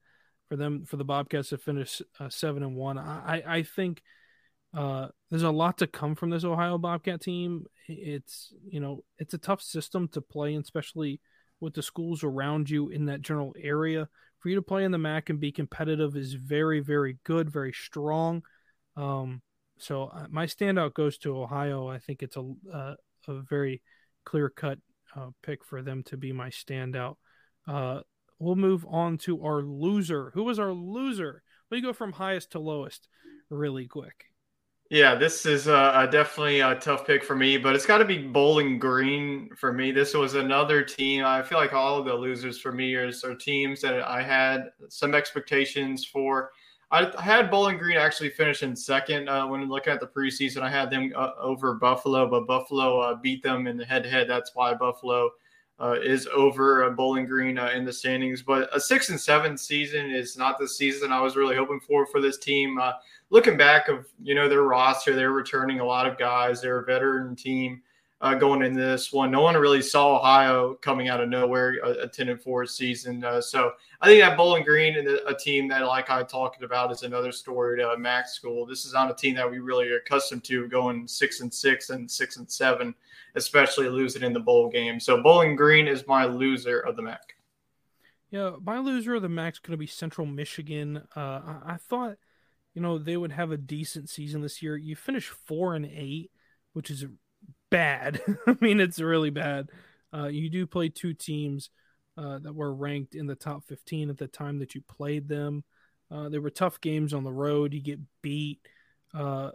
for 0.47 0.55
them 0.55 0.85
for 0.85 0.95
the 0.97 1.03
Bobcats 1.03 1.49
to 1.49 1.57
finish 1.57 2.01
uh, 2.19 2.29
seven 2.29 2.63
and 2.63 2.75
one. 2.75 2.97
I 2.97 3.43
I 3.45 3.63
think 3.63 4.01
uh, 4.75 5.07
there's 5.29 5.43
a 5.43 5.51
lot 5.51 5.77
to 5.77 5.87
come 5.87 6.15
from 6.15 6.29
this 6.29 6.43
Ohio 6.43 6.77
Bobcat 6.77 7.21
team. 7.21 7.65
It's 7.87 8.53
you 8.67 8.79
know 8.79 9.03
it's 9.17 9.33
a 9.33 9.39
tough 9.39 9.61
system 9.61 10.07
to 10.09 10.21
play, 10.21 10.53
in, 10.53 10.61
especially 10.61 11.21
with 11.59 11.73
the 11.73 11.81
schools 11.81 12.23
around 12.23 12.69
you 12.69 12.89
in 12.89 13.05
that 13.05 13.21
general 13.21 13.55
area. 13.57 14.09
For 14.39 14.49
you 14.49 14.55
to 14.55 14.61
play 14.61 14.83
in 14.83 14.91
the 14.91 14.97
MAC 14.97 15.29
and 15.29 15.39
be 15.39 15.51
competitive 15.51 16.15
is 16.15 16.33
very 16.33 16.81
very 16.81 17.17
good, 17.23 17.49
very 17.49 17.73
strong. 17.73 18.43
Um, 18.97 19.41
so 19.77 20.05
uh, 20.05 20.27
my 20.29 20.45
standout 20.45 20.93
goes 20.93 21.17
to 21.19 21.37
Ohio. 21.37 21.87
I 21.87 21.99
think 21.99 22.21
it's 22.21 22.37
a 22.37 22.53
uh, 22.71 22.95
a 23.27 23.41
very 23.41 23.81
clear 24.25 24.49
cut 24.49 24.79
uh, 25.15 25.29
pick 25.41 25.63
for 25.63 25.81
them 25.81 26.03
to 26.03 26.17
be 26.17 26.31
my 26.31 26.49
standout. 26.49 27.15
Uh, 27.67 28.01
we'll 28.39 28.55
move 28.55 28.85
on 28.89 29.17
to 29.19 29.43
our 29.45 29.61
loser. 29.61 30.31
Who 30.33 30.43
was 30.43 30.59
our 30.59 30.73
loser? 30.73 31.43
We 31.71 31.81
go 31.81 31.93
from 31.93 32.11
highest 32.11 32.51
to 32.51 32.59
lowest 32.59 33.07
really 33.49 33.87
quick. 33.87 34.34
Yeah, 34.91 35.15
this 35.15 35.47
is 35.47 35.65
a, 35.65 35.93
a 35.95 36.07
definitely 36.11 36.59
a 36.59 36.75
tough 36.75 37.07
pick 37.07 37.23
for 37.23 37.35
me, 37.35 37.57
but 37.57 37.75
it's 37.75 37.87
got 37.87 37.97
to 37.97 38.05
be 38.05 38.19
Bowling 38.19 38.77
Green 38.77 39.49
for 39.55 39.73
me. 39.73 39.91
This 39.91 40.13
was 40.13 40.35
another 40.35 40.83
team. 40.83 41.25
I 41.25 41.41
feel 41.41 41.57
like 41.57 41.73
all 41.73 41.97
of 41.97 42.05
the 42.05 42.13
losers 42.13 42.59
for 42.59 42.71
me 42.71 42.93
are, 42.93 43.11
are 43.23 43.33
teams 43.33 43.81
that 43.81 43.99
I 44.07 44.21
had 44.21 44.69
some 44.89 45.15
expectations 45.15 46.05
for. 46.05 46.51
I, 46.91 47.11
had 47.19 47.49
Bowling 47.49 47.79
Green 47.79 47.97
actually 47.97 48.29
finish 48.29 48.61
in 48.61 48.75
second 48.75 49.27
uh, 49.27 49.47
when 49.47 49.67
looking 49.67 49.91
at 49.91 49.99
the 49.99 50.05
preseason. 50.07 50.61
I 50.61 50.69
had 50.69 50.91
them 50.91 51.11
uh, 51.15 51.31
over 51.39 51.73
Buffalo, 51.73 52.29
but 52.29 52.45
Buffalo 52.45 52.99
uh, 52.99 53.15
beat 53.15 53.41
them 53.41 53.65
in 53.65 53.77
the 53.77 53.85
head-to-head. 53.85 54.29
That's 54.29 54.51
why 54.53 54.75
Buffalo 54.75 55.31
uh, 55.79 55.95
is 56.01 56.27
over 56.33 56.89
Bowling 56.91 57.25
Green 57.25 57.57
uh, 57.57 57.71
in 57.75 57.85
the 57.85 57.93
standings. 57.93 58.41
But 58.41 58.69
a 58.75 58.79
six 58.79 59.09
and 59.09 59.19
seven 59.19 59.57
season 59.57 60.09
is 60.09 60.37
not 60.37 60.57
the 60.57 60.67
season 60.67 61.11
I 61.11 61.21
was 61.21 61.35
really 61.35 61.55
hoping 61.55 61.79
for 61.79 62.05
for 62.05 62.21
this 62.21 62.37
team. 62.37 62.77
Uh, 62.77 62.93
looking 63.29 63.57
back 63.57 63.87
of 63.87 64.07
you 64.21 64.35
know 64.35 64.47
their 64.47 64.63
roster, 64.63 65.15
they're 65.15 65.31
returning 65.31 65.79
a 65.79 65.85
lot 65.85 66.07
of 66.07 66.17
guys. 66.17 66.61
They're 66.61 66.79
a 66.79 66.85
veteran 66.85 67.35
team 67.35 67.81
uh, 68.25 68.33
going 68.33 68.63
into 68.63 68.81
this 68.81 69.13
one. 69.13 69.29
No 69.29 69.41
one 69.41 69.55
really 69.55 69.83
saw 69.83 70.17
Ohio 70.17 70.73
coming 70.81 71.09
out 71.09 71.21
of 71.21 71.29
nowhere, 71.29 71.77
a, 71.83 72.05
a 72.05 72.07
10 72.07 72.29
and 72.29 72.41
4 72.41 72.65
season. 72.65 73.23
Uh, 73.23 73.39
so 73.39 73.73
I 74.01 74.07
think 74.07 74.19
that 74.19 74.35
Bowling 74.35 74.63
Green 74.63 74.97
and 74.97 75.07
a 75.07 75.35
team 75.35 75.67
that, 75.67 75.85
like 75.85 76.09
I 76.09 76.23
talked 76.23 76.63
about, 76.63 76.91
is 76.91 77.03
another 77.03 77.31
story 77.31 77.77
to 77.77 77.95
Mac 77.99 78.27
School. 78.27 78.65
This 78.65 78.83
is 78.83 78.93
not 78.93 79.11
a 79.11 79.13
team 79.13 79.35
that 79.35 79.49
we 79.49 79.59
really 79.59 79.87
are 79.89 79.97
accustomed 79.97 80.43
to 80.45 80.67
going 80.69 81.07
six 81.07 81.41
and 81.41 81.53
six 81.53 81.91
and 81.91 82.09
six 82.09 82.37
and 82.37 82.51
seven, 82.51 82.95
especially 83.35 83.89
losing 83.89 84.23
in 84.23 84.33
the 84.33 84.39
bowl 84.39 84.71
game. 84.71 84.99
So 84.99 85.21
Bowling 85.21 85.55
Green 85.55 85.87
is 85.87 86.07
my 86.07 86.25
loser 86.25 86.79
of 86.79 86.95
the 86.95 87.03
MAC. 87.03 87.35
Yeah, 88.31 88.55
my 88.59 88.79
loser 88.79 89.13
of 89.13 89.21
the 89.21 89.29
MAC 89.29 89.53
is 89.53 89.59
going 89.59 89.73
to 89.73 89.77
be 89.77 89.85
Central 89.85 90.25
Michigan. 90.25 91.03
Uh, 91.15 91.19
I, 91.19 91.57
I 91.65 91.77
thought, 91.77 92.15
you 92.73 92.81
know, 92.81 92.97
they 92.97 93.17
would 93.17 93.33
have 93.33 93.51
a 93.51 93.57
decent 93.57 94.09
season 94.09 94.41
this 94.41 94.63
year. 94.63 94.75
You 94.75 94.95
finish 94.95 95.27
four 95.27 95.75
and 95.75 95.85
eight, 95.85 96.31
which 96.73 96.89
is 96.89 97.05
bad. 97.75 98.21
I 98.47 98.55
mean, 98.61 98.79
it's 98.79 98.99
really 98.99 99.31
bad. 99.31 99.69
Uh, 100.13 100.27
you 100.27 100.49
do 100.49 100.65
play 100.65 100.87
two 100.87 101.13
teams 101.13 101.69
uh, 102.17 102.39
that 102.39 102.55
were 102.55 102.73
ranked 102.73 103.15
in 103.15 103.27
the 103.27 103.35
top 103.35 103.65
15 103.65 104.09
at 104.09 104.17
the 104.17 104.27
time 104.27 104.59
that 104.59 104.75
you 104.75 104.81
played 104.81 105.27
them. 105.27 105.63
Uh, 106.09 106.29
they 106.29 106.39
were 106.39 106.49
tough 106.49 106.79
games 106.79 107.13
on 107.13 107.25
the 107.25 107.33
road. 107.33 107.73
You 107.73 107.81
get 107.81 107.99
beat. 108.21 108.59
Uh, 109.13 109.51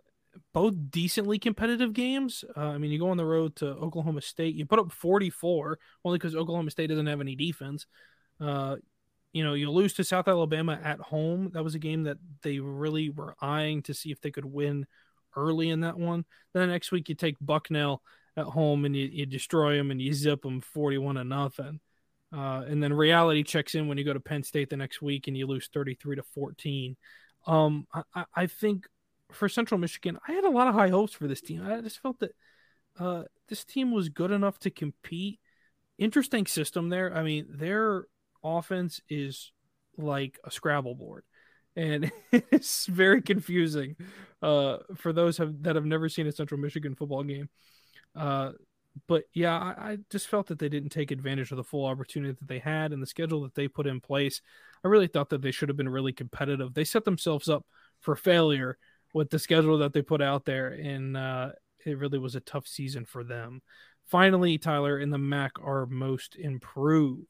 both 0.52 0.74
decently 0.90 1.38
competitive 1.38 1.92
games. 1.94 2.44
Uh, 2.56 2.60
I 2.60 2.78
mean, 2.78 2.90
you 2.90 2.98
go 2.98 3.08
on 3.08 3.16
the 3.16 3.24
road 3.24 3.56
to 3.56 3.68
Oklahoma 3.68 4.20
State. 4.20 4.54
You 4.54 4.66
put 4.66 4.78
up 4.78 4.92
44 4.92 5.78
only 6.04 6.18
because 6.18 6.36
Oklahoma 6.36 6.70
State 6.70 6.88
doesn't 6.88 7.06
have 7.06 7.20
any 7.20 7.34
defense. 7.34 7.86
Uh, 8.38 8.76
you 9.32 9.44
know, 9.44 9.54
you 9.54 9.70
lose 9.70 9.94
to 9.94 10.04
South 10.04 10.28
Alabama 10.28 10.78
at 10.82 11.00
home. 11.00 11.50
That 11.54 11.64
was 11.64 11.74
a 11.74 11.80
game 11.80 12.02
that 12.04 12.18
they 12.42 12.58
really 12.58 13.10
were 13.10 13.34
eyeing 13.40 13.82
to 13.82 13.94
see 13.94 14.10
if 14.10 14.20
they 14.20 14.30
could 14.30 14.44
win 14.44 14.86
early 15.36 15.70
in 15.70 15.80
that 15.80 15.98
one. 15.98 16.24
Then 16.52 16.62
the 16.62 16.72
next 16.72 16.92
week 16.92 17.08
you 17.08 17.14
take 17.14 17.36
Bucknell 17.40 18.02
at 18.36 18.46
home 18.46 18.84
and 18.84 18.94
you, 18.94 19.06
you 19.06 19.26
destroy 19.26 19.76
them 19.76 19.90
and 19.90 20.00
you 20.00 20.12
zip 20.12 20.42
them 20.42 20.60
41 20.60 21.16
to 21.16 21.24
nothing. 21.24 21.80
Uh, 22.32 22.64
and 22.68 22.82
then 22.82 22.92
reality 22.92 23.42
checks 23.42 23.74
in 23.74 23.88
when 23.88 23.98
you 23.98 24.04
go 24.04 24.12
to 24.12 24.20
Penn 24.20 24.42
State 24.42 24.70
the 24.70 24.76
next 24.76 25.02
week 25.02 25.26
and 25.26 25.36
you 25.36 25.46
lose 25.46 25.68
33 25.72 26.16
to 26.16 26.22
14. 26.22 26.96
Um, 27.46 27.86
I, 28.14 28.24
I 28.34 28.46
think 28.46 28.86
for 29.32 29.48
Central 29.48 29.78
Michigan, 29.78 30.18
I 30.26 30.32
had 30.32 30.44
a 30.44 30.50
lot 30.50 30.68
of 30.68 30.74
high 30.74 30.90
hopes 30.90 31.12
for 31.12 31.26
this 31.26 31.40
team. 31.40 31.66
I 31.66 31.80
just 31.80 32.00
felt 32.00 32.20
that 32.20 32.34
uh, 32.98 33.24
this 33.48 33.64
team 33.64 33.92
was 33.92 34.08
good 34.08 34.30
enough 34.30 34.58
to 34.60 34.70
compete. 34.70 35.40
Interesting 35.98 36.46
system 36.46 36.88
there. 36.88 37.14
I 37.14 37.22
mean, 37.22 37.46
their 37.50 38.06
offense 38.44 39.00
is 39.08 39.52
like 39.96 40.38
a 40.44 40.50
Scrabble 40.50 40.94
board 40.94 41.24
and 41.76 42.10
it's 42.32 42.86
very 42.86 43.22
confusing 43.22 43.96
uh, 44.42 44.78
for 44.96 45.12
those 45.12 45.38
have, 45.38 45.62
that 45.62 45.76
have 45.76 45.86
never 45.86 46.08
seen 46.08 46.26
a 46.26 46.32
Central 46.32 46.60
Michigan 46.60 46.94
football 46.94 47.22
game. 47.22 47.48
Uh, 48.14 48.52
but 49.06 49.24
yeah, 49.32 49.56
I, 49.56 49.92
I, 49.92 49.98
just 50.10 50.28
felt 50.28 50.48
that 50.48 50.58
they 50.58 50.68
didn't 50.68 50.90
take 50.90 51.10
advantage 51.10 51.52
of 51.52 51.56
the 51.56 51.64
full 51.64 51.86
opportunity 51.86 52.36
that 52.38 52.48
they 52.48 52.58
had 52.58 52.92
and 52.92 53.00
the 53.00 53.06
schedule 53.06 53.42
that 53.42 53.54
they 53.54 53.68
put 53.68 53.86
in 53.86 54.00
place. 54.00 54.40
I 54.84 54.88
really 54.88 55.06
thought 55.06 55.28
that 55.30 55.42
they 55.42 55.52
should 55.52 55.68
have 55.68 55.76
been 55.76 55.88
really 55.88 56.12
competitive. 56.12 56.74
They 56.74 56.84
set 56.84 57.04
themselves 57.04 57.48
up 57.48 57.64
for 58.00 58.16
failure 58.16 58.78
with 59.14 59.30
the 59.30 59.38
schedule 59.38 59.78
that 59.78 59.92
they 59.92 60.02
put 60.02 60.22
out 60.22 60.44
there, 60.44 60.68
and 60.68 61.16
uh, 61.16 61.50
it 61.84 61.98
really 61.98 62.18
was 62.18 62.34
a 62.34 62.40
tough 62.40 62.66
season 62.66 63.04
for 63.04 63.22
them. 63.24 63.62
Finally, 64.06 64.58
Tyler 64.58 64.98
and 64.98 65.12
the 65.12 65.18
MAC 65.18 65.52
are 65.62 65.86
most 65.86 66.36
improved. 66.36 67.26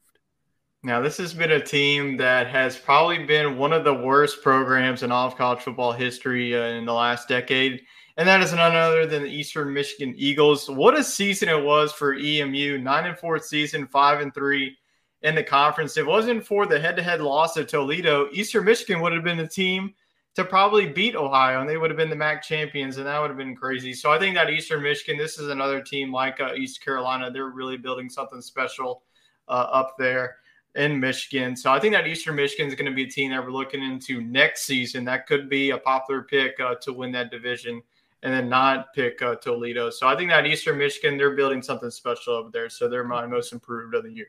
Now, 0.83 0.99
this 0.99 1.17
has 1.17 1.31
been 1.31 1.51
a 1.51 1.63
team 1.63 2.17
that 2.17 2.47
has 2.47 2.75
probably 2.75 3.23
been 3.23 3.59
one 3.59 3.71
of 3.71 3.83
the 3.83 3.93
worst 3.93 4.41
programs 4.41 5.03
in 5.03 5.11
all 5.11 5.27
of 5.27 5.35
college 5.35 5.59
football 5.59 5.91
history 5.91 6.57
uh, 6.57 6.75
in 6.75 6.85
the 6.85 6.93
last 6.93 7.27
decade. 7.27 7.83
And 8.17 8.27
that 8.27 8.41
is 8.41 8.51
none 8.51 8.75
other 8.75 9.05
than 9.05 9.21
the 9.21 9.29
Eastern 9.29 9.71
Michigan 9.73 10.15
Eagles. 10.17 10.67
What 10.67 10.97
a 10.97 11.03
season 11.03 11.49
it 11.49 11.63
was 11.63 11.93
for 11.93 12.15
EMU. 12.15 12.79
Nine 12.79 13.05
and 13.05 13.17
four 13.17 13.37
season, 13.37 13.85
five 13.85 14.21
and 14.21 14.33
three 14.33 14.75
in 15.21 15.35
the 15.35 15.43
conference. 15.43 15.97
If 15.97 16.07
it 16.07 16.09
wasn't 16.09 16.43
for 16.43 16.65
the 16.65 16.79
head 16.79 16.95
to 16.95 17.03
head 17.03 17.21
loss 17.21 17.57
of 17.57 17.67
Toledo, 17.67 18.29
Eastern 18.31 18.65
Michigan 18.65 19.01
would 19.01 19.13
have 19.13 19.23
been 19.23 19.37
the 19.37 19.47
team 19.47 19.93
to 20.33 20.43
probably 20.43 20.87
beat 20.87 21.15
Ohio, 21.15 21.61
and 21.61 21.69
they 21.69 21.77
would 21.77 21.91
have 21.91 21.97
been 21.97 22.09
the 22.09 22.15
MAC 22.15 22.41
champions, 22.41 22.97
and 22.97 23.05
that 23.05 23.19
would 23.21 23.29
have 23.29 23.37
been 23.37 23.55
crazy. 23.55 23.93
So 23.93 24.11
I 24.11 24.17
think 24.17 24.33
that 24.33 24.49
Eastern 24.49 24.81
Michigan, 24.81 25.17
this 25.17 25.37
is 25.37 25.49
another 25.49 25.79
team 25.79 26.11
like 26.11 26.39
uh, 26.39 26.55
East 26.55 26.83
Carolina. 26.83 27.29
They're 27.29 27.49
really 27.49 27.77
building 27.77 28.09
something 28.09 28.41
special 28.41 29.03
uh, 29.47 29.67
up 29.71 29.93
there 29.99 30.37
in 30.75 30.99
Michigan. 30.99 31.55
So 31.55 31.71
I 31.71 31.79
think 31.79 31.93
that 31.93 32.07
Eastern 32.07 32.35
Michigan 32.35 32.67
is 32.67 32.75
going 32.75 32.85
to 32.85 32.95
be 32.95 33.03
a 33.03 33.09
team 33.09 33.31
that 33.31 33.43
we're 33.43 33.51
looking 33.51 33.83
into 33.83 34.21
next 34.21 34.63
season. 34.63 35.05
That 35.05 35.27
could 35.27 35.49
be 35.49 35.71
a 35.71 35.77
popular 35.77 36.21
pick 36.21 36.59
uh, 36.59 36.75
to 36.81 36.93
win 36.93 37.11
that 37.11 37.31
division 37.31 37.81
and 38.23 38.33
then 38.33 38.49
not 38.49 38.93
pick 38.93 39.21
uh, 39.21 39.35
Toledo. 39.35 39.89
So 39.89 40.07
I 40.07 40.15
think 40.15 40.29
that 40.29 40.45
Eastern 40.45 40.77
Michigan, 40.77 41.17
they're 41.17 41.35
building 41.35 41.61
something 41.61 41.89
special 41.89 42.33
over 42.35 42.49
there. 42.51 42.69
So 42.69 42.87
they're 42.87 43.03
my 43.03 43.25
most 43.25 43.51
improved 43.51 43.95
of 43.95 44.03
the 44.03 44.11
year. 44.11 44.27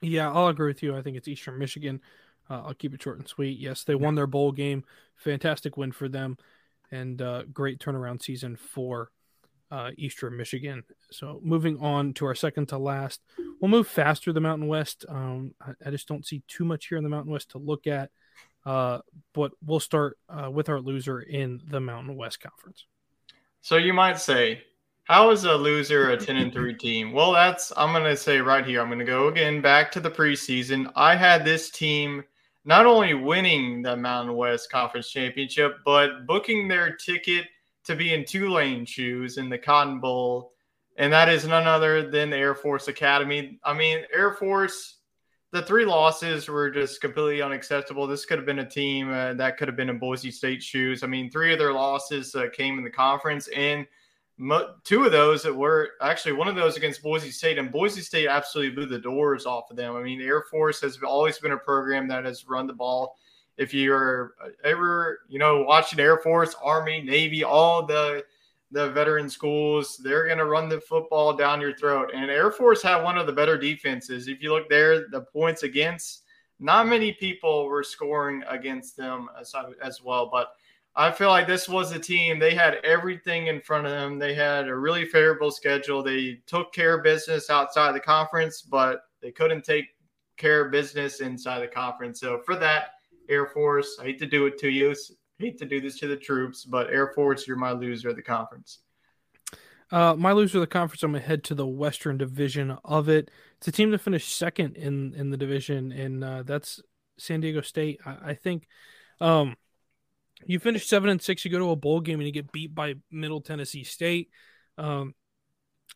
Yeah, 0.00 0.32
I'll 0.32 0.48
agree 0.48 0.68
with 0.68 0.82
you. 0.82 0.96
I 0.96 1.02
think 1.02 1.16
it's 1.16 1.28
Eastern 1.28 1.58
Michigan. 1.58 2.00
Uh, 2.48 2.62
I'll 2.66 2.74
keep 2.74 2.94
it 2.94 3.02
short 3.02 3.18
and 3.18 3.28
sweet. 3.28 3.58
Yes, 3.58 3.84
they 3.84 3.94
won 3.94 4.14
their 4.14 4.26
bowl 4.26 4.52
game. 4.52 4.84
Fantastic 5.16 5.76
win 5.76 5.92
for 5.92 6.08
them 6.08 6.38
and 6.90 7.20
uh, 7.20 7.42
great 7.52 7.78
turnaround 7.78 8.22
season 8.22 8.56
for 8.56 9.10
uh, 9.70 9.90
Eastern 9.96 10.36
Michigan. 10.36 10.82
So 11.10 11.40
moving 11.42 11.78
on 11.80 12.14
to 12.14 12.26
our 12.26 12.34
second 12.34 12.68
to 12.68 12.78
last, 12.78 13.20
we'll 13.60 13.70
move 13.70 13.86
fast 13.86 14.24
through 14.24 14.32
the 14.34 14.40
Mountain 14.40 14.68
West. 14.68 15.04
Um, 15.08 15.54
I, 15.60 15.72
I, 15.86 15.90
just 15.90 16.08
don't 16.08 16.26
see 16.26 16.42
too 16.48 16.64
much 16.64 16.86
here 16.86 16.98
in 16.98 17.04
the 17.04 17.10
Mountain 17.10 17.32
West 17.32 17.50
to 17.50 17.58
look 17.58 17.86
at, 17.86 18.10
uh, 18.64 19.00
but 19.34 19.52
we'll 19.64 19.80
start 19.80 20.18
uh, 20.28 20.50
with 20.50 20.68
our 20.68 20.80
loser 20.80 21.20
in 21.20 21.60
the 21.68 21.80
Mountain 21.80 22.16
West 22.16 22.40
Conference. 22.40 22.86
So 23.60 23.76
you 23.76 23.92
might 23.92 24.18
say, 24.18 24.62
how 25.04 25.30
is 25.30 25.44
a 25.44 25.54
loser 25.54 26.10
a 26.10 26.16
10 26.16 26.36
and 26.36 26.52
3 26.52 26.74
team? 26.74 27.12
Well, 27.12 27.32
that's, 27.32 27.72
I'm 27.76 27.92
going 27.92 28.04
to 28.04 28.16
say 28.16 28.38
right 28.38 28.64
here, 28.64 28.80
I'm 28.80 28.88
going 28.88 28.98
to 28.98 29.04
go 29.04 29.28
again 29.28 29.60
back 29.60 29.90
to 29.92 30.00
the 30.00 30.10
preseason. 30.10 30.90
I 30.96 31.16
had 31.16 31.44
this 31.44 31.70
team 31.70 32.24
not 32.64 32.86
only 32.86 33.14
winning 33.14 33.82
the 33.82 33.96
Mountain 33.96 34.34
West 34.34 34.70
Conference 34.70 35.10
Championship, 35.10 35.78
but 35.84 36.26
booking 36.26 36.68
their 36.68 36.96
ticket– 36.96 37.46
to 37.88 37.96
be 37.96 38.12
in 38.12 38.24
Tulane 38.24 38.84
shoes 38.84 39.38
in 39.38 39.48
the 39.48 39.58
Cotton 39.58 39.98
Bowl, 39.98 40.52
and 40.96 41.10
that 41.10 41.30
is 41.30 41.46
none 41.46 41.66
other 41.66 42.08
than 42.10 42.28
the 42.28 42.36
Air 42.36 42.54
Force 42.54 42.86
Academy. 42.86 43.58
I 43.64 43.72
mean, 43.72 44.04
Air 44.14 44.32
Force, 44.32 44.96
the 45.52 45.62
three 45.62 45.86
losses 45.86 46.48
were 46.48 46.70
just 46.70 47.00
completely 47.00 47.40
unacceptable. 47.40 48.06
This 48.06 48.26
could 48.26 48.36
have 48.36 48.44
been 48.44 48.58
a 48.58 48.68
team 48.68 49.10
uh, 49.10 49.32
that 49.34 49.56
could 49.56 49.68
have 49.68 49.76
been 49.76 49.88
in 49.88 49.98
Boise 49.98 50.30
State 50.30 50.62
shoes. 50.62 51.02
I 51.02 51.06
mean, 51.06 51.30
three 51.30 51.50
of 51.50 51.58
their 51.58 51.72
losses 51.72 52.34
uh, 52.34 52.48
came 52.52 52.76
in 52.76 52.84
the 52.84 52.90
conference, 52.90 53.48
and 53.48 53.86
two 54.84 55.04
of 55.04 55.10
those 55.10 55.42
that 55.44 55.56
were 55.56 55.92
actually 56.02 56.32
one 56.32 56.46
of 56.46 56.56
those 56.56 56.76
against 56.76 57.02
Boise 57.02 57.30
State, 57.30 57.56
and 57.56 57.72
Boise 57.72 58.02
State 58.02 58.28
absolutely 58.28 58.74
blew 58.74 58.86
the 58.86 58.98
doors 58.98 59.46
off 59.46 59.70
of 59.70 59.78
them. 59.78 59.96
I 59.96 60.02
mean, 60.02 60.20
Air 60.20 60.42
Force 60.42 60.82
has 60.82 61.02
always 61.02 61.38
been 61.38 61.52
a 61.52 61.58
program 61.58 62.06
that 62.08 62.26
has 62.26 62.46
run 62.46 62.66
the 62.66 62.74
ball 62.74 63.16
if 63.58 63.74
you're 63.74 64.34
uh, 64.42 64.48
ever, 64.64 65.20
you 65.28 65.38
know, 65.38 65.62
watching 65.64 66.00
Air 66.00 66.18
Force, 66.18 66.54
Army, 66.62 67.02
Navy, 67.02 67.44
all 67.44 67.84
the 67.84 68.24
the 68.70 68.90
veteran 68.90 69.30
schools, 69.30 69.96
they're 69.96 70.26
going 70.26 70.38
to 70.38 70.44
run 70.44 70.68
the 70.68 70.80
football 70.80 71.34
down 71.34 71.60
your 71.60 71.74
throat. 71.74 72.10
And 72.14 72.30
Air 72.30 72.50
Force 72.50 72.82
had 72.82 73.02
one 73.02 73.16
of 73.16 73.26
the 73.26 73.32
better 73.32 73.56
defenses. 73.56 74.28
If 74.28 74.42
you 74.42 74.52
look 74.52 74.68
there, 74.68 75.08
the 75.08 75.22
points 75.22 75.62
against, 75.62 76.24
not 76.60 76.86
many 76.86 77.12
people 77.12 77.66
were 77.66 77.82
scoring 77.82 78.42
against 78.46 78.94
them 78.94 79.28
as, 79.40 79.54
as 79.82 80.02
well. 80.02 80.28
But 80.30 80.52
I 80.94 81.10
feel 81.10 81.30
like 81.30 81.46
this 81.46 81.66
was 81.66 81.92
a 81.92 81.98
team, 81.98 82.38
they 82.38 82.54
had 82.54 82.74
everything 82.84 83.46
in 83.46 83.62
front 83.62 83.86
of 83.86 83.92
them. 83.92 84.18
They 84.18 84.34
had 84.34 84.68
a 84.68 84.76
really 84.76 85.06
favorable 85.06 85.50
schedule. 85.50 86.02
They 86.02 86.40
took 86.46 86.74
care 86.74 86.98
of 86.98 87.04
business 87.04 87.48
outside 87.48 87.94
the 87.94 88.00
conference, 88.00 88.60
but 88.60 89.04
they 89.22 89.30
couldn't 89.30 89.64
take 89.64 89.86
care 90.36 90.66
of 90.66 90.72
business 90.72 91.20
inside 91.20 91.60
the 91.60 91.68
conference. 91.68 92.20
So 92.20 92.40
for 92.44 92.54
that, 92.56 92.97
Air 93.28 93.46
Force. 93.46 93.98
I 94.00 94.04
hate 94.04 94.18
to 94.20 94.26
do 94.26 94.46
it 94.46 94.58
to 94.58 94.68
you. 94.68 94.90
I 94.90 94.94
hate 95.38 95.58
to 95.58 95.64
do 95.64 95.80
this 95.80 95.98
to 96.00 96.08
the 96.08 96.16
troops, 96.16 96.64
but 96.64 96.90
Air 96.90 97.12
Force, 97.14 97.46
you're 97.46 97.56
my 97.56 97.72
loser 97.72 98.10
of 98.10 98.16
the 98.16 98.22
conference. 98.22 98.80
Uh, 99.90 100.14
my 100.14 100.32
loser 100.32 100.58
of 100.58 100.62
the 100.62 100.66
conference, 100.66 101.02
I'm 101.02 101.12
gonna 101.12 101.24
head 101.24 101.44
to 101.44 101.54
the 101.54 101.66
Western 101.66 102.18
Division 102.18 102.76
of 102.84 103.08
it. 103.08 103.30
It's 103.58 103.68
a 103.68 103.72
team 103.72 103.90
that 103.92 104.00
finished 104.00 104.36
second 104.36 104.76
in 104.76 105.14
in 105.14 105.30
the 105.30 105.36
division, 105.36 105.92
and 105.92 106.22
uh, 106.22 106.42
that's 106.42 106.80
San 107.18 107.40
Diego 107.40 107.62
State. 107.62 108.00
I, 108.04 108.30
I 108.30 108.34
think 108.34 108.66
um, 109.20 109.56
you 110.44 110.58
finish 110.58 110.86
seven 110.86 111.08
and 111.08 111.20
six, 111.20 111.44
you 111.44 111.50
go 111.50 111.58
to 111.58 111.70
a 111.70 111.76
bowl 111.76 112.00
game 112.00 112.20
and 112.20 112.26
you 112.26 112.32
get 112.32 112.52
beat 112.52 112.74
by 112.74 112.94
Middle 113.10 113.40
Tennessee 113.40 113.84
State. 113.84 114.30
Um, 114.76 115.14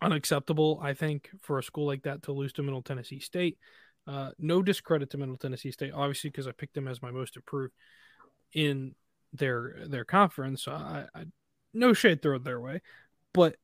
unacceptable, 0.00 0.80
I 0.82 0.94
think, 0.94 1.28
for 1.42 1.58
a 1.58 1.62
school 1.62 1.86
like 1.86 2.02
that 2.02 2.24
to 2.24 2.32
lose 2.32 2.52
to 2.54 2.62
Middle 2.62 2.82
Tennessee 2.82 3.20
State. 3.20 3.58
Uh, 4.06 4.30
no 4.38 4.62
discredit 4.62 5.10
to 5.10 5.18
Middle 5.18 5.36
Tennessee 5.36 5.70
State, 5.70 5.92
obviously, 5.94 6.30
because 6.30 6.48
I 6.48 6.52
picked 6.52 6.74
them 6.74 6.88
as 6.88 7.02
my 7.02 7.10
most 7.10 7.36
improved 7.36 7.72
in 8.52 8.94
their 9.32 9.76
their 9.86 10.04
conference. 10.04 10.66
I, 10.66 11.06
I 11.14 11.24
no 11.72 11.92
shade 11.92 12.20
thrown 12.20 12.42
their 12.42 12.60
way, 12.60 12.80
but 13.32 13.56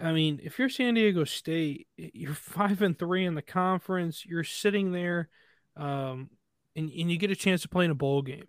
I 0.00 0.12
mean, 0.12 0.40
if 0.42 0.58
you're 0.58 0.68
San 0.68 0.94
Diego 0.94 1.24
State, 1.24 1.86
you're 1.96 2.34
five 2.34 2.82
and 2.82 2.98
three 2.98 3.24
in 3.24 3.34
the 3.34 3.42
conference. 3.42 4.24
You're 4.24 4.44
sitting 4.44 4.92
there, 4.92 5.28
um, 5.76 6.30
and 6.76 6.90
and 6.90 7.10
you 7.10 7.18
get 7.18 7.30
a 7.30 7.36
chance 7.36 7.62
to 7.62 7.68
play 7.68 7.84
in 7.84 7.90
a 7.90 7.96
bowl 7.96 8.22
game. 8.22 8.46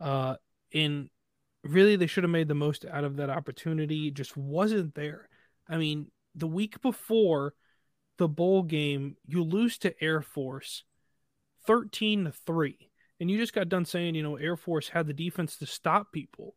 Uh, 0.00 0.36
and 0.72 1.10
really, 1.64 1.96
they 1.96 2.06
should 2.06 2.24
have 2.24 2.30
made 2.30 2.48
the 2.48 2.54
most 2.54 2.84
out 2.84 3.04
of 3.04 3.16
that 3.16 3.30
opportunity. 3.30 4.08
It 4.08 4.14
just 4.14 4.36
wasn't 4.36 4.94
there. 4.94 5.28
I 5.68 5.76
mean, 5.76 6.10
the 6.34 6.46
week 6.46 6.80
before 6.80 7.54
the 8.18 8.28
bowl 8.28 8.62
game, 8.62 9.16
you 9.26 9.42
lose 9.42 9.78
to 9.78 10.02
Air 10.02 10.20
Force 10.20 10.84
13 11.66 12.24
to 12.24 12.32
3. 12.32 12.90
And 13.20 13.30
you 13.30 13.38
just 13.38 13.54
got 13.54 13.68
done 13.68 13.84
saying, 13.84 14.14
you 14.14 14.22
know, 14.22 14.36
Air 14.36 14.56
Force 14.56 14.88
had 14.88 15.06
the 15.06 15.12
defense 15.12 15.56
to 15.58 15.66
stop 15.66 16.12
people. 16.12 16.54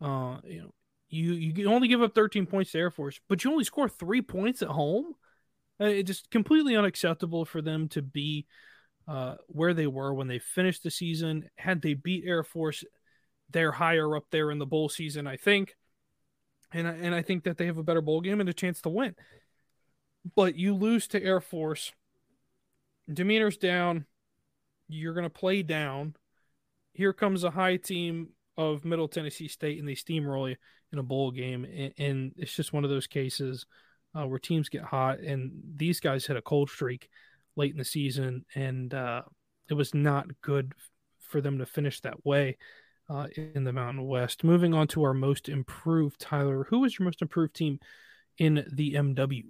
Uh, 0.00 0.38
you 0.44 0.62
know, 0.62 0.74
you 1.08 1.32
you 1.34 1.70
only 1.70 1.88
give 1.88 2.02
up 2.02 2.14
13 2.14 2.46
points 2.46 2.72
to 2.72 2.78
Air 2.78 2.90
Force, 2.90 3.20
but 3.28 3.44
you 3.44 3.52
only 3.52 3.64
score 3.64 3.88
3 3.88 4.22
points 4.22 4.62
at 4.62 4.68
home. 4.68 5.14
Uh, 5.80 5.86
it's 5.86 6.08
just 6.08 6.30
completely 6.30 6.76
unacceptable 6.76 7.44
for 7.44 7.62
them 7.62 7.88
to 7.88 8.02
be 8.02 8.46
uh, 9.06 9.36
where 9.46 9.74
they 9.74 9.86
were 9.86 10.14
when 10.14 10.28
they 10.28 10.38
finished 10.38 10.82
the 10.82 10.90
season. 10.90 11.48
Had 11.56 11.82
they 11.82 11.94
beat 11.94 12.24
Air 12.26 12.42
Force, 12.42 12.84
they're 13.50 13.72
higher 13.72 14.16
up 14.16 14.24
there 14.30 14.50
in 14.50 14.58
the 14.58 14.66
bowl 14.66 14.88
season, 14.88 15.26
I 15.26 15.36
think. 15.36 15.76
And 16.72 16.88
I, 16.88 16.92
and 16.92 17.14
I 17.14 17.22
think 17.22 17.44
that 17.44 17.58
they 17.58 17.66
have 17.66 17.78
a 17.78 17.82
better 17.82 18.00
bowl 18.00 18.22
game 18.22 18.40
and 18.40 18.48
a 18.48 18.54
chance 18.54 18.80
to 18.82 18.88
win 18.88 19.14
but 20.34 20.56
you 20.56 20.74
lose 20.74 21.06
to 21.08 21.22
Air 21.22 21.40
Force. 21.40 21.92
Demeanor's 23.12 23.56
down. 23.56 24.06
You're 24.88 25.14
going 25.14 25.24
to 25.24 25.30
play 25.30 25.62
down. 25.62 26.14
Here 26.92 27.12
comes 27.12 27.44
a 27.44 27.50
high 27.50 27.76
team 27.76 28.28
of 28.56 28.84
Middle 28.84 29.08
Tennessee 29.08 29.48
State, 29.48 29.78
and 29.78 29.88
they 29.88 29.94
steamroll 29.94 30.50
you 30.50 30.56
in 30.92 30.98
a 30.98 31.02
bowl 31.02 31.30
game. 31.30 31.64
And, 31.98 32.32
it's 32.36 32.54
just 32.54 32.72
one 32.72 32.84
of 32.84 32.90
those 32.90 33.06
cases 33.06 33.66
uh, 34.14 34.26
where 34.26 34.38
teams 34.38 34.68
get 34.68 34.82
hot, 34.82 35.20
and 35.20 35.52
these 35.76 36.00
guys 36.00 36.26
hit 36.26 36.36
a 36.36 36.42
cold 36.42 36.68
streak 36.70 37.08
late 37.56 37.72
in 37.72 37.78
the 37.78 37.84
season, 37.84 38.44
and 38.54 38.92
uh, 38.92 39.22
it 39.70 39.74
was 39.74 39.94
not 39.94 40.26
good 40.42 40.74
for 41.20 41.40
them 41.40 41.58
to 41.58 41.66
finish 41.66 42.00
that 42.00 42.24
way 42.26 42.58
uh, 43.08 43.26
in 43.54 43.64
the 43.64 43.72
Mountain 43.72 44.06
West. 44.06 44.44
Moving 44.44 44.74
on 44.74 44.86
to 44.88 45.02
our 45.02 45.14
most 45.14 45.48
improved, 45.48 46.20
Tyler. 46.20 46.66
Who 46.68 46.80
was 46.80 46.98
your 46.98 47.04
most 47.04 47.22
improved 47.22 47.54
team 47.54 47.80
in 48.38 48.66
the 48.70 48.94
MW? 48.94 49.44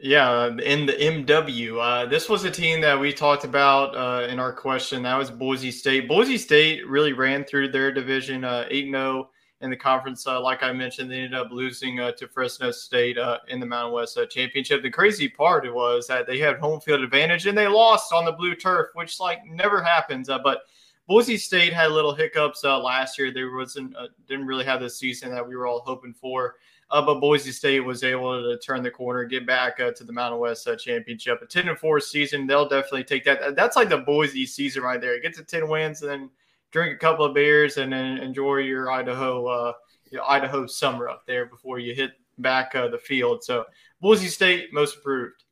Yeah, 0.00 0.46
in 0.46 0.86
the 0.86 0.92
MW, 0.92 1.82
uh, 1.82 2.06
this 2.06 2.28
was 2.28 2.44
a 2.44 2.50
team 2.50 2.80
that 2.82 2.98
we 2.98 3.12
talked 3.12 3.42
about 3.42 3.96
uh, 3.96 4.28
in 4.28 4.38
our 4.38 4.52
question. 4.52 5.02
That 5.02 5.18
was 5.18 5.28
Boise 5.28 5.72
State. 5.72 6.06
Boise 6.06 6.38
State 6.38 6.86
really 6.86 7.12
ran 7.12 7.42
through 7.42 7.72
their 7.72 7.90
division 7.90 8.44
uh, 8.44 8.64
8 8.70 8.92
0 8.92 9.30
in 9.60 9.70
the 9.70 9.76
conference. 9.76 10.24
Uh, 10.24 10.40
like 10.40 10.62
I 10.62 10.72
mentioned, 10.72 11.10
they 11.10 11.16
ended 11.16 11.34
up 11.34 11.50
losing 11.50 11.98
uh, 11.98 12.12
to 12.12 12.28
Fresno 12.28 12.70
State 12.70 13.18
uh, 13.18 13.38
in 13.48 13.58
the 13.58 13.66
Mountain 13.66 13.92
West 13.92 14.16
Championship. 14.30 14.84
The 14.84 14.90
crazy 14.90 15.28
part 15.28 15.64
was 15.74 16.06
that 16.06 16.28
they 16.28 16.38
had 16.38 16.58
home 16.58 16.80
field 16.80 17.00
advantage 17.00 17.46
and 17.46 17.58
they 17.58 17.66
lost 17.66 18.12
on 18.12 18.24
the 18.24 18.30
blue 18.30 18.54
turf, 18.54 18.90
which 18.94 19.18
like 19.18 19.44
never 19.46 19.82
happens. 19.82 20.28
but 20.28 20.60
Boise 21.08 21.36
State 21.38 21.72
had 21.72 21.90
little 21.90 22.14
hiccups 22.14 22.62
last 22.62 23.18
year. 23.18 23.32
There 23.32 23.50
wasn't 23.50 23.96
didn't 24.28 24.46
really 24.46 24.64
have 24.64 24.80
the 24.80 24.90
season 24.90 25.32
that 25.32 25.48
we 25.48 25.56
were 25.56 25.66
all 25.66 25.80
hoping 25.80 26.14
for. 26.14 26.54
Uh, 26.90 27.02
but 27.02 27.20
Boise 27.20 27.52
State 27.52 27.80
was 27.80 28.02
able 28.02 28.42
to 28.42 28.58
turn 28.58 28.82
the 28.82 28.90
corner, 28.90 29.24
get 29.24 29.46
back 29.46 29.78
uh, 29.78 29.92
to 29.92 30.04
the 30.04 30.12
Mountain 30.12 30.40
West 30.40 30.66
uh, 30.66 30.74
Championship. 30.74 31.42
A 31.42 31.46
10 31.46 31.68
and 31.68 31.78
4 31.78 32.00
season, 32.00 32.46
they'll 32.46 32.68
definitely 32.68 33.04
take 33.04 33.24
that. 33.24 33.54
That's 33.54 33.76
like 33.76 33.90
the 33.90 33.98
Boise 33.98 34.46
season 34.46 34.82
right 34.82 35.00
there. 35.00 35.20
Get 35.20 35.34
to 35.34 35.44
10 35.44 35.68
wins 35.68 36.00
and 36.00 36.10
then 36.10 36.30
drink 36.70 36.94
a 36.94 36.98
couple 36.98 37.26
of 37.26 37.34
beers 37.34 37.76
and 37.76 37.92
then 37.92 38.18
enjoy 38.18 38.58
your 38.58 38.90
Idaho 38.90 39.46
uh, 39.46 39.72
your 40.10 40.28
Idaho 40.28 40.66
summer 40.66 41.08
up 41.08 41.26
there 41.26 41.44
before 41.44 41.78
you 41.78 41.94
hit 41.94 42.12
back 42.38 42.74
uh, 42.74 42.88
the 42.88 42.98
field. 42.98 43.44
So 43.44 43.66
Boise 44.00 44.28
State 44.28 44.72
most 44.72 44.96
improved. 44.96 45.44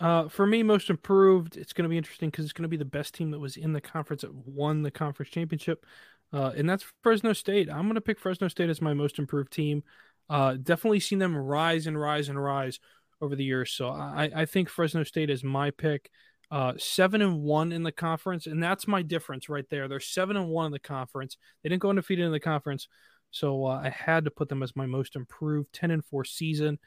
Uh, 0.00 0.28
for 0.28 0.44
me, 0.44 0.64
most 0.64 0.90
improved. 0.90 1.56
It's 1.56 1.72
going 1.72 1.84
to 1.84 1.88
be 1.88 1.96
interesting 1.96 2.30
because 2.30 2.44
it's 2.44 2.52
going 2.52 2.64
to 2.64 2.68
be 2.68 2.76
the 2.76 2.84
best 2.84 3.14
team 3.14 3.30
that 3.30 3.38
was 3.38 3.56
in 3.56 3.72
the 3.72 3.80
conference 3.80 4.22
that 4.22 4.34
won 4.34 4.82
the 4.82 4.90
conference 4.90 5.30
championship, 5.30 5.86
and 6.32 6.68
that's 6.68 6.84
Fresno 7.02 7.32
State. 7.32 7.70
I'm 7.70 7.84
going 7.84 7.94
to 7.94 8.02
pick 8.02 8.18
Fresno 8.18 8.48
State 8.48 8.68
as 8.68 8.82
my 8.82 8.92
most 8.92 9.18
improved 9.18 9.52
team. 9.52 9.84
Uh, 10.28 10.54
definitely 10.54 11.00
seen 11.00 11.18
them 11.18 11.36
rise 11.36 11.86
and 11.86 11.98
rise 11.98 12.28
and 12.28 12.42
rise 12.42 12.80
over 13.20 13.36
the 13.36 13.44
years. 13.44 13.72
So 13.72 13.88
I, 13.88 14.30
I 14.34 14.44
think 14.46 14.68
Fresno 14.68 15.04
State 15.04 15.30
is 15.30 15.44
my 15.44 15.70
pick. 15.70 16.10
Uh, 16.48 16.74
seven 16.78 17.22
and 17.22 17.42
one 17.42 17.72
in 17.72 17.82
the 17.82 17.90
conference, 17.90 18.46
and 18.46 18.62
that's 18.62 18.86
my 18.86 19.02
difference 19.02 19.48
right 19.48 19.64
there. 19.68 19.88
They're 19.88 19.98
seven 19.98 20.36
and 20.36 20.48
one 20.48 20.66
in 20.66 20.72
the 20.72 20.78
conference. 20.78 21.36
They 21.62 21.68
didn't 21.68 21.82
go 21.82 21.90
undefeated 21.90 22.24
in 22.24 22.30
the 22.30 22.38
conference, 22.38 22.86
so 23.32 23.66
uh, 23.66 23.80
I 23.82 23.88
had 23.88 24.26
to 24.26 24.30
put 24.30 24.48
them 24.48 24.62
as 24.62 24.76
my 24.76 24.86
most 24.86 25.16
improved. 25.16 25.72
Ten 25.72 25.90
and 25.90 26.04
four 26.04 26.24
season, 26.24 26.78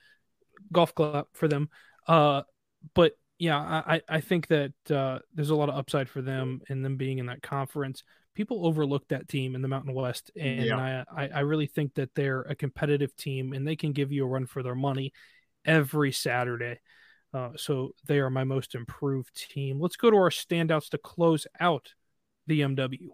golf 0.71 0.95
club 0.95 1.27
for 1.33 1.49
them. 1.49 1.69
Uh, 2.07 2.43
but 2.93 3.17
yeah, 3.37 3.57
I 3.57 4.01
I 4.07 4.21
think 4.21 4.47
that 4.47 4.71
uh, 4.89 5.19
there's 5.33 5.49
a 5.49 5.55
lot 5.55 5.67
of 5.67 5.75
upside 5.75 6.07
for 6.07 6.21
them 6.21 6.61
and 6.69 6.85
them 6.85 6.95
being 6.95 7.17
in 7.17 7.25
that 7.25 7.41
conference 7.41 8.03
people 8.39 8.65
overlook 8.65 9.05
that 9.09 9.27
team 9.27 9.53
in 9.53 9.61
the 9.61 9.67
Mountain 9.67 9.93
West, 9.93 10.31
and 10.39 10.63
yeah. 10.63 11.03
I, 11.13 11.27
I 11.27 11.39
really 11.41 11.67
think 11.67 11.95
that 11.95 12.15
they're 12.15 12.43
a 12.43 12.55
competitive 12.55 13.13
team 13.17 13.51
and 13.51 13.67
they 13.67 13.75
can 13.75 13.91
give 13.91 14.13
you 14.13 14.23
a 14.23 14.27
run 14.29 14.45
for 14.45 14.63
their 14.63 14.75
money 14.75 15.11
every 15.65 16.13
Saturday. 16.13 16.79
Uh, 17.33 17.49
so 17.57 17.91
they 18.07 18.19
are 18.19 18.29
my 18.29 18.45
most 18.45 18.75
improved 18.75 19.35
team. 19.51 19.77
Let's 19.77 19.97
go 19.97 20.09
to 20.09 20.15
our 20.15 20.29
standouts 20.29 20.87
to 20.91 20.97
close 20.97 21.47
out 21.59 21.95
the 22.47 22.61
MW. 22.61 23.09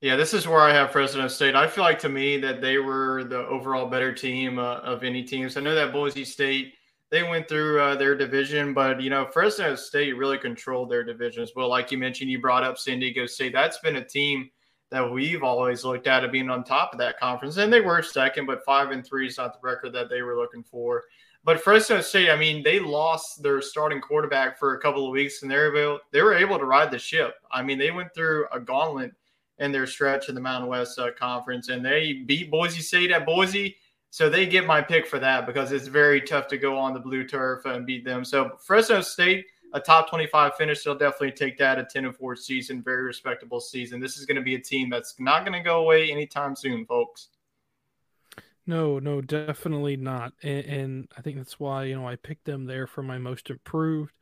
Yeah, 0.00 0.14
this 0.14 0.32
is 0.32 0.46
where 0.46 0.60
I 0.60 0.72
have 0.72 0.92
Fresno 0.92 1.26
State. 1.26 1.56
I 1.56 1.66
feel 1.66 1.82
like 1.82 1.98
to 1.98 2.08
me 2.08 2.36
that 2.36 2.60
they 2.60 2.78
were 2.78 3.24
the 3.24 3.38
overall 3.38 3.86
better 3.86 4.14
team 4.14 4.60
uh, 4.60 4.76
of 4.76 5.02
any 5.02 5.24
teams. 5.24 5.56
I 5.56 5.62
know 5.62 5.74
that 5.74 5.92
Boise 5.92 6.24
State 6.24 6.74
they 7.10 7.22
went 7.22 7.48
through 7.48 7.80
uh, 7.80 7.94
their 7.96 8.16
division, 8.16 8.74
but 8.74 9.00
you 9.00 9.10
know 9.10 9.26
Fresno 9.26 9.74
State 9.74 10.16
really 10.16 10.38
controlled 10.38 10.90
their 10.90 11.04
division 11.04 11.42
as 11.42 11.52
well. 11.56 11.68
Like 11.68 11.90
you 11.90 11.98
mentioned, 11.98 12.30
you 12.30 12.40
brought 12.40 12.64
up 12.64 12.78
San 12.78 13.00
Diego 13.00 13.26
State. 13.26 13.52
That's 13.52 13.78
been 13.78 13.96
a 13.96 14.04
team 14.04 14.50
that 14.90 15.10
we've 15.10 15.42
always 15.42 15.84
looked 15.84 16.06
at 16.06 16.24
of 16.24 16.32
being 16.32 16.50
on 16.50 16.64
top 16.64 16.92
of 16.92 16.98
that 16.98 17.18
conference, 17.18 17.56
and 17.56 17.72
they 17.72 17.80
were 17.80 18.02
second, 18.02 18.46
but 18.46 18.64
five 18.64 18.90
and 18.90 19.06
three 19.06 19.26
is 19.26 19.38
not 19.38 19.52
the 19.52 19.66
record 19.66 19.92
that 19.92 20.08
they 20.08 20.22
were 20.22 20.36
looking 20.36 20.62
for. 20.62 21.04
But 21.44 21.60
Fresno 21.60 22.00
State, 22.00 22.30
I 22.30 22.36
mean, 22.36 22.62
they 22.62 22.80
lost 22.80 23.42
their 23.42 23.62
starting 23.62 24.00
quarterback 24.00 24.58
for 24.58 24.74
a 24.74 24.80
couple 24.80 25.06
of 25.06 25.12
weeks, 25.12 25.42
and 25.42 25.50
they 25.50 25.56
were 25.56 25.76
able, 25.76 26.00
they 26.10 26.22
were 26.22 26.34
able 26.34 26.58
to 26.58 26.64
ride 26.64 26.90
the 26.90 26.98
ship. 26.98 27.34
I 27.50 27.62
mean, 27.62 27.78
they 27.78 27.90
went 27.90 28.12
through 28.14 28.46
a 28.52 28.60
gauntlet 28.60 29.12
in 29.58 29.72
their 29.72 29.86
stretch 29.86 30.28
in 30.28 30.34
the 30.34 30.40
Mountain 30.40 30.68
West 30.68 30.98
uh, 30.98 31.10
Conference, 31.18 31.68
and 31.68 31.84
they 31.84 32.24
beat 32.26 32.50
Boise 32.50 32.82
State 32.82 33.10
at 33.10 33.24
Boise 33.24 33.76
so 34.10 34.28
they 34.28 34.46
get 34.46 34.66
my 34.66 34.80
pick 34.80 35.06
for 35.06 35.18
that 35.18 35.46
because 35.46 35.72
it's 35.72 35.86
very 35.86 36.20
tough 36.20 36.48
to 36.48 36.58
go 36.58 36.78
on 36.78 36.94
the 36.94 37.00
blue 37.00 37.24
turf 37.24 37.66
and 37.66 37.86
beat 37.86 38.04
them. 38.04 38.24
So 38.24 38.52
Fresno 38.58 39.00
State, 39.02 39.46
a 39.74 39.80
top 39.80 40.08
25 40.08 40.54
finish, 40.56 40.82
they'll 40.82 40.96
definitely 40.96 41.32
take 41.32 41.58
that. 41.58 41.78
A 41.78 41.84
10 41.84 42.06
and 42.06 42.16
4 42.16 42.34
season, 42.36 42.82
very 42.82 43.02
respectable 43.02 43.60
season. 43.60 44.00
This 44.00 44.16
is 44.16 44.24
going 44.24 44.36
to 44.36 44.42
be 44.42 44.54
a 44.54 44.60
team 44.60 44.88
that's 44.88 45.14
not 45.18 45.44
going 45.44 45.58
to 45.58 45.64
go 45.64 45.80
away 45.80 46.10
anytime 46.10 46.56
soon, 46.56 46.86
folks. 46.86 47.28
No, 48.66 48.98
no, 48.98 49.20
definitely 49.20 49.96
not. 49.96 50.32
And, 50.42 50.64
and, 50.66 51.08
I 51.16 51.22
think 51.22 51.38
that's 51.38 51.58
why, 51.58 51.84
you 51.84 51.94
know, 51.94 52.06
I 52.06 52.16
picked 52.16 52.44
them 52.44 52.66
there 52.66 52.86
for 52.86 53.02
my 53.02 53.16
most 53.16 53.48
improved. 53.48 54.12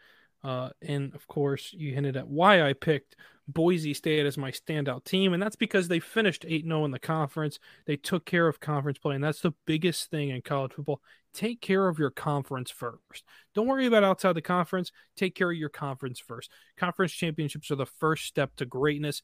Uh, 0.45 0.71
and 0.81 1.13
of 1.17 1.27
course, 1.27 1.73
you 1.73 1.93
hinted 1.93 2.17
at 2.17 2.29
why 2.29 2.63
I 2.63 2.73
picked 2.73 3.17
Boise 3.49 3.95
State 3.95 4.27
as 4.27 4.37
my 4.37 4.51
standout 4.51 5.05
team, 5.05 5.33
and 5.33 5.43
that's 5.43 5.57
because 5.57 5.89
they 5.89 6.01
finished 6.01 6.45
8 6.47 6.65
0 6.65 6.85
in 6.85 6.91
the 6.91 6.99
conference. 6.99 7.59
They 7.87 7.97
took 7.97 8.25
care 8.25 8.49
of 8.49 8.61
conference 8.61 8.99
play, 8.99 9.15
and 9.15 9.23
that's 9.23 9.41
the 9.41 9.55
biggest 9.67 10.11
thing 10.11 10.31
in 10.31 10.43
college 10.43 10.73
football. 10.73 11.01
Take 11.33 11.61
care 11.61 11.87
of 11.87 11.99
your 11.99 12.11
conference 12.11 12.71
first. 12.71 13.25
Don't 13.55 13.67
worry 13.67 13.87
about 13.87 14.05
outside 14.05 14.33
the 14.33 14.43
conference. 14.43 14.91
Take 15.17 15.35
care 15.35 15.51
of 15.51 15.57
your 15.57 15.69
conference 15.69 16.19
first. 16.19 16.51
Conference 16.77 17.13
championships 17.13 17.71
are 17.71 17.77
the 17.77 17.87
first 17.87 18.25
step 18.25 18.57
to 18.57 18.67
greatness 18.67 19.23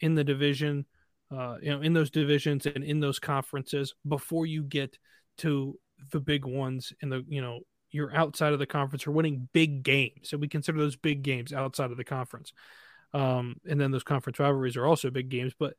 in 0.00 0.14
the 0.14 0.24
division, 0.24 0.86
uh, 1.30 1.56
you 1.60 1.70
know, 1.70 1.82
in 1.82 1.92
those 1.92 2.10
divisions 2.10 2.64
and 2.66 2.84
in 2.84 3.00
those 3.00 3.18
conferences 3.18 3.94
before 4.06 4.46
you 4.46 4.62
get 4.62 4.98
to 5.38 5.78
the 6.12 6.20
big 6.20 6.44
ones 6.44 6.92
in 7.02 7.08
the, 7.10 7.24
you 7.28 7.42
know, 7.42 7.60
you're 7.90 8.14
outside 8.14 8.52
of 8.52 8.58
the 8.58 8.66
conference 8.66 9.06
or 9.06 9.10
winning 9.10 9.48
big 9.52 9.82
games. 9.82 10.30
So 10.30 10.36
we 10.36 10.48
consider 10.48 10.78
those 10.78 10.96
big 10.96 11.22
games 11.22 11.52
outside 11.52 11.90
of 11.90 11.96
the 11.96 12.04
conference. 12.04 12.52
Um, 13.14 13.56
and 13.68 13.80
then 13.80 13.90
those 13.90 14.04
conference 14.04 14.38
rivalries 14.38 14.76
are 14.76 14.86
also 14.86 15.10
big 15.10 15.28
games. 15.28 15.52
But 15.58 15.74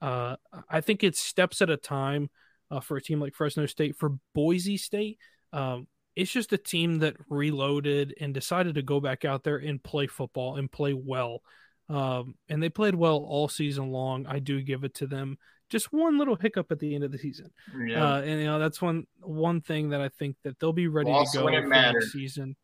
uh, 0.00 0.36
I 0.68 0.80
think 0.80 1.02
it's 1.02 1.20
steps 1.20 1.62
at 1.62 1.70
a 1.70 1.76
time 1.76 2.30
uh, 2.70 2.80
for 2.80 2.96
a 2.96 3.02
team 3.02 3.20
like 3.20 3.34
Fresno 3.34 3.66
State. 3.66 3.96
For 3.96 4.12
Boise 4.34 4.76
State, 4.76 5.18
um, 5.52 5.86
it's 6.16 6.30
just 6.30 6.52
a 6.52 6.58
team 6.58 6.98
that 7.00 7.16
reloaded 7.28 8.14
and 8.20 8.32
decided 8.32 8.74
to 8.76 8.82
go 8.82 9.00
back 9.00 9.24
out 9.24 9.42
there 9.42 9.56
and 9.56 9.82
play 9.82 10.06
football 10.06 10.56
and 10.56 10.70
play 10.70 10.92
well. 10.92 11.42
Um, 11.88 12.34
and 12.48 12.62
they 12.62 12.68
played 12.68 12.94
well 12.94 13.16
all 13.16 13.48
season 13.48 13.90
long. 13.90 14.26
I 14.26 14.38
do 14.38 14.62
give 14.62 14.84
it 14.84 14.94
to 14.96 15.06
them. 15.06 15.38
Just 15.70 15.92
one 15.92 16.18
little 16.18 16.36
hiccup 16.36 16.70
at 16.70 16.78
the 16.78 16.94
end 16.94 17.04
of 17.04 17.12
the 17.12 17.18
season. 17.18 17.50
Yeah. 17.86 18.14
Uh, 18.14 18.20
and 18.20 18.40
you 18.40 18.46
know 18.46 18.58
that's 18.58 18.80
one 18.80 19.06
one 19.20 19.60
thing 19.60 19.90
that 19.90 20.00
I 20.00 20.08
think 20.08 20.36
that 20.44 20.58
they'll 20.58 20.72
be 20.72 20.88
ready 20.88 21.10
Lost 21.10 21.32
to 21.32 21.40
go 21.40 21.46
for 21.46 21.66
next 21.66 22.12
season. 22.12 22.56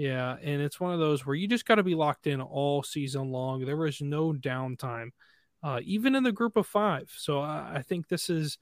Yeah, 0.00 0.36
and 0.42 0.62
it's 0.62 0.80
one 0.80 0.94
of 0.94 0.98
those 0.98 1.26
where 1.26 1.36
you 1.36 1.46
just 1.46 1.66
got 1.66 1.74
to 1.74 1.82
be 1.82 1.94
locked 1.94 2.26
in 2.26 2.40
all 2.40 2.82
season 2.82 3.30
long. 3.30 3.66
There 3.66 3.76
was 3.76 4.00
no 4.00 4.32
downtime, 4.32 5.10
uh, 5.62 5.80
even 5.84 6.14
in 6.14 6.22
the 6.22 6.32
group 6.32 6.56
of 6.56 6.66
five. 6.66 7.12
So 7.14 7.40
I, 7.40 7.72
I 7.74 7.82
think 7.82 8.08
this 8.08 8.30
is 8.30 8.56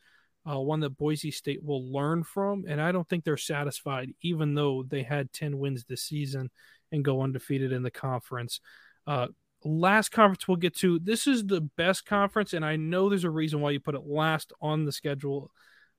uh, 0.51 0.59
one 0.59 0.81
that 0.81 0.97
Boise 0.97 1.31
State 1.31 1.63
will 1.63 1.93
learn 1.93 2.25
from, 2.25 2.65
and 2.67 2.81
I 2.81 2.91
don't 2.91 3.09
think 3.09 3.23
they're 3.23 3.37
satisfied, 3.37 4.11
even 4.21 4.55
though 4.55 4.83
they 4.83 5.05
had 5.05 5.33
ten 5.33 5.61
wins 5.61 5.85
this 5.85 6.03
season 6.03 6.51
and 6.91 7.05
go 7.05 7.23
undefeated 7.23 7.71
in 7.71 7.85
the 7.85 7.91
conference. 7.93 8.61
Uh, 9.07 9.29
last 9.63 10.09
conference 10.09 10.49
we'll 10.49 10.57
get 10.57 10.75
to. 10.79 10.99
This 10.99 11.29
is 11.29 11.47
the 11.47 11.61
best 11.61 12.05
conference, 12.05 12.53
and 12.53 12.65
I 12.65 12.75
know 12.75 13.09
there's 13.09 13.23
a 13.23 13.31
reason 13.31 13.61
why 13.61 13.71
you 13.71 13.79
put 13.79 13.95
it 13.95 14.05
last 14.05 14.53
on 14.61 14.87
the 14.87 14.93
schedule, 14.93 15.53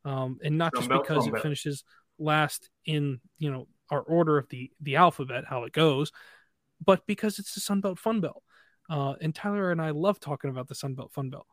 um, 0.04 0.38
and 0.44 0.58
not 0.58 0.76
just 0.76 0.90
Belt, 0.90 1.08
because 1.08 1.28
it 1.28 1.32
Belt. 1.32 1.44
finishes 1.44 1.86
last 2.18 2.70
in 2.86 3.22
you 3.38 3.50
know 3.50 3.66
our 3.90 4.02
order 4.02 4.38
of 4.38 4.50
the 4.50 4.72
the 4.82 4.96
alphabet, 4.96 5.46
how 5.48 5.64
it 5.64 5.74
goes, 5.74 6.12
but 6.84 7.06
because 7.08 7.40
it's 7.40 7.54
the 7.54 7.62
Sun 7.62 7.82
Belt 7.82 8.00
Fun 8.00 8.22
Belt. 8.22 8.44
Uh, 8.90 9.14
and 9.22 9.36
Tyler 9.36 9.72
and 9.72 9.82
I 9.82 9.92
love 9.92 10.20
talking 10.20 10.50
about 10.50 10.68
the 10.68 10.76
Sun 10.76 10.96
Belt 10.96 11.12
Fun 11.14 11.30
Belt. 11.30 11.46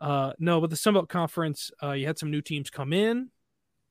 Uh, 0.00 0.32
no, 0.38 0.60
but 0.60 0.68
the 0.68 0.76
Sun 0.76 0.94
Belt 0.94 1.08
Conference, 1.08 1.70
uh, 1.82 1.92
you 1.92 2.06
had 2.06 2.18
some 2.18 2.30
new 2.30 2.42
teams 2.42 2.70
come 2.70 2.92
in, 2.92 3.30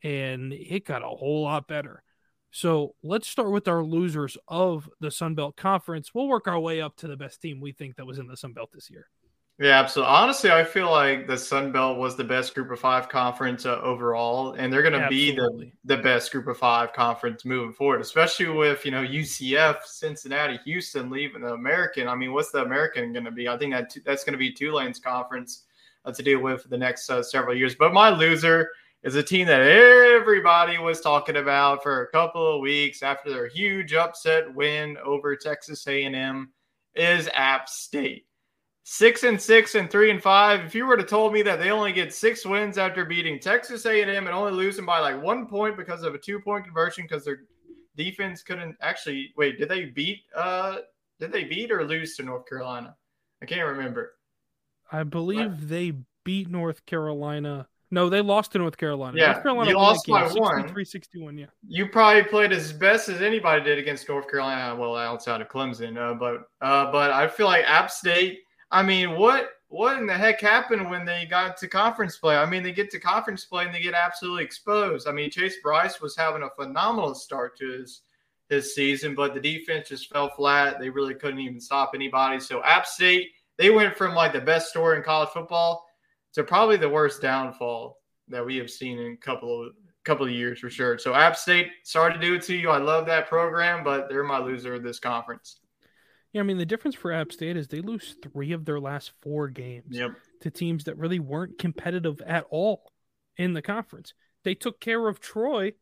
and 0.03 0.53
it 0.53 0.85
got 0.85 1.03
a 1.03 1.07
whole 1.07 1.43
lot 1.43 1.67
better. 1.67 2.03
So 2.51 2.95
let's 3.01 3.29
start 3.29 3.51
with 3.51 3.69
our 3.69 3.83
losers 3.83 4.37
of 4.47 4.89
the 4.99 5.09
Sun 5.09 5.35
Belt 5.35 5.55
Conference. 5.55 6.13
We'll 6.13 6.27
work 6.27 6.47
our 6.47 6.59
way 6.59 6.81
up 6.81 6.97
to 6.97 7.07
the 7.07 7.15
best 7.15 7.41
team 7.41 7.61
we 7.61 7.71
think 7.71 7.95
that 7.95 8.05
was 8.05 8.19
in 8.19 8.27
the 8.27 8.35
Sun 8.35 8.53
Belt 8.53 8.71
this 8.73 8.89
year. 8.89 9.07
Yeah, 9.61 9.79
absolutely. 9.79 10.15
Honestly, 10.15 10.49
I 10.49 10.63
feel 10.63 10.89
like 10.89 11.27
the 11.27 11.37
Sun 11.37 11.71
Belt 11.71 11.99
was 11.99 12.17
the 12.17 12.23
best 12.23 12.55
Group 12.55 12.71
of 12.71 12.79
Five 12.79 13.07
conference 13.09 13.67
uh, 13.67 13.79
overall, 13.81 14.53
and 14.53 14.73
they're 14.73 14.81
going 14.81 14.99
to 14.99 15.07
be 15.07 15.35
the, 15.35 15.71
the 15.85 15.97
best 15.97 16.31
Group 16.31 16.47
of 16.47 16.57
Five 16.57 16.93
conference 16.93 17.45
moving 17.45 17.71
forward, 17.71 18.01
especially 18.01 18.47
with 18.47 18.83
you 18.85 18.89
know 18.89 19.03
UCF, 19.03 19.83
Cincinnati, 19.83 20.59
Houston 20.65 21.11
leaving 21.11 21.43
the 21.43 21.53
American. 21.53 22.07
I 22.07 22.15
mean, 22.15 22.33
what's 22.33 22.49
the 22.49 22.63
American 22.63 23.13
going 23.13 23.25
to 23.25 23.29
be? 23.29 23.47
I 23.47 23.55
think 23.55 23.73
that 23.73 23.95
that's 24.03 24.23
going 24.23 24.33
to 24.33 24.39
be 24.39 24.51
Tulane's 24.51 24.97
conference 24.97 25.65
uh, 26.05 26.11
to 26.11 26.23
deal 26.23 26.39
with 26.39 26.63
for 26.63 26.69
the 26.69 26.77
next 26.79 27.07
uh, 27.11 27.21
several 27.21 27.55
years. 27.55 27.75
But 27.75 27.93
my 27.93 28.09
loser 28.09 28.71
is 29.03 29.13
a 29.13 29.21
team 29.21 29.45
that 29.45 29.61
everybody 29.61 30.79
was 30.79 31.01
talking 31.01 31.35
about 31.35 31.83
for 31.83 32.01
a 32.01 32.07
couple 32.07 32.55
of 32.55 32.61
weeks 32.61 33.03
after 33.03 33.29
their 33.29 33.47
huge 33.47 33.93
upset 33.93 34.51
win 34.55 34.97
over 35.05 35.35
Texas 35.35 35.85
A&M 35.85 36.51
is 36.95 37.29
App 37.35 37.69
State 37.69 38.25
six 38.91 39.23
and 39.23 39.41
six 39.41 39.75
and 39.75 39.89
three 39.89 40.11
and 40.11 40.21
five. 40.21 40.65
If 40.65 40.75
you 40.75 40.85
were 40.85 40.97
to 40.97 41.03
told 41.03 41.31
me 41.31 41.41
that 41.43 41.59
they 41.59 41.71
only 41.71 41.93
get 41.93 42.13
six 42.13 42.45
wins 42.45 42.77
after 42.77 43.05
beating 43.05 43.39
Texas 43.39 43.85
A&M 43.85 44.09
and 44.09 44.35
only 44.35 44.51
losing 44.51 44.85
by 44.85 44.99
like 44.99 45.21
one 45.21 45.47
point 45.47 45.77
because 45.77 46.03
of 46.03 46.13
a 46.13 46.17
two 46.17 46.41
point 46.41 46.65
conversion 46.65 47.05
because 47.05 47.23
their 47.23 47.43
defense 47.95 48.43
couldn't 48.43 48.75
actually 48.81 49.31
wait. 49.37 49.57
Did 49.57 49.69
they 49.69 49.85
beat? 49.85 50.23
Uh, 50.35 50.79
did 51.21 51.31
they 51.31 51.45
beat 51.45 51.71
or 51.71 51.85
lose 51.85 52.17
to 52.17 52.23
North 52.23 52.45
Carolina? 52.49 52.97
I 53.41 53.45
can't 53.45 53.65
remember. 53.65 54.11
I 54.91 55.03
believe 55.03 55.69
they 55.69 55.93
beat 56.25 56.49
North 56.49 56.85
Carolina. 56.85 57.69
No, 57.91 58.09
they 58.09 58.19
lost 58.19 58.51
to 58.53 58.57
North 58.57 58.75
Carolina. 58.75 59.17
Yeah, 59.17 59.31
North 59.31 59.43
Carolina 59.43 59.69
you 59.69 59.77
lost 59.77 60.05
game, 60.05 60.15
by 60.15 60.27
one. 60.33 60.55
63 60.57 60.83
61. 60.85 61.37
Yeah. 61.37 61.45
You 61.65 61.87
probably 61.87 62.23
played 62.23 62.51
as 62.51 62.73
best 62.73 63.07
as 63.07 63.21
anybody 63.21 63.63
did 63.63 63.79
against 63.79 64.09
North 64.09 64.29
Carolina. 64.29 64.75
Well, 64.75 64.97
outside 64.97 65.39
of 65.39 65.47
Clemson, 65.47 65.97
uh, 65.97 66.13
but 66.13 66.49
uh, 66.59 66.91
but 66.91 67.11
I 67.11 67.29
feel 67.29 67.45
like 67.45 67.63
App 67.65 67.89
State. 67.89 68.39
I 68.71 68.83
mean, 68.83 69.17
what 69.17 69.49
what 69.67 69.97
in 69.97 70.05
the 70.05 70.13
heck 70.13 70.41
happened 70.41 70.89
when 70.89 71.05
they 71.05 71.25
got 71.25 71.55
to 71.57 71.67
conference 71.67 72.17
play? 72.17 72.35
I 72.35 72.45
mean, 72.45 72.61
they 72.61 72.73
get 72.73 72.89
to 72.91 72.99
conference 72.99 73.45
play 73.45 73.65
and 73.65 73.73
they 73.73 73.81
get 73.81 73.93
absolutely 73.93 74.43
exposed. 74.43 75.07
I 75.07 75.13
mean, 75.13 75.31
Chase 75.31 75.55
Brice 75.63 76.01
was 76.01 76.15
having 76.15 76.43
a 76.43 76.49
phenomenal 76.49 77.15
start 77.15 77.57
to 77.59 77.71
his 77.71 78.01
his 78.49 78.75
season, 78.75 79.15
but 79.15 79.33
the 79.33 79.39
defense 79.39 79.87
just 79.87 80.11
fell 80.11 80.29
flat. 80.29 80.77
They 80.77 80.89
really 80.89 81.15
couldn't 81.15 81.39
even 81.39 81.61
stop 81.61 81.91
anybody. 81.95 82.39
So 82.41 82.61
App 82.63 82.85
State, 82.85 83.29
they 83.57 83.69
went 83.69 83.95
from 83.95 84.13
like 84.13 84.33
the 84.33 84.41
best 84.41 84.69
story 84.69 84.97
in 84.97 85.03
college 85.03 85.29
football 85.29 85.85
to 86.33 86.43
probably 86.43 86.75
the 86.75 86.89
worst 86.89 87.21
downfall 87.21 87.97
that 88.27 88.45
we 88.45 88.57
have 88.57 88.69
seen 88.69 88.99
in 88.99 89.13
a 89.13 89.17
couple 89.17 89.67
of 89.67 89.73
couple 90.03 90.25
of 90.25 90.31
years 90.31 90.59
for 90.59 90.69
sure. 90.69 90.97
So 90.97 91.13
App 91.13 91.37
State, 91.37 91.67
sorry 91.83 92.11
to 92.11 92.19
do 92.19 92.35
it 92.35 92.41
to 92.43 92.55
you. 92.55 92.69
I 92.69 92.79
love 92.79 93.05
that 93.05 93.29
program, 93.29 93.83
but 93.83 94.09
they're 94.09 94.23
my 94.23 94.39
loser 94.39 94.73
of 94.73 94.83
this 94.83 94.99
conference. 94.99 95.60
Yeah, 96.33 96.41
I 96.41 96.43
mean, 96.43 96.57
the 96.57 96.65
difference 96.65 96.95
for 96.95 97.11
App 97.11 97.31
State 97.31 97.57
is 97.57 97.67
they 97.67 97.81
lose 97.81 98.15
three 98.23 98.53
of 98.53 98.63
their 98.65 98.79
last 98.79 99.11
four 99.21 99.49
games 99.49 99.87
Yep. 99.89 100.11
to 100.41 100.49
teams 100.51 100.85
that 100.85 100.97
really 100.97 101.19
weren't 101.19 101.57
competitive 101.57 102.21
at 102.21 102.45
all 102.49 102.91
in 103.37 103.53
the 103.53 103.61
conference. 103.61 104.13
They 104.43 104.55
took 104.55 104.79
care 104.79 105.07
of 105.07 105.19
Troy, 105.19 105.73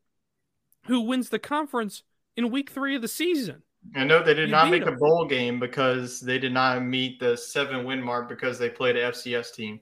who 0.86 1.02
wins 1.02 1.28
the 1.28 1.38
conference 1.38 2.02
in 2.36 2.50
week 2.50 2.70
three 2.70 2.96
of 2.96 3.02
the 3.02 3.08
season. 3.08 3.62
I 3.96 4.04
know 4.04 4.22
they 4.22 4.34
did 4.34 4.48
You 4.48 4.54
not 4.54 4.70
make 4.70 4.84
a 4.84 4.92
bowl 4.92 5.24
game 5.26 5.58
because 5.58 6.20
they 6.20 6.38
did 6.38 6.52
not 6.52 6.82
meet 6.84 7.18
the 7.20 7.36
seven 7.36 7.84
win 7.84 8.02
mark 8.02 8.28
because 8.28 8.58
they 8.58 8.68
played 8.68 8.96
an 8.96 9.10
FCS 9.12 9.54
team. 9.54 9.80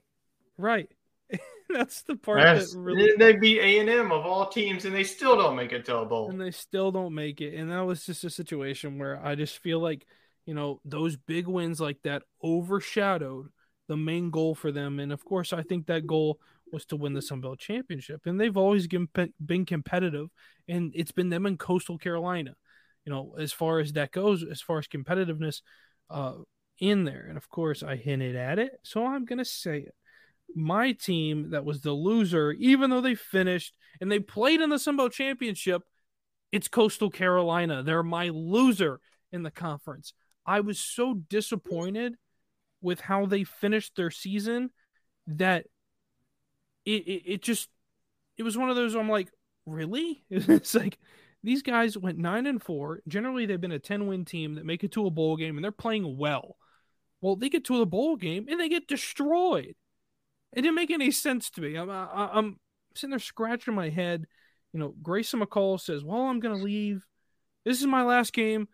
Right. 0.56 0.88
That's 1.70 2.02
the 2.02 2.14
part 2.16 2.40
That's- 2.40 2.72
that 2.72 2.78
really 2.78 3.12
They 3.18 3.32
beat 3.36 3.58
A 3.60 3.80
and 3.80 3.88
M 3.90 4.12
of 4.12 4.24
all 4.24 4.48
teams, 4.48 4.84
and 4.84 4.94
they 4.94 5.02
still 5.04 5.36
don't 5.36 5.56
make 5.56 5.72
it 5.72 5.84
to 5.86 5.96
a 5.98 6.04
bowl. 6.06 6.30
and 6.30 6.40
they 6.40 6.50
still 6.52 6.92
don't 6.92 7.14
make 7.14 7.40
it. 7.40 7.54
And 7.54 7.70
that 7.72 7.80
was 7.80 8.04
just 8.06 8.22
a 8.24 8.30
situation 8.30 8.98
where 8.98 9.18
I 9.24 9.34
just 9.34 9.58
feel 9.58 9.80
like, 9.80 10.06
you 10.49 10.55
know, 10.55 10.80
those 10.82 11.14
big 11.14 11.46
wins 11.46 11.78
like 11.78 11.99
that 12.05 12.22
overshadowed 12.42 13.51
the 13.86 13.99
main 13.99 14.30
goal 14.30 14.55
for 14.55 14.72
them. 14.72 14.99
And 14.99 15.12
of 15.12 15.22
course, 15.22 15.53
I 15.53 15.62
think 15.62 15.86
that 15.86 16.07
goal 16.07 16.40
was 16.72 16.86
to 16.86 16.96
win 16.96 17.12
the 17.12 17.20
Sun 17.20 17.42
Belt 17.42 17.59
Championship. 17.59 18.22
And 18.24 18.40
they've 18.40 18.57
always 18.57 18.86
been, 18.86 19.66
competitive, 19.66 20.28
and 20.66 20.90
it's 20.94 21.12
been 21.12 21.28
them 21.28 21.44
and 21.44 21.59
Coastal 21.59 21.99
Carolina, 21.99 22.55
you 23.05 23.12
know, 23.12 23.34
as 23.38 23.53
far 23.53 23.78
as 23.78 23.92
that 23.92 24.11
goes, 24.11 24.42
as 24.42 24.62
far 24.62 24.78
as 24.78 24.88
competitiveness 24.88 25.61
uh, 26.09 26.36
in 26.78 27.05
there. 27.05 27.26
And 27.28 27.36
of 27.36 27.51
course, 27.51 27.82
I 27.82 27.96
hinted 27.96 28.34
at 28.34 28.59
it, 28.59 28.72
so 28.84 29.05
I'm 29.05 29.26
going 29.26 29.40
to 29.40 29.44
say 29.44 29.80
it. 29.80 29.94
My 30.55 30.92
team 30.92 31.51
that 31.51 31.66
was 31.66 31.82
the 31.82 31.92
loser, 31.92 32.53
even 32.53 32.88
though 32.88 33.03
they 33.03 33.16
finished 33.16 33.74
and 34.01 34.11
they 34.11 34.18
played 34.18 34.62
in 34.62 34.70
the 34.70 34.78
Sun 34.78 34.96
Belt 34.96 35.12
Championship, 35.12 35.82
it's 36.53 36.68
Coastal 36.68 37.11
Carolina. 37.11 37.82
They're 37.82 38.03
my 38.03 38.30
loser 38.30 38.99
in 39.30 39.42
the 39.42 39.51
conference. 39.51 40.14
I 40.49 40.61
was 40.61 40.80
so 40.80 41.12
disappointed 41.12 42.14
with 42.80 43.01
how 43.01 43.26
they 43.26 43.44
finished 43.44 43.96
their 43.96 44.11
season 44.11 44.70
that 45.26 45.66
it, 46.86 47.07
it, 47.07 47.22
it 47.26 47.42
just 47.42 47.68
it 48.38 48.44
was 48.44 48.57
one 48.57 48.70
of 48.70 48.76
those 48.76 48.94
I'm 48.94 49.11
like, 49.11 49.28
really? 49.66 50.24
It's 50.30 50.74
like 50.74 50.99
these 51.44 51.62
guys 51.62 51.99
went 51.99 52.16
nine 52.16 52.46
and 52.46 52.62
four. 52.62 53.03
Generally, 53.07 53.46
they've 53.46 53.61
been 53.61 53.72
a 53.72 53.78
10 53.78 54.07
win 54.07 54.24
team 54.24 54.55
that 54.55 54.64
make 54.64 54.82
it 54.82 54.92
to 54.92 55.07
a 55.07 55.11
bowl 55.11 55.36
game 55.36 55.57
and 55.57 55.62
they're 55.62 55.70
playing 55.70 56.16
well. 56.16 56.57
Well, 57.20 57.36
they 57.36 57.51
get 57.51 57.66
to 57.66 57.78
the 57.78 57.86
bowl 57.86 58.16
game 58.16 58.46
and 58.49 58.59
they 58.59 58.70
get 58.70 58.88
destroyed. 58.88 59.74
It 60.55 60.62
didn't 60.62 60.76
make 60.76 60.90
any 60.90 61.11
sense 61.11 61.51
to 61.51 61.61
me. 61.61 61.76
I'm, 61.76 61.90
I, 61.90 62.30
I'm 62.32 62.59
sitting 62.94 63.11
there 63.11 63.18
scratching 63.18 63.74
my 63.74 63.90
head. 63.90 64.24
You 64.72 64.80
know, 64.80 64.94
Grayson 65.03 65.40
McCall 65.40 65.78
says, 65.78 66.03
Well, 66.03 66.22
I'm 66.22 66.40
going 66.40 66.57
to 66.57 66.64
leave. 66.64 67.05
This 67.66 67.80
is 67.80 67.86
my 67.86 68.03
last 68.03 68.32
game 68.32 68.68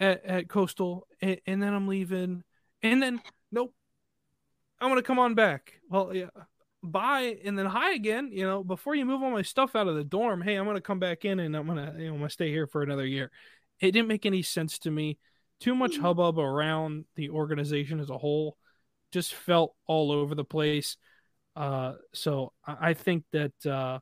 at, 0.00 0.24
at 0.24 0.48
Coastal, 0.48 1.06
and, 1.20 1.40
and 1.46 1.62
then 1.62 1.72
I'm 1.74 1.86
leaving. 1.86 2.42
And 2.82 3.02
then, 3.02 3.20
nope, 3.52 3.74
I'm 4.80 4.88
to 4.96 5.02
come 5.02 5.18
on 5.18 5.34
back. 5.34 5.74
Well, 5.88 6.14
yeah, 6.14 6.30
bye. 6.82 7.36
And 7.44 7.58
then 7.58 7.66
hi 7.66 7.92
again. 7.92 8.30
You 8.32 8.46
know, 8.46 8.64
before 8.64 8.94
you 8.94 9.04
move 9.04 9.22
all 9.22 9.30
my 9.30 9.42
stuff 9.42 9.76
out 9.76 9.86
of 9.86 9.94
the 9.94 10.04
dorm, 10.04 10.40
hey, 10.40 10.56
I'm 10.56 10.64
going 10.64 10.76
to 10.76 10.80
come 10.80 10.98
back 10.98 11.24
in 11.24 11.38
and 11.38 11.54
I'm 11.54 11.66
going 11.66 11.76
to, 11.76 11.94
you 12.00 12.06
know, 12.08 12.14
I'm 12.14 12.18
to 12.22 12.30
stay 12.30 12.48
here 12.48 12.66
for 12.66 12.82
another 12.82 13.06
year. 13.06 13.30
It 13.78 13.92
didn't 13.92 14.08
make 14.08 14.26
any 14.26 14.42
sense 14.42 14.78
to 14.80 14.90
me. 14.90 15.18
Too 15.60 15.74
much 15.74 15.98
hubbub 15.98 16.38
around 16.38 17.04
the 17.16 17.30
organization 17.30 18.00
as 18.00 18.08
a 18.08 18.16
whole. 18.16 18.56
Just 19.12 19.34
felt 19.34 19.74
all 19.86 20.10
over 20.10 20.34
the 20.34 20.44
place. 20.44 20.96
Uh, 21.54 21.94
so 22.14 22.54
I, 22.66 22.90
I 22.90 22.94
think 22.94 23.24
that 23.32 23.66
uh, 23.66 23.98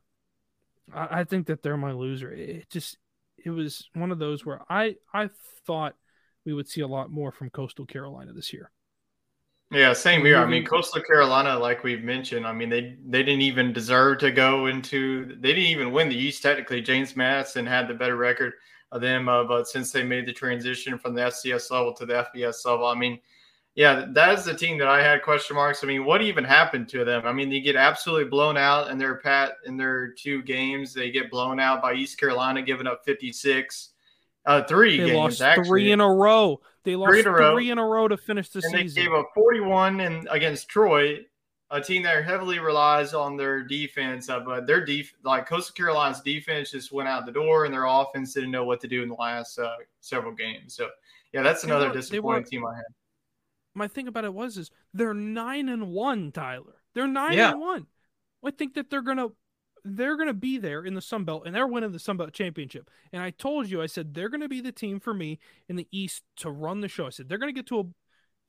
I, 0.93 1.19
I 1.19 1.23
think 1.25 1.47
that 1.47 1.61
they're 1.61 1.75
my 1.75 1.91
loser. 1.91 2.31
It 2.31 2.69
just 2.69 2.97
it 3.45 3.49
was 3.49 3.89
one 3.93 4.11
of 4.11 4.19
those 4.19 4.45
where 4.45 4.61
I 4.69 4.95
I 5.13 5.29
thought 5.65 5.95
we 6.45 6.53
would 6.53 6.67
see 6.67 6.81
a 6.81 6.87
lot 6.87 7.11
more 7.11 7.31
from 7.31 7.49
Coastal 7.49 7.85
Carolina 7.85 8.33
this 8.33 8.53
year. 8.53 8.71
Yeah, 9.71 9.93
same 9.93 10.25
here. 10.25 10.37
I 10.37 10.47
mean, 10.47 10.65
Coastal 10.65 11.03
Carolina, 11.03 11.57
like 11.59 11.83
we've 11.83 12.03
mentioned, 12.03 12.47
I 12.47 12.53
mean, 12.53 12.69
they 12.69 12.97
they 13.05 13.21
didn't 13.21 13.41
even 13.41 13.71
deserve 13.71 14.17
to 14.19 14.31
go 14.31 14.65
into. 14.65 15.35
They 15.39 15.53
didn't 15.53 15.69
even 15.69 15.91
win 15.91 16.09
the 16.09 16.17
East 16.17 16.41
technically. 16.41 16.81
James 16.81 17.15
Madison 17.15 17.67
had 17.67 17.87
the 17.87 17.93
better 17.93 18.15
record 18.15 18.53
of 18.91 19.01
them, 19.01 19.29
uh, 19.29 19.43
but 19.43 19.67
since 19.67 19.91
they 19.91 20.03
made 20.03 20.25
the 20.25 20.33
transition 20.33 20.97
from 20.97 21.13
the 21.13 21.21
FCS 21.21 21.69
level 21.69 21.93
to 21.93 22.05
the 22.07 22.25
FBS 22.35 22.65
level, 22.65 22.87
I 22.87 22.95
mean, 22.95 23.19
yeah, 23.75 24.05
that 24.11 24.37
is 24.37 24.43
the 24.45 24.53
team 24.53 24.77
that 24.79 24.87
I 24.87 25.01
had 25.01 25.21
question 25.21 25.55
marks. 25.55 25.83
I 25.83 25.87
mean, 25.87 26.03
what 26.05 26.21
even 26.21 26.43
happened 26.43 26.89
to 26.89 27.05
them? 27.05 27.25
I 27.25 27.31
mean, 27.31 27.49
they 27.49 27.59
get 27.61 27.75
absolutely 27.75 28.25
blown 28.29 28.57
out 28.57 28.89
in 28.91 28.97
their 28.97 29.15
pat 29.17 29.53
in 29.65 29.77
their 29.77 30.09
two 30.09 30.41
games. 30.43 30.93
They 30.93 31.11
get 31.11 31.29
blown 31.31 31.59
out 31.59 31.81
by 31.81 31.93
East 31.93 32.19
Carolina, 32.19 32.61
giving 32.61 32.87
up 32.87 33.01
fifty 33.05 33.31
six. 33.31 33.89
Uh, 34.45 34.63
three 34.63 34.97
They 34.97 35.05
games 35.07 35.15
lost 35.17 35.41
actually. 35.41 35.67
three 35.67 35.91
in 35.91 36.01
a 36.01 36.09
row. 36.09 36.59
They 36.83 36.95
lost 36.95 37.11
Three 37.11 37.19
in 37.19 37.27
a 37.27 37.31
row. 37.31 37.57
in 37.57 37.77
a 37.77 37.85
row 37.85 38.07
to 38.07 38.17
finish 38.17 38.49
the 38.49 38.61
and 38.63 38.73
they 38.73 38.83
season. 38.83 39.03
gave 39.03 39.13
up 39.13 39.27
41 39.35 39.99
and 39.99 40.27
against 40.31 40.69
Troy, 40.69 41.19
a 41.69 41.81
team 41.81 42.03
that 42.03 42.23
heavily 42.23 42.57
relies 42.57 43.13
on 43.13 43.35
their 43.35 43.61
defense. 43.63 44.29
Uh, 44.29 44.39
but 44.39 44.65
their 44.65 44.83
def 44.85 45.13
like 45.23 45.45
Coastal 45.45 45.73
Carolina's 45.75 46.21
defense 46.21 46.71
just 46.71 46.91
went 46.91 47.07
out 47.09 47.25
the 47.25 47.31
door, 47.33 47.65
and 47.65 47.73
their 47.73 47.85
offense 47.85 48.33
didn't 48.33 48.49
know 48.51 48.63
what 48.63 48.79
to 48.81 48.87
do 48.87 49.03
in 49.03 49.09
the 49.09 49.15
last 49.15 49.59
uh, 49.59 49.75
several 49.99 50.33
games. 50.33 50.73
So 50.73 50.87
yeah, 51.33 51.43
that's 51.43 51.65
another 51.65 51.89
were- 51.89 51.93
disappointing 51.93 52.23
were- 52.43 52.49
team 52.49 52.65
I 52.65 52.75
had. 52.75 52.85
My 53.79 53.87
thing 53.87 54.09
about 54.09 54.25
it 54.25 54.33
was 54.33 54.57
is 54.57 54.69
they're 54.93 55.13
nine 55.13 55.69
and 55.69 55.87
one, 55.87 56.33
Tyler. 56.33 56.75
They're 56.93 57.07
nine 57.07 57.37
Yeah. 57.37 57.51
and 57.51 57.61
one. 57.61 57.87
I 58.45 58.51
think 58.51 58.73
that 58.73 58.89
they're 58.89 59.01
gonna 59.01 59.29
they're 59.85 60.17
gonna 60.17 60.33
be 60.33 60.57
there 60.57 60.83
in 60.83 60.93
the 60.95 61.01
Sun 61.01 61.23
Belt 61.23 61.43
and 61.45 61.55
they're 61.55 61.65
winning 61.65 61.93
the 61.93 61.99
Sun 61.99 62.17
Belt 62.17 62.33
championship. 62.33 62.91
And 63.13 63.23
I 63.23 63.29
told 63.29 63.69
you, 63.69 63.81
I 63.81 63.85
said 63.85 64.13
they're 64.13 64.27
gonna 64.27 64.49
be 64.49 64.59
the 64.59 64.73
team 64.73 64.99
for 64.99 65.13
me 65.13 65.39
in 65.69 65.77
the 65.77 65.87
East 65.91 66.23
to 66.37 66.51
run 66.51 66.81
the 66.81 66.89
show. 66.89 67.07
I 67.07 67.09
said 67.11 67.29
they're 67.29 67.37
gonna 67.37 67.53
get 67.53 67.67
to 67.67 67.79
a 67.79 67.83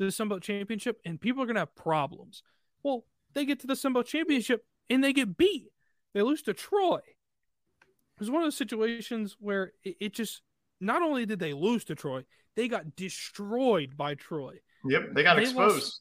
the 0.00 0.10
Sun 0.10 0.30
Belt 0.30 0.42
championship 0.42 1.00
and 1.04 1.20
people 1.20 1.42
are 1.44 1.46
gonna 1.46 1.60
have 1.60 1.76
problems. 1.76 2.42
Well, 2.82 3.04
they 3.32 3.44
get 3.44 3.60
to 3.60 3.68
the 3.68 3.76
Sun 3.76 3.92
Belt 3.92 4.06
championship 4.06 4.64
and 4.88 5.04
they 5.04 5.12
get 5.12 5.36
beat. 5.36 5.68
They 6.12 6.22
lose 6.22 6.42
to 6.42 6.54
Troy. 6.54 6.98
It 7.06 8.18
was 8.18 8.30
one 8.30 8.42
of 8.42 8.46
those 8.46 8.56
situations 8.56 9.36
where 9.38 9.72
it, 9.84 9.96
it 10.00 10.12
just 10.14 10.42
not 10.80 11.02
only 11.02 11.24
did 11.24 11.38
they 11.38 11.52
lose 11.52 11.84
to 11.84 11.94
Troy, 11.94 12.24
they 12.56 12.66
got 12.66 12.96
destroyed 12.96 13.96
by 13.96 14.16
Troy. 14.16 14.58
Yep, 14.84 15.14
they 15.14 15.22
got 15.22 15.36
They 15.36 15.42
exposed. 15.42 16.00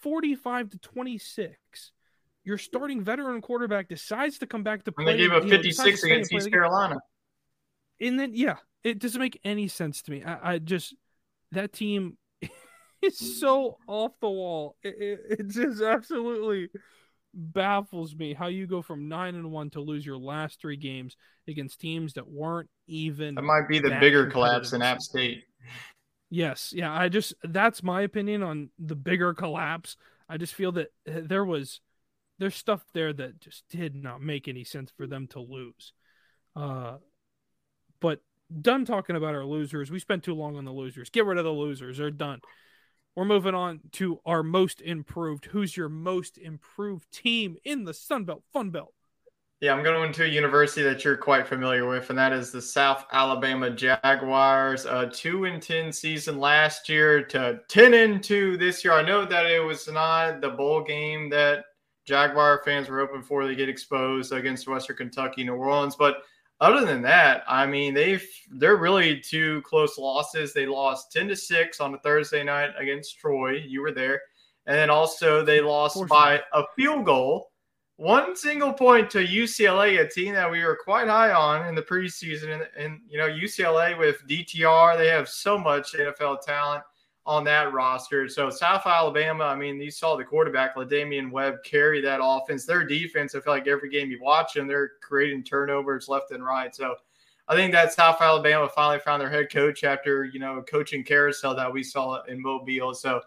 45 0.00 0.70
to 0.70 0.78
26. 0.78 1.92
Your 2.44 2.58
starting 2.58 3.02
veteran 3.02 3.40
quarterback 3.40 3.88
decides 3.88 4.38
to 4.38 4.46
come 4.46 4.64
back 4.64 4.84
to 4.84 4.92
play. 4.92 5.04
and 5.04 5.14
they 5.14 5.22
gave 5.22 5.32
up 5.32 5.44
know, 5.44 5.56
decides 5.58 5.76
to 5.76 5.82
56 5.84 6.00
stay 6.00 6.08
and 6.08 6.16
against 6.16 6.32
East. 6.32 6.50
Carolina. 6.50 6.96
And 8.00 8.18
then, 8.18 8.32
yeah, 8.34 8.56
it 8.82 8.98
doesn't 8.98 9.20
make 9.20 9.40
any 9.44 9.68
sense 9.68 10.02
to 10.02 10.10
me. 10.10 10.24
I, 10.24 10.54
I 10.54 10.58
just, 10.58 10.96
that 11.52 11.72
team 11.72 12.16
is 13.02 13.40
so 13.40 13.78
off 13.86 14.12
the 14.20 14.28
wall. 14.28 14.76
It, 14.82 14.96
it, 14.98 15.38
it 15.38 15.48
just 15.48 15.80
absolutely 15.80 16.70
baffles 17.34 18.14
me 18.14 18.34
how 18.34 18.48
you 18.48 18.66
go 18.66 18.82
from 18.82 19.08
9 19.08 19.34
and 19.36 19.50
1 19.52 19.70
to 19.70 19.80
lose 19.80 20.04
your 20.04 20.18
last 20.18 20.60
three 20.60 20.76
games 20.76 21.16
against 21.48 21.80
teams 21.80 22.14
that 22.14 22.28
weren't 22.28 22.68
even. 22.88 23.36
That 23.36 23.42
might 23.42 23.68
be 23.68 23.78
the 23.78 23.96
bigger 24.00 24.26
collapse 24.26 24.72
in 24.72 24.82
App. 24.82 25.00
State. 25.00 25.44
Yes, 26.34 26.72
yeah, 26.74 26.90
I 26.90 27.10
just 27.10 27.34
that's 27.44 27.82
my 27.82 28.00
opinion 28.00 28.42
on 28.42 28.70
the 28.78 28.96
bigger 28.96 29.34
collapse. 29.34 29.98
I 30.30 30.38
just 30.38 30.54
feel 30.54 30.72
that 30.72 30.90
uh, 31.06 31.20
there 31.24 31.44
was 31.44 31.82
there's 32.38 32.54
stuff 32.54 32.82
there 32.94 33.12
that 33.12 33.38
just 33.38 33.64
did 33.68 33.94
not 33.94 34.22
make 34.22 34.48
any 34.48 34.64
sense 34.64 34.90
for 34.96 35.06
them 35.06 35.26
to 35.28 35.40
lose. 35.40 35.92
Uh 36.56 36.96
but 38.00 38.20
done 38.62 38.86
talking 38.86 39.16
about 39.16 39.34
our 39.34 39.44
losers. 39.44 39.90
We 39.90 39.98
spent 39.98 40.24
too 40.24 40.34
long 40.34 40.56
on 40.56 40.64
the 40.64 40.72
losers. 40.72 41.10
Get 41.10 41.26
rid 41.26 41.36
of 41.36 41.44
the 41.44 41.50
losers. 41.50 41.98
They're 41.98 42.10
done. 42.10 42.40
We're 43.14 43.26
moving 43.26 43.54
on 43.54 43.80
to 43.92 44.20
our 44.24 44.42
most 44.42 44.80
improved. 44.80 45.44
Who's 45.46 45.76
your 45.76 45.90
most 45.90 46.38
improved 46.38 47.12
team 47.12 47.56
in 47.62 47.84
the 47.84 47.92
Sun 47.94 48.24
Belt, 48.24 48.42
Fun 48.54 48.70
Belt? 48.70 48.94
Yeah, 49.62 49.74
I'm 49.74 49.84
going 49.84 50.12
to 50.12 50.24
a 50.24 50.26
university 50.26 50.82
that 50.82 51.04
you're 51.04 51.16
quite 51.16 51.46
familiar 51.46 51.88
with, 51.88 52.10
and 52.10 52.18
that 52.18 52.32
is 52.32 52.50
the 52.50 52.60
South 52.60 53.06
Alabama 53.12 53.70
Jaguars. 53.70 54.86
A 54.86 55.08
two 55.08 55.44
and 55.44 55.62
ten 55.62 55.92
season 55.92 56.40
last 56.40 56.88
year 56.88 57.22
to 57.26 57.60
ten 57.68 57.94
and 57.94 58.20
two 58.20 58.56
this 58.56 58.84
year. 58.84 58.92
I 58.92 59.02
know 59.02 59.24
that 59.24 59.46
it 59.46 59.62
was 59.62 59.86
not 59.86 60.40
the 60.40 60.50
bowl 60.50 60.82
game 60.82 61.30
that 61.30 61.66
Jaguar 62.06 62.62
fans 62.64 62.88
were 62.88 62.98
hoping 63.06 63.22
for. 63.22 63.46
They 63.46 63.54
get 63.54 63.68
exposed 63.68 64.32
against 64.32 64.66
Western 64.66 64.96
Kentucky, 64.96 65.44
New 65.44 65.54
Orleans, 65.54 65.94
but 65.94 66.24
other 66.60 66.84
than 66.84 67.00
that, 67.02 67.44
I 67.46 67.64
mean 67.64 67.94
they've 67.94 68.28
they're 68.50 68.78
really 68.78 69.20
two 69.20 69.62
close 69.62 69.96
losses. 69.96 70.52
They 70.52 70.66
lost 70.66 71.12
ten 71.12 71.28
to 71.28 71.36
six 71.36 71.78
on 71.78 71.94
a 71.94 71.98
Thursday 71.98 72.42
night 72.42 72.70
against 72.76 73.20
Troy. 73.20 73.62
You 73.64 73.82
were 73.82 73.92
there, 73.92 74.22
and 74.66 74.76
then 74.76 74.90
also 74.90 75.44
they 75.44 75.60
lost 75.60 76.04
by 76.08 76.40
a 76.52 76.64
field 76.74 77.06
goal 77.06 77.51
one 78.02 78.34
single 78.34 78.72
point 78.72 79.08
to 79.10 79.24
UCLA, 79.24 80.00
a 80.00 80.08
team 80.08 80.34
that 80.34 80.50
we 80.50 80.64
were 80.64 80.76
quite 80.82 81.06
high 81.06 81.32
on 81.32 81.68
in 81.68 81.76
the 81.76 81.82
preseason. 81.82 82.52
And, 82.52 82.68
and, 82.76 83.00
you 83.08 83.16
know, 83.16 83.28
UCLA 83.28 83.96
with 83.96 84.26
DTR, 84.26 84.98
they 84.98 85.06
have 85.06 85.28
so 85.28 85.56
much 85.56 85.92
NFL 85.92 86.42
talent 86.42 86.82
on 87.24 87.44
that 87.44 87.72
roster. 87.72 88.28
So 88.28 88.50
South 88.50 88.84
Alabama, 88.86 89.44
I 89.44 89.54
mean, 89.54 89.80
you 89.80 89.92
saw 89.92 90.16
the 90.16 90.24
quarterback, 90.24 90.74
LaDamian 90.74 91.30
Webb, 91.30 91.62
carry 91.64 92.00
that 92.00 92.18
offense. 92.20 92.66
Their 92.66 92.84
defense, 92.84 93.36
I 93.36 93.40
feel 93.40 93.52
like 93.52 93.68
every 93.68 93.88
game 93.88 94.10
you 94.10 94.20
watch 94.20 94.54
them, 94.54 94.66
they're 94.66 94.94
creating 95.00 95.44
turnovers 95.44 96.08
left 96.08 96.32
and 96.32 96.44
right. 96.44 96.74
So 96.74 96.96
I 97.46 97.54
think 97.54 97.70
that 97.70 97.92
South 97.92 98.20
Alabama 98.20 98.68
finally 98.68 98.98
found 98.98 99.20
their 99.20 99.30
head 99.30 99.52
coach 99.52 99.84
after, 99.84 100.24
you 100.24 100.40
know, 100.40 100.60
coaching 100.68 101.04
carousel 101.04 101.54
that 101.54 101.72
we 101.72 101.84
saw 101.84 102.20
in 102.24 102.42
Mobile. 102.42 102.94
So 102.94 103.20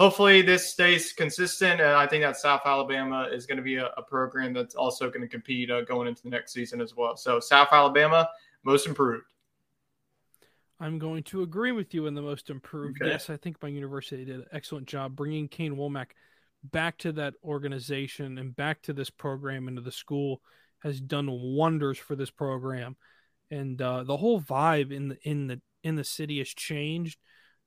hopefully 0.00 0.40
this 0.40 0.66
stays 0.66 1.12
consistent. 1.12 1.78
And 1.78 1.90
I 1.90 2.06
think 2.06 2.24
that 2.24 2.38
South 2.38 2.62
Alabama 2.64 3.28
is 3.30 3.44
going 3.44 3.58
to 3.58 3.62
be 3.62 3.76
a, 3.76 3.90
a 3.98 4.02
program 4.02 4.54
that's 4.54 4.74
also 4.74 5.10
going 5.10 5.20
to 5.20 5.28
compete 5.28 5.70
uh, 5.70 5.82
going 5.82 6.08
into 6.08 6.22
the 6.22 6.30
next 6.30 6.54
season 6.54 6.80
as 6.80 6.96
well. 6.96 7.18
So 7.18 7.38
South 7.38 7.68
Alabama, 7.70 8.26
most 8.64 8.86
improved. 8.86 9.26
I'm 10.80 10.98
going 10.98 11.22
to 11.24 11.42
agree 11.42 11.72
with 11.72 11.92
you 11.92 12.06
in 12.06 12.14
the 12.14 12.22
most 12.22 12.48
improved. 12.48 13.02
Okay. 13.02 13.10
Yes, 13.10 13.28
I 13.28 13.36
think 13.36 13.62
my 13.62 13.68
university 13.68 14.24
did 14.24 14.36
an 14.36 14.46
excellent 14.52 14.86
job 14.86 15.14
bringing 15.14 15.48
Kane 15.48 15.76
Wommack 15.76 16.12
back 16.64 16.96
to 16.98 17.12
that 17.12 17.34
organization 17.44 18.38
and 18.38 18.56
back 18.56 18.80
to 18.82 18.94
this 18.94 19.10
program 19.10 19.68
into 19.68 19.82
the 19.82 19.92
school 19.92 20.40
has 20.82 20.98
done 20.98 21.28
wonders 21.30 21.98
for 21.98 22.16
this 22.16 22.30
program, 22.30 22.96
and 23.50 23.82
uh, 23.82 24.02
the 24.04 24.16
whole 24.16 24.40
vibe 24.40 24.90
in 24.90 25.08
the 25.08 25.18
in 25.28 25.46
the 25.46 25.60
in 25.82 25.96
the 25.96 26.04
city 26.04 26.38
has 26.38 26.48
changed, 26.48 27.18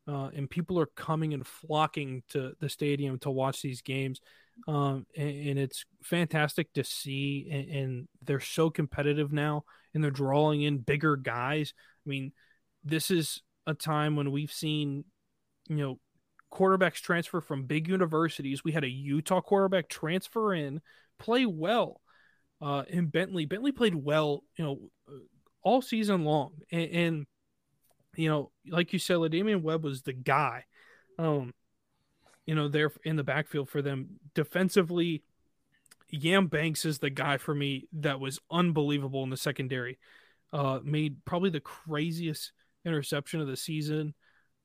uh, 0.07 0.29
and 0.35 0.49
people 0.49 0.79
are 0.79 0.87
coming 0.87 1.33
and 1.33 1.45
flocking 1.45 2.23
to 2.29 2.53
the 2.59 2.69
stadium 2.69 3.19
to 3.19 3.31
watch 3.31 3.61
these 3.61 3.81
games, 3.81 4.19
um, 4.67 5.05
and, 5.15 5.49
and 5.49 5.59
it's 5.59 5.85
fantastic 6.03 6.71
to 6.73 6.83
see. 6.83 7.47
And, 7.51 7.69
and 7.69 8.07
they're 8.21 8.39
so 8.39 8.69
competitive 8.69 9.31
now, 9.31 9.63
and 9.93 10.03
they're 10.03 10.11
drawing 10.11 10.61
in 10.63 10.79
bigger 10.79 11.15
guys. 11.15 11.73
I 12.05 12.09
mean, 12.09 12.31
this 12.83 13.11
is 13.11 13.41
a 13.65 13.73
time 13.73 14.15
when 14.15 14.31
we've 14.31 14.51
seen, 14.51 15.05
you 15.69 15.77
know, 15.77 15.99
quarterbacks 16.51 17.01
transfer 17.01 17.41
from 17.41 17.63
big 17.63 17.87
universities. 17.87 18.63
We 18.63 18.73
had 18.73 18.83
a 18.83 18.89
Utah 18.89 19.41
quarterback 19.41 19.89
transfer 19.89 20.53
in, 20.53 20.81
play 21.17 21.45
well. 21.45 22.01
Uh, 22.61 22.83
and 22.91 23.11
Bentley, 23.11 23.45
Bentley 23.45 23.71
played 23.71 23.95
well, 23.95 24.43
you 24.57 24.63
know, 24.63 24.79
all 25.63 25.81
season 25.81 26.23
long. 26.23 26.51
And, 26.71 26.89
and 26.91 27.25
you 28.15 28.29
know, 28.29 28.51
like 28.67 28.93
you 28.93 28.99
said, 28.99 29.19
Damian 29.31 29.63
Webb 29.63 29.83
was 29.83 30.01
the 30.01 30.13
guy. 30.13 30.65
Um, 31.17 31.53
you 32.45 32.55
know, 32.55 32.67
there 32.67 32.91
in 33.03 33.15
the 33.15 33.23
backfield 33.23 33.69
for 33.69 33.81
them 33.81 34.19
defensively. 34.33 35.23
Yam 36.09 36.47
Banks 36.47 36.85
is 36.85 36.99
the 36.99 37.09
guy 37.09 37.37
for 37.37 37.55
me 37.55 37.87
that 37.93 38.19
was 38.19 38.39
unbelievable 38.51 39.23
in 39.23 39.29
the 39.29 39.37
secondary. 39.37 39.97
Uh, 40.51 40.79
made 40.83 41.25
probably 41.25 41.49
the 41.49 41.59
craziest 41.59 42.51
interception 42.85 43.41
of 43.41 43.47
the 43.47 43.57
season 43.57 44.13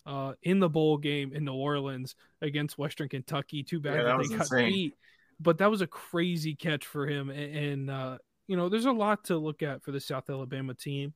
uh, 0.05 0.35
in 0.43 0.59
the 0.59 0.69
bowl 0.69 0.99
game 0.99 1.33
in 1.33 1.45
New 1.45 1.55
Orleans 1.55 2.15
against 2.43 2.77
Western 2.77 3.09
Kentucky. 3.09 3.63
Too 3.63 3.81
bad 3.81 3.95
Yeah, 3.95 4.03
that, 4.03 4.19
that 4.19 4.29
they 4.29 4.37
got 4.37 4.51
beat, 4.51 4.95
but 5.41 5.59
that 5.59 5.71
was 5.71 5.81
a 5.81 5.87
crazy 5.87 6.55
catch 6.55 6.87
for 6.87 7.07
him. 7.07 7.31
And, 7.31 7.57
and 7.57 7.91
uh, 7.91 8.19
you 8.47 8.57
know, 8.57 8.69
there's 8.69 8.87
a 8.87 8.93
lot 8.93 9.25
to 9.25 9.39
look 9.39 9.63
at 9.63 9.83
for 9.83 9.93
the 9.93 10.01
South 10.01 10.29
Alabama 10.29 10.75
team. 10.75 11.15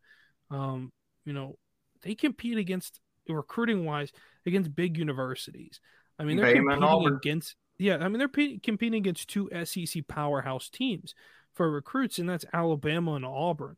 Um, 0.51 0.93
you 1.25 1.33
know, 1.33 1.57
they 2.03 2.15
compete 2.15 2.59
against 2.59 3.01
recruiting 3.29 3.85
wise 3.85 4.13
against 4.47 4.75
big 4.75 4.99
universities. 4.99 5.81
I 6.19 6.25
mean, 6.25 6.37
they're 6.37 6.55
Bama 6.57 6.73
and 6.73 6.83
competing 6.83 7.17
against 7.17 7.57
yeah. 7.79 7.97
I 7.97 8.09
mean, 8.09 8.19
they're 8.19 8.29
pe- 8.29 8.59
competing 8.59 8.99
against 8.99 9.29
two 9.29 9.49
SEC 9.65 10.07
powerhouse 10.09 10.69
teams 10.69 11.15
for 11.55 11.71
recruits, 11.71 12.19
and 12.19 12.29
that's 12.29 12.45
Alabama 12.53 13.15
and 13.15 13.25
Auburn. 13.25 13.77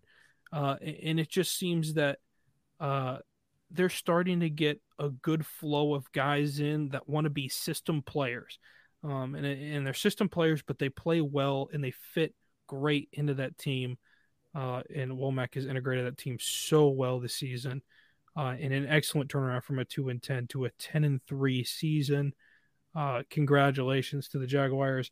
Uh, 0.52 0.76
and 0.80 1.18
it 1.18 1.28
just 1.28 1.58
seems 1.58 1.94
that 1.94 2.18
uh, 2.80 3.18
they're 3.70 3.88
starting 3.88 4.40
to 4.40 4.50
get 4.50 4.80
a 4.98 5.08
good 5.08 5.44
flow 5.44 5.94
of 5.94 6.10
guys 6.12 6.60
in 6.60 6.90
that 6.90 7.08
want 7.08 7.24
to 7.24 7.30
be 7.30 7.48
system 7.48 8.02
players. 8.02 8.58
Um, 9.02 9.34
and, 9.34 9.44
and 9.44 9.86
they're 9.86 9.94
system 9.94 10.28
players, 10.28 10.62
but 10.62 10.78
they 10.78 10.88
play 10.88 11.20
well 11.20 11.68
and 11.72 11.82
they 11.82 11.90
fit 11.90 12.34
great 12.66 13.08
into 13.12 13.34
that 13.34 13.58
team. 13.58 13.98
Uh, 14.54 14.82
and 14.94 15.12
Wommack 15.12 15.54
has 15.54 15.66
integrated 15.66 16.06
that 16.06 16.16
team 16.16 16.38
so 16.40 16.88
well 16.88 17.18
this 17.18 17.34
season. 17.34 17.82
Uh, 18.36 18.56
and 18.60 18.72
an 18.72 18.86
excellent 18.88 19.30
turnaround 19.30 19.62
from 19.62 19.78
a 19.78 19.84
two 19.84 20.08
and 20.08 20.22
ten 20.22 20.46
to 20.48 20.64
a 20.64 20.70
ten 20.70 21.04
and 21.04 21.20
three 21.28 21.62
season. 21.62 22.32
Uh, 22.94 23.22
congratulations 23.30 24.28
to 24.28 24.38
the 24.38 24.46
Jaguars 24.46 25.10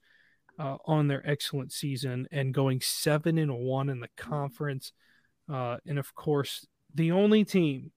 uh, 0.59 0.77
on 0.87 1.09
their 1.09 1.29
excellent 1.29 1.73
season 1.73 2.27
and 2.31 2.55
going 2.55 2.81
seven 2.81 3.39
and 3.39 3.53
one 3.53 3.89
in 3.89 4.01
the 4.01 4.11
conference. 4.17 4.93
Uh, 5.53 5.77
and 5.87 5.99
of 5.99 6.15
course, 6.15 6.67
the 6.95 7.13
only 7.13 7.45
team 7.45 7.91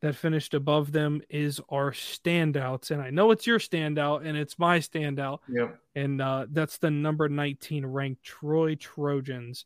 that 0.00 0.14
finished 0.14 0.54
above 0.54 0.92
them 0.92 1.20
is 1.28 1.60
our 1.70 1.90
standouts. 1.90 2.90
And 2.90 3.02
I 3.02 3.10
know 3.10 3.32
it's 3.32 3.46
your 3.46 3.58
standout 3.58 4.24
and 4.24 4.36
it's 4.36 4.58
my 4.58 4.78
standout. 4.78 5.38
Yep. 5.48 5.76
And 5.96 6.20
uh, 6.22 6.46
that's 6.50 6.78
the 6.78 6.90
number 6.90 7.28
19 7.28 7.84
ranked 7.84 8.22
Troy 8.22 8.76
Trojans 8.76 9.64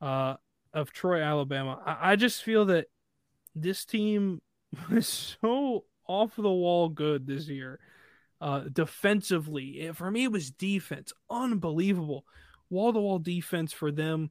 uh, 0.00 0.34
of 0.72 0.92
Troy, 0.92 1.20
Alabama. 1.20 1.80
I, 1.84 2.12
I 2.12 2.16
just 2.16 2.44
feel 2.44 2.66
that 2.66 2.86
this 3.54 3.84
team 3.84 4.40
was 4.90 5.36
so 5.40 5.84
off 6.06 6.36
the 6.36 6.42
wall 6.42 6.88
good 6.88 7.26
this 7.26 7.48
year. 7.48 7.80
Uh, 8.40 8.64
defensively, 8.70 9.90
for 9.94 10.10
me, 10.10 10.24
it 10.24 10.32
was 10.32 10.50
defense, 10.50 11.12
unbelievable, 11.30 12.24
wall 12.68 12.92
to 12.92 13.00
wall 13.00 13.18
defense 13.18 13.72
for 13.72 13.90
them. 13.90 14.30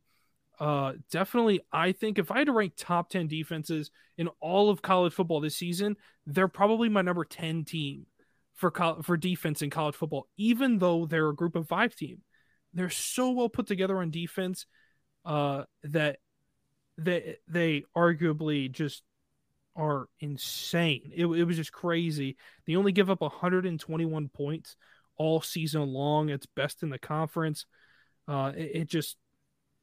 Uh, 0.59 0.93
definitely, 1.09 1.61
I 1.71 1.93
think 1.93 2.19
if 2.19 2.29
I 2.29 2.39
had 2.39 2.47
to 2.47 2.53
rank 2.53 2.73
top 2.77 3.09
10 3.09 3.27
defenses 3.27 3.89
in 4.17 4.27
all 4.39 4.69
of 4.69 4.81
college 4.81 5.13
football 5.13 5.39
this 5.41 5.55
season, 5.55 5.95
they're 6.27 6.47
probably 6.47 6.89
my 6.89 7.01
number 7.01 7.25
10 7.25 7.65
team 7.65 8.05
for 8.53 8.69
co- 8.69 9.01
for 9.01 9.17
defense 9.17 9.61
in 9.61 9.69
college 9.69 9.95
football, 9.95 10.27
even 10.37 10.77
though 10.77 11.05
they're 11.05 11.29
a 11.29 11.35
group 11.35 11.55
of 11.55 11.67
five 11.67 11.95
team. 11.95 12.21
They're 12.73 12.89
so 12.89 13.31
well 13.31 13.49
put 13.49 13.67
together 13.67 13.97
on 13.97 14.11
defense 14.11 14.65
uh, 15.25 15.63
that 15.83 16.19
they 16.97 17.37
they 17.47 17.83
arguably 17.95 18.71
just 18.71 19.03
are 19.75 20.07
insane. 20.19 21.11
It, 21.15 21.25
it 21.25 21.43
was 21.43 21.55
just 21.55 21.71
crazy. 21.71 22.37
They 22.65 22.75
only 22.75 22.91
give 22.91 23.09
up 23.09 23.21
121 23.21 24.29
points 24.29 24.75
all 25.17 25.41
season 25.41 25.87
long. 25.87 26.29
It's 26.29 26.45
best 26.45 26.83
in 26.83 26.89
the 26.89 26.99
conference. 26.99 27.65
Uh, 28.27 28.51
it, 28.55 28.71
it 28.73 28.87
just 28.87 29.17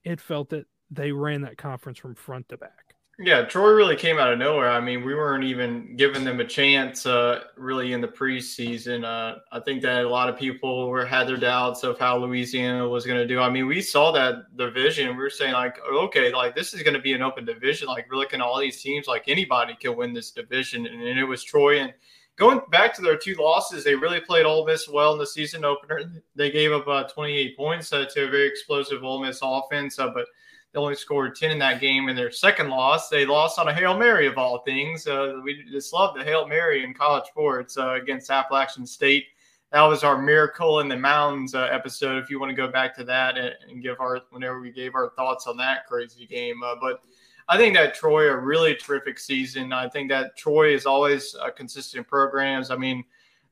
it 0.05 0.20
felt 0.20 0.51
that 0.51 0.66
they 0.91 1.12
ran 1.12 1.43
that 1.43 1.59
conference 1.59 1.99
from 1.99 2.14
front 2.14 2.49
to 2.49 2.57
back. 2.57 2.89
Yeah, 3.23 3.43
Troy 3.43 3.73
really 3.73 3.97
came 3.97 4.18
out 4.18 4.33
of 4.33 4.39
nowhere. 4.39 4.71
I 4.71 4.81
mean, 4.81 5.05
we 5.05 5.14
weren't 5.14 5.45
even 5.45 5.95
giving 5.95 6.25
them 6.25 6.41
a 6.41 6.45
chance 6.45 7.05
uh, 7.05 7.41
really 7.55 7.93
in 7.93 8.01
the 8.01 8.09
preseason. 8.09 9.05
Uh, 9.05 9.41
I 9.53 9.61
think 9.61 9.83
that 9.83 10.07
a 10.07 10.09
lot 10.09 10.31
of 10.31 10.39
people 10.39 10.89
were 10.89 11.05
had 11.05 11.29
their 11.29 11.37
doubts 11.37 11.85
of 11.85 11.99
how 11.99 12.16
Louisiana 12.16 12.89
was 12.89 13.05
going 13.05 13.18
to 13.18 13.27
do. 13.27 13.39
I 13.39 13.51
mean, 13.51 13.66
we 13.66 13.83
saw 13.83 14.11
that 14.12 14.57
division. 14.57 15.09
We 15.09 15.23
were 15.23 15.29
saying 15.29 15.53
like, 15.53 15.77
okay, 15.93 16.33
like 16.33 16.55
this 16.55 16.73
is 16.73 16.83
going 16.83 16.95
to 16.95 17.01
be 17.01 17.12
an 17.12 17.21
open 17.21 17.45
division. 17.45 17.89
Like 17.89 18.07
we're 18.11 18.16
looking 18.16 18.41
at 18.41 18.47
all 18.47 18.59
these 18.59 18.81
teams, 18.81 19.07
like 19.07 19.25
anybody 19.29 19.77
can 19.79 19.97
win 19.97 20.14
this 20.14 20.31
division, 20.31 20.87
and, 20.87 21.03
and 21.03 21.18
it 21.18 21.25
was 21.25 21.45
Troy. 21.45 21.81
And 21.81 21.93
going 22.37 22.62
back 22.71 22.95
to 22.95 23.03
their 23.03 23.18
two 23.18 23.35
losses, 23.35 23.85
they 23.85 23.95
really 23.95 24.21
played 24.21 24.47
Ole 24.47 24.64
Miss 24.64 24.89
well 24.89 25.12
in 25.12 25.18
the 25.18 25.27
season 25.27 25.66
opener. 25.66 26.11
They 26.37 26.51
gave 26.51 26.73
up 26.73 26.89
uh, 26.89 27.03
28 27.03 27.55
points 27.55 27.93
uh, 27.93 28.07
to 28.14 28.29
a 28.29 28.31
very 28.31 28.49
explosive 28.49 29.05
Ole 29.05 29.23
Miss 29.23 29.41
offense, 29.43 29.99
uh, 29.99 30.09
but 30.09 30.25
they 30.73 30.79
only 30.79 30.95
scored 30.95 31.35
10 31.35 31.51
in 31.51 31.59
that 31.59 31.81
game. 31.81 32.09
In 32.09 32.16
their 32.16 32.31
second 32.31 32.68
loss, 32.68 33.09
they 33.09 33.27
lost 33.27 33.59
on 33.59 33.68
a 33.68 33.75
Hail 33.75 33.97
Mary 33.97 34.27
of 34.27 34.39
all 34.39 34.59
things. 34.59 35.07
Uh, 35.07 35.41
we 35.43 35.64
just 35.71 35.93
love 35.93 36.14
the 36.14 36.23
Hail 36.23 36.47
Mary 36.47 36.85
in 36.85 36.95
college 36.95 37.25
sports 37.27 37.77
uh, 37.77 37.99
against 38.01 38.31
Appalachian 38.31 38.87
State. 38.87 39.27
That 39.73 39.83
was 39.83 40.03
our 40.05 40.21
Miracle 40.21 40.81
in 40.81 40.89
the 40.89 40.97
Mountains 40.97 41.55
uh, 41.55 41.68
episode. 41.71 42.23
If 42.23 42.31
you 42.31 42.41
want 42.41 42.51
to 42.51 42.57
go 42.57 42.68
back 42.68 42.95
to 42.97 43.05
that 43.05 43.37
and, 43.37 43.55
and, 43.68 43.83
give 43.83 44.01
our, 44.01 44.21
whenever 44.31 44.61
we 44.61 44.71
gave 44.73 44.95
our 44.95 45.11
thoughts 45.16 45.47
on 45.47 45.57
that 45.59 45.87
crazy 45.87 46.27
game. 46.27 46.62
Uh, 46.64 46.75
but 46.81 47.03
I 47.49 47.57
think 47.57 47.75
that 47.75 47.95
Troy, 47.95 48.31
a 48.31 48.37
really 48.37 48.75
terrific 48.75 49.18
season. 49.18 49.73
I 49.73 49.89
think 49.89 50.09
that 50.11 50.37
Troy 50.37 50.75
is 50.75 50.87
always 50.87 51.35
a 51.41 51.51
consistent 51.51 52.07
programs. 52.07 52.71
I 52.71 52.77
mean, 52.77 53.05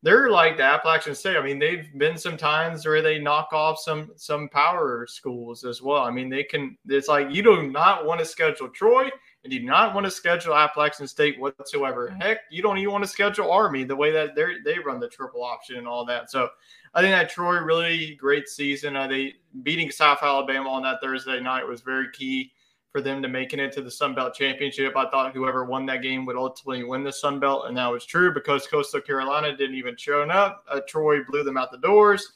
they're 0.03 0.30
like 0.30 0.57
the 0.57 0.62
Appalachian 0.62 1.14
State. 1.14 1.36
I 1.36 1.42
mean, 1.42 1.59
they've 1.59 1.86
been 1.99 2.16
some 2.16 2.36
times 2.36 2.86
where 2.86 3.03
they 3.03 3.18
knock 3.18 3.53
off 3.53 3.80
some 3.80 4.12
some 4.14 4.49
power 4.49 5.07
schools 5.09 5.64
as 5.64 5.82
well. 5.82 6.03
I 6.03 6.11
mean, 6.11 6.28
they 6.28 6.44
can. 6.44 6.76
It's 6.86 7.09
like 7.09 7.30
you 7.30 7.42
do 7.42 7.68
not 7.68 8.07
want 8.07 8.20
to 8.20 8.26
schedule 8.26 8.68
Troy 8.68 9.11
and 9.42 9.53
you 9.53 9.61
do 9.61 9.66
not 9.66 9.94
want 9.94 10.05
to 10.05 10.11
schedule 10.11 10.55
Appalachian 10.55 11.09
State 11.09 11.40
whatsoever. 11.40 12.14
Heck, 12.20 12.38
you 12.51 12.62
don't 12.62 12.78
even 12.78 12.92
want 12.92 13.05
to 13.05 13.11
schedule 13.11 13.51
Army 13.51 13.82
the 13.82 13.96
way 13.96 14.12
that 14.12 14.36
they 14.36 14.55
they 14.64 14.78
run 14.78 15.01
the 15.01 15.09
triple 15.09 15.42
option 15.42 15.76
and 15.76 15.88
all 15.88 16.05
that. 16.07 16.30
So 16.30 16.49
I 16.94 17.01
think 17.01 17.12
that 17.12 17.28
Troy 17.28 17.59
really 17.59 18.14
great 18.14 18.49
season. 18.49 18.94
Uh, 18.94 19.09
they 19.09 19.34
beating 19.62 19.90
South 19.90 20.18
Alabama 20.22 20.70
on 20.70 20.82
that 20.82 21.01
Thursday 21.03 21.40
night 21.40 21.66
was 21.66 21.80
very 21.80 22.07
key 22.12 22.53
for 22.91 23.01
them 23.01 23.22
to 23.22 23.28
making 23.28 23.61
it 23.61 23.72
to 23.72 23.82
the 23.82 23.91
Sun 23.91 24.14
Belt 24.14 24.34
Championship. 24.34 24.97
I 24.97 25.09
thought 25.11 25.34
whoever 25.34 25.64
won 25.64 25.86
that 25.86 26.03
game 26.03 26.24
would 26.26 26.36
ultimately 26.36 26.84
win 26.84 27.05
the 27.05 27.12
Sun 27.12 27.41
Belt, 27.41 27.66
and 27.66 27.76
that 27.76 27.86
was 27.86 28.07
true 28.07 28.32
because 28.32 28.66
Coastal 28.66 29.01
Carolina 29.01 29.57
didn't 29.57 29.76
even 29.76 29.97
show 29.97 30.22
up. 30.22 30.64
Uh, 30.70 30.80
Troy 30.89 31.22
blew 31.24 31.45
them 31.45 31.57
out 31.57 31.70
the 31.70 31.78
doors. 31.78 32.32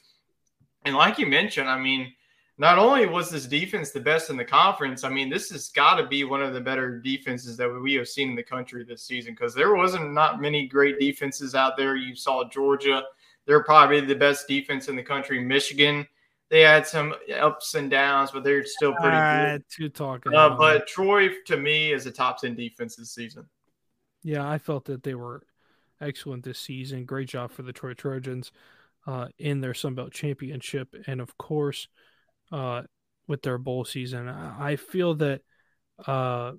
And 0.84 0.94
like 0.94 1.18
you 1.18 1.26
mentioned, 1.26 1.68
I 1.68 1.78
mean, 1.78 2.12
not 2.58 2.78
only 2.78 3.06
was 3.06 3.30
this 3.30 3.46
defense 3.46 3.90
the 3.90 4.00
best 4.00 4.30
in 4.30 4.36
the 4.36 4.44
conference, 4.44 5.04
I 5.04 5.08
mean, 5.08 5.30
this 5.30 5.50
has 5.50 5.70
got 5.70 5.96
to 5.96 6.06
be 6.06 6.24
one 6.24 6.42
of 6.42 6.52
the 6.52 6.60
better 6.60 6.98
defenses 7.00 7.56
that 7.56 7.68
we 7.68 7.94
have 7.94 8.08
seen 8.08 8.30
in 8.30 8.36
the 8.36 8.42
country 8.42 8.84
this 8.84 9.02
season 9.02 9.32
because 9.32 9.54
there 9.54 9.74
wasn't 9.74 10.12
not 10.12 10.40
many 10.40 10.68
great 10.68 11.00
defenses 11.00 11.54
out 11.54 11.76
there. 11.76 11.96
You 11.96 12.14
saw 12.14 12.48
Georgia; 12.48 13.02
they're 13.46 13.64
probably 13.64 14.00
the 14.00 14.14
best 14.14 14.46
defense 14.48 14.88
in 14.88 14.96
the 14.96 15.02
country. 15.02 15.42
Michigan 15.42 16.06
they 16.52 16.60
had 16.60 16.86
some 16.86 17.14
ups 17.40 17.74
and 17.74 17.90
downs, 17.90 18.30
but 18.30 18.44
they're 18.44 18.62
still 18.62 18.92
pretty 18.92 19.16
uh, 19.16 19.52
good. 19.52 19.64
To 19.70 19.88
talking, 19.88 20.34
uh, 20.34 20.50
but 20.50 20.86
Troy 20.86 21.30
to 21.46 21.56
me 21.56 21.92
is 21.92 22.04
a 22.04 22.12
top 22.12 22.42
ten 22.42 22.54
defense 22.54 22.94
this 22.94 23.14
season. 23.14 23.48
Yeah, 24.22 24.46
I 24.46 24.58
felt 24.58 24.84
that 24.84 25.02
they 25.02 25.14
were 25.14 25.42
excellent 25.98 26.44
this 26.44 26.58
season. 26.58 27.06
Great 27.06 27.28
job 27.28 27.52
for 27.52 27.62
the 27.62 27.72
Troy 27.72 27.94
Trojans 27.94 28.52
uh, 29.06 29.28
in 29.38 29.62
their 29.62 29.72
Sun 29.72 29.94
Belt 29.94 30.12
championship, 30.12 30.94
and 31.06 31.22
of 31.22 31.38
course, 31.38 31.88
uh, 32.52 32.82
with 33.26 33.40
their 33.40 33.56
bowl 33.56 33.86
season. 33.86 34.28
I 34.28 34.76
feel 34.76 35.14
that 35.14 35.40
uh, 36.06 36.52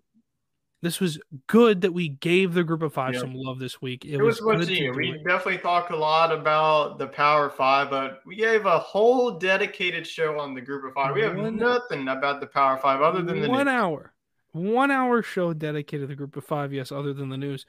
this 0.84 1.00
was 1.00 1.18
good 1.48 1.80
that 1.82 1.94
we 1.94 2.10
gave 2.10 2.54
the 2.54 2.64
group 2.64 2.82
of 2.82 2.94
five 2.94 3.14
yeah. 3.14 3.22
some 3.22 3.34
love 3.34 3.58
this 3.58 3.82
week. 3.82 4.04
It, 4.04 4.16
it 4.16 4.22
was, 4.22 4.42
was 4.42 4.68
good. 4.68 4.76
To 4.76 4.92
we 4.92 5.14
definitely 5.26 5.60
talked 5.60 5.92
a 5.92 5.96
lot 5.96 6.34
about 6.34 7.00
the 7.00 7.08
Power 7.08 7.50
Five, 7.50 7.90
but 7.90 8.20
we 8.26 8.36
gave 8.36 8.66
a 8.66 8.80
whole 8.80 9.40
dedicated 9.40 10.06
show 10.06 10.38
on 10.38 10.54
the 10.54 10.60
group 10.60 10.84
of 10.84 10.94
five. 10.94 11.16
We 11.16 11.22
have 11.22 11.38
one, 11.38 11.56
nothing 11.56 12.10
about 12.10 12.42
the 12.42 12.48
Power 12.48 12.78
Five 12.78 13.02
other 13.02 13.22
than 13.22 13.42
the 13.42 13.48
one 13.48 13.68
news. 13.68 13.74
hour, 13.74 14.14
one 14.52 14.92
hour 14.92 15.24
show 15.24 15.54
dedicated 15.54 16.02
to 16.02 16.08
the 16.08 16.18
group 16.18 16.36
of 16.36 16.44
five. 16.44 16.74
Yes, 16.74 16.92
other 16.92 17.14
than 17.14 17.30
the 17.30 17.38
news, 17.38 17.66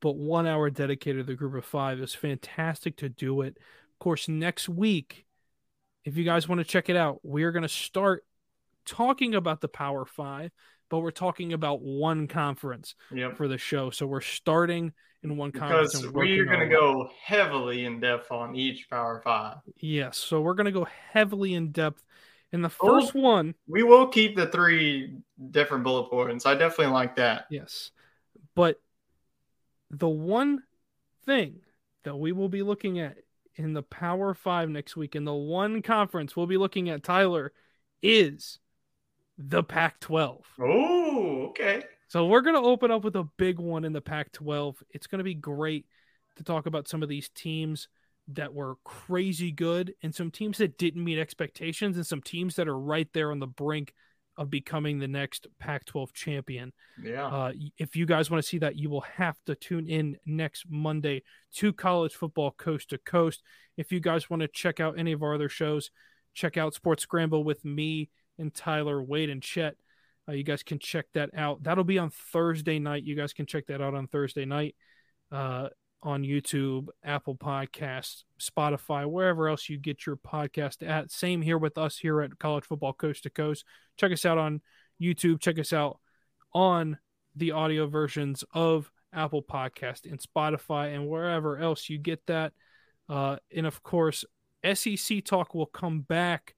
but 0.00 0.16
one 0.16 0.48
hour 0.48 0.68
dedicated 0.68 1.24
to 1.24 1.32
the 1.32 1.38
group 1.38 1.54
of 1.54 1.64
five 1.64 2.00
is 2.00 2.12
fantastic 2.12 2.96
to 2.96 3.08
do 3.08 3.40
it. 3.42 3.56
Of 3.56 3.98
course, 4.00 4.26
next 4.26 4.68
week, 4.68 5.26
if 6.04 6.16
you 6.16 6.24
guys 6.24 6.48
want 6.48 6.58
to 6.58 6.64
check 6.64 6.88
it 6.88 6.96
out, 6.96 7.20
we're 7.22 7.52
going 7.52 7.62
to 7.62 7.68
start 7.68 8.24
talking 8.84 9.36
about 9.36 9.60
the 9.60 9.68
Power 9.68 10.04
Five 10.04 10.50
but 10.88 11.00
we're 11.00 11.10
talking 11.10 11.52
about 11.52 11.80
one 11.80 12.26
conference 12.28 12.94
yep. 13.12 13.36
for 13.36 13.48
the 13.48 13.58
show. 13.58 13.90
So 13.90 14.06
we're 14.06 14.20
starting 14.20 14.92
in 15.22 15.36
one 15.36 15.52
conference. 15.52 15.92
because 15.92 16.04
conference. 16.04 16.14
we're 16.14 16.44
going 16.44 16.60
to 16.60 16.68
go 16.68 17.10
heavily 17.22 17.84
in 17.84 18.00
depth 18.00 18.30
on 18.30 18.54
each 18.54 18.88
Power 18.88 19.20
Five. 19.22 19.58
Yes. 19.76 20.16
So 20.16 20.40
we're 20.40 20.54
going 20.54 20.66
to 20.66 20.72
go 20.72 20.86
heavily 21.12 21.54
in 21.54 21.72
depth. 21.72 22.02
In 22.50 22.62
the 22.62 22.70
first 22.70 23.12
oh, 23.14 23.20
one, 23.20 23.54
we 23.66 23.82
will 23.82 24.06
keep 24.06 24.34
the 24.34 24.46
three 24.46 25.18
different 25.50 25.84
bullet 25.84 26.08
points. 26.08 26.46
I 26.46 26.54
definitely 26.54 26.94
like 26.94 27.16
that. 27.16 27.44
Yes. 27.50 27.90
But 28.54 28.80
the 29.90 30.08
one 30.08 30.62
thing 31.26 31.60
that 32.04 32.16
we 32.16 32.32
will 32.32 32.48
be 32.48 32.62
looking 32.62 33.00
at 33.00 33.18
in 33.56 33.74
the 33.74 33.82
Power 33.82 34.32
Five 34.32 34.70
next 34.70 34.96
week, 34.96 35.14
in 35.14 35.24
the 35.24 35.34
one 35.34 35.82
conference 35.82 36.34
we'll 36.36 36.46
be 36.46 36.56
looking 36.56 36.88
at, 36.88 37.02
Tyler, 37.02 37.52
is 38.02 38.58
the 39.38 39.62
Pac 39.62 40.00
12. 40.00 40.44
Oh, 40.60 41.46
okay. 41.50 41.84
So 42.08 42.26
we're 42.26 42.40
going 42.40 42.56
to 42.56 42.68
open 42.68 42.90
up 42.90 43.04
with 43.04 43.16
a 43.16 43.28
big 43.36 43.58
one 43.58 43.84
in 43.84 43.92
the 43.92 44.00
Pac 44.00 44.32
12. 44.32 44.82
It's 44.90 45.06
going 45.06 45.18
to 45.18 45.24
be 45.24 45.34
great 45.34 45.86
to 46.36 46.44
talk 46.44 46.66
about 46.66 46.88
some 46.88 47.02
of 47.02 47.08
these 47.08 47.28
teams 47.30 47.88
that 48.28 48.52
were 48.52 48.76
crazy 48.84 49.50
good 49.52 49.94
and 50.02 50.14
some 50.14 50.30
teams 50.30 50.58
that 50.58 50.76
didn't 50.76 51.04
meet 51.04 51.18
expectations 51.18 51.96
and 51.96 52.06
some 52.06 52.20
teams 52.20 52.56
that 52.56 52.68
are 52.68 52.78
right 52.78 53.08
there 53.14 53.30
on 53.30 53.38
the 53.38 53.46
brink 53.46 53.94
of 54.36 54.50
becoming 54.50 54.98
the 54.98 55.08
next 55.08 55.46
Pac 55.58 55.84
12 55.84 56.12
champion. 56.12 56.72
Yeah. 57.02 57.26
Uh, 57.26 57.52
if 57.76 57.96
you 57.96 58.06
guys 58.06 58.30
want 58.30 58.42
to 58.42 58.48
see 58.48 58.58
that, 58.58 58.76
you 58.76 58.88
will 58.88 59.00
have 59.00 59.36
to 59.46 59.54
tune 59.54 59.88
in 59.88 60.16
next 60.24 60.64
Monday 60.68 61.22
to 61.54 61.72
college 61.72 62.14
football 62.14 62.52
coast 62.52 62.90
to 62.90 62.98
coast. 62.98 63.42
If 63.76 63.90
you 63.92 64.00
guys 64.00 64.30
want 64.30 64.42
to 64.42 64.48
check 64.48 64.78
out 64.78 64.98
any 64.98 65.12
of 65.12 65.22
our 65.22 65.34
other 65.34 65.48
shows, 65.48 65.90
check 66.34 66.56
out 66.56 66.74
Sports 66.74 67.02
Scramble 67.02 67.42
with 67.42 67.64
me 67.64 68.10
and 68.38 68.54
Tyler 68.54 69.02
Wade 69.02 69.30
and 69.30 69.42
Chet. 69.42 69.76
Uh, 70.28 70.32
you 70.32 70.44
guys 70.44 70.62
can 70.62 70.78
check 70.78 71.06
that 71.14 71.30
out. 71.34 71.62
That'll 71.62 71.84
be 71.84 71.98
on 71.98 72.10
Thursday 72.10 72.78
night. 72.78 73.04
You 73.04 73.16
guys 73.16 73.32
can 73.32 73.46
check 73.46 73.66
that 73.66 73.80
out 73.80 73.94
on 73.94 74.06
Thursday 74.06 74.44
night 74.44 74.76
uh, 75.32 75.68
on 76.02 76.22
YouTube, 76.22 76.88
Apple 77.02 77.34
Podcasts, 77.34 78.24
Spotify, 78.40 79.10
wherever 79.10 79.48
else 79.48 79.68
you 79.68 79.78
get 79.78 80.06
your 80.06 80.16
podcast 80.16 80.86
at. 80.86 81.10
Same 81.10 81.40
here 81.42 81.58
with 81.58 81.78
us 81.78 81.98
here 81.98 82.20
at 82.20 82.38
College 82.38 82.64
Football 82.64 82.92
Coast 82.92 83.22
to 83.22 83.30
Coast. 83.30 83.64
Check 83.96 84.12
us 84.12 84.26
out 84.26 84.38
on 84.38 84.60
YouTube. 85.00 85.40
Check 85.40 85.58
us 85.58 85.72
out 85.72 85.98
on 86.52 86.98
the 87.34 87.52
audio 87.52 87.86
versions 87.86 88.44
of 88.52 88.90
Apple 89.12 89.42
Podcast 89.42 90.10
and 90.10 90.20
Spotify 90.20 90.94
and 90.94 91.08
wherever 91.08 91.56
else 91.58 91.88
you 91.88 91.98
get 91.98 92.24
that. 92.26 92.52
Uh, 93.08 93.36
and 93.54 93.66
of 93.66 93.82
course, 93.82 94.24
SEC 94.74 95.24
Talk 95.24 95.54
will 95.54 95.66
come 95.66 96.00
back 96.00 96.54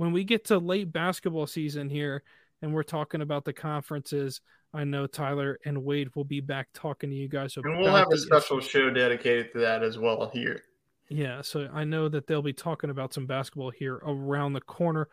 when 0.00 0.12
we 0.12 0.24
get 0.24 0.46
to 0.46 0.56
late 0.56 0.90
basketball 0.90 1.46
season 1.46 1.90
here 1.90 2.22
and 2.62 2.72
we're 2.72 2.82
talking 2.82 3.20
about 3.20 3.44
the 3.44 3.52
conferences, 3.52 4.40
I 4.72 4.84
know 4.84 5.06
Tyler 5.06 5.58
and 5.66 5.84
Wade 5.84 6.08
will 6.16 6.24
be 6.24 6.40
back 6.40 6.68
talking 6.72 7.10
to 7.10 7.16
you 7.16 7.28
guys 7.28 7.58
about. 7.58 7.72
And 7.72 7.82
we'll 7.82 7.94
have 7.94 8.10
a 8.10 8.16
special 8.16 8.60
issues. 8.60 8.70
show 8.70 8.88
dedicated 8.88 9.52
to 9.52 9.58
that 9.58 9.82
as 9.82 9.98
well 9.98 10.30
here. 10.32 10.62
Yeah, 11.10 11.42
so 11.42 11.68
I 11.70 11.84
know 11.84 12.08
that 12.08 12.26
they'll 12.26 12.40
be 12.40 12.54
talking 12.54 12.88
about 12.88 13.12
some 13.12 13.26
basketball 13.26 13.68
here 13.68 13.96
around 13.96 14.54
the 14.54 14.62
corner 14.62 15.06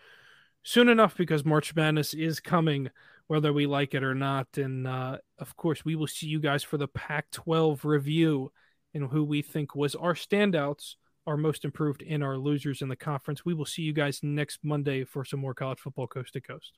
soon 0.63 0.87
enough 0.87 1.17
because 1.17 1.43
March 1.43 1.75
Madness 1.75 2.13
is 2.13 2.39
coming 2.39 2.89
whether 3.27 3.51
we 3.51 3.65
like 3.65 3.93
it 3.93 4.05
or 4.05 4.15
not. 4.15 4.47
And 4.55 4.87
uh, 4.87 5.17
of 5.37 5.57
course, 5.57 5.83
we 5.83 5.97
will 5.97 6.07
see 6.07 6.27
you 6.27 6.39
guys 6.39 6.63
for 6.63 6.77
the 6.77 6.87
Pac 6.87 7.29
12 7.31 7.83
review 7.83 8.53
and 8.93 9.09
who 9.09 9.25
we 9.25 9.41
think 9.41 9.75
was 9.75 9.95
our 9.95 10.13
standouts, 10.13 10.95
our 11.27 11.37
most 11.37 11.65
improved, 11.65 12.03
and 12.09 12.23
our 12.23 12.37
losers 12.37 12.81
in 12.81 12.87
the 12.87 12.95
conference. 12.95 13.45
We 13.45 13.53
will 13.53 13.65
see 13.65 13.83
you 13.83 13.93
guys 13.93 14.21
next 14.23 14.59
Monday 14.63 15.03
for 15.03 15.25
some 15.25 15.41
more 15.41 15.53
college 15.53 15.79
football 15.79 16.07
coast 16.07 16.33
to 16.33 16.41
coast. 16.41 16.71